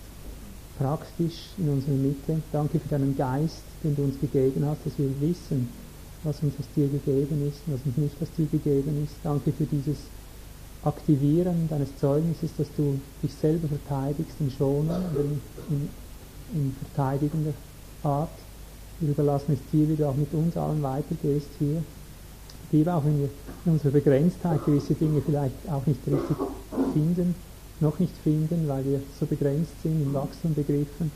praktisch 0.79 1.49
in 1.57 1.71
unserer 1.71 1.95
Mitte. 1.95 2.43
Danke 2.53 2.79
für 2.79 2.89
deinen 2.91 3.17
Geist, 3.17 3.63
den 3.83 3.97
du 3.97 4.03
uns 4.03 4.21
gegeben 4.21 4.63
hast, 4.67 4.85
dass 4.85 4.93
wir 4.99 5.09
wissen, 5.23 5.67
was 6.23 6.43
uns 6.43 6.53
aus 6.61 6.67
dir 6.77 6.87
gegeben 6.89 7.49
ist 7.49 7.63
und 7.67 7.73
was 7.73 7.81
uns 7.87 7.97
nicht 7.97 8.15
aus 8.21 8.29
dir 8.37 8.45
gegeben 8.45 9.03
ist. 9.03 9.15
Danke 9.25 9.53
für 9.53 9.65
dieses 9.65 9.97
Aktivieren 10.85 11.67
deines 11.71 11.89
Zeugnisses, 11.99 12.51
dass 12.59 12.69
du 12.77 13.01
dich 13.23 13.33
selber 13.33 13.69
verteidigst 13.69 14.37
in 14.39 14.51
Schonen 14.51 14.91
oder 14.91 15.25
in, 15.25 15.41
in, 15.71 15.89
in 16.53 16.77
verteidigender 16.93 17.55
Art. 18.03 18.29
Wir 19.01 19.13
überlassen 19.13 19.55
es 19.55 19.61
dir, 19.73 19.89
wie 19.89 19.97
du 19.97 20.07
auch 20.07 20.15
mit 20.15 20.35
uns 20.35 20.59
allen 20.59 20.83
weitergehst 20.83 21.49
hier. 21.59 21.83
Liebe, 22.73 22.95
auch 22.95 23.05
wenn 23.05 23.19
wir 23.19 23.29
in 23.65 23.73
unserer 23.73 23.93
Begrenztheit 23.93 24.65
gewisse 24.65 24.95
Dinge 24.95 25.21
vielleicht 25.25 25.55
auch 25.71 25.85
nicht 25.87 26.01
richtig 26.07 26.37
finden, 26.93 27.35
noch 27.81 27.99
nicht 27.99 28.17
finden, 28.23 28.69
weil 28.69 28.85
wir 28.85 29.01
so 29.19 29.27
begrenzt 29.27 29.73
sind 29.83 30.03
in 30.03 30.15
Wachstum 30.15 30.55
begriffen. 30.55 31.11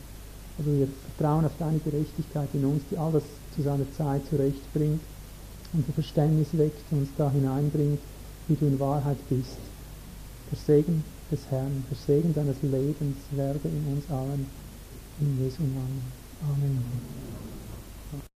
Aber 0.59 0.73
wir 0.73 0.89
vertrauen 1.17 1.45
auf 1.45 1.53
deine 1.59 1.79
Gerechtigkeit 1.79 2.49
in 2.55 2.65
uns, 2.65 2.83
die 2.91 2.97
alles 2.97 3.25
zu 3.55 3.63
seiner 3.63 3.91
Zeit 3.97 4.23
zurechtbringt 4.31 5.01
und 5.73 5.87
der 5.87 5.95
Verständnis 5.95 6.49
weckt 6.57 6.85
und 6.91 7.01
uns 7.01 7.09
da 7.19 7.31
hineinbringt, 7.31 7.99
wie 8.49 8.55
du 8.55 8.67
in 8.67 8.81
Wahrheit 8.81 9.19
bist. 9.29 9.59
Der 10.51 10.59
Segen 10.59 11.05
des 11.31 11.41
Herrn, 11.51 11.85
der 11.91 11.99
Segen 11.99 12.35
deines 12.35 12.57
Lebens 12.63 13.17
werde 13.33 13.61
in 13.65 13.95
uns 13.95 14.11
allen. 14.11 14.47
In 15.21 15.45
Jesu 15.45 15.63
Namen. 15.63 16.03
Amen. 16.43 17.44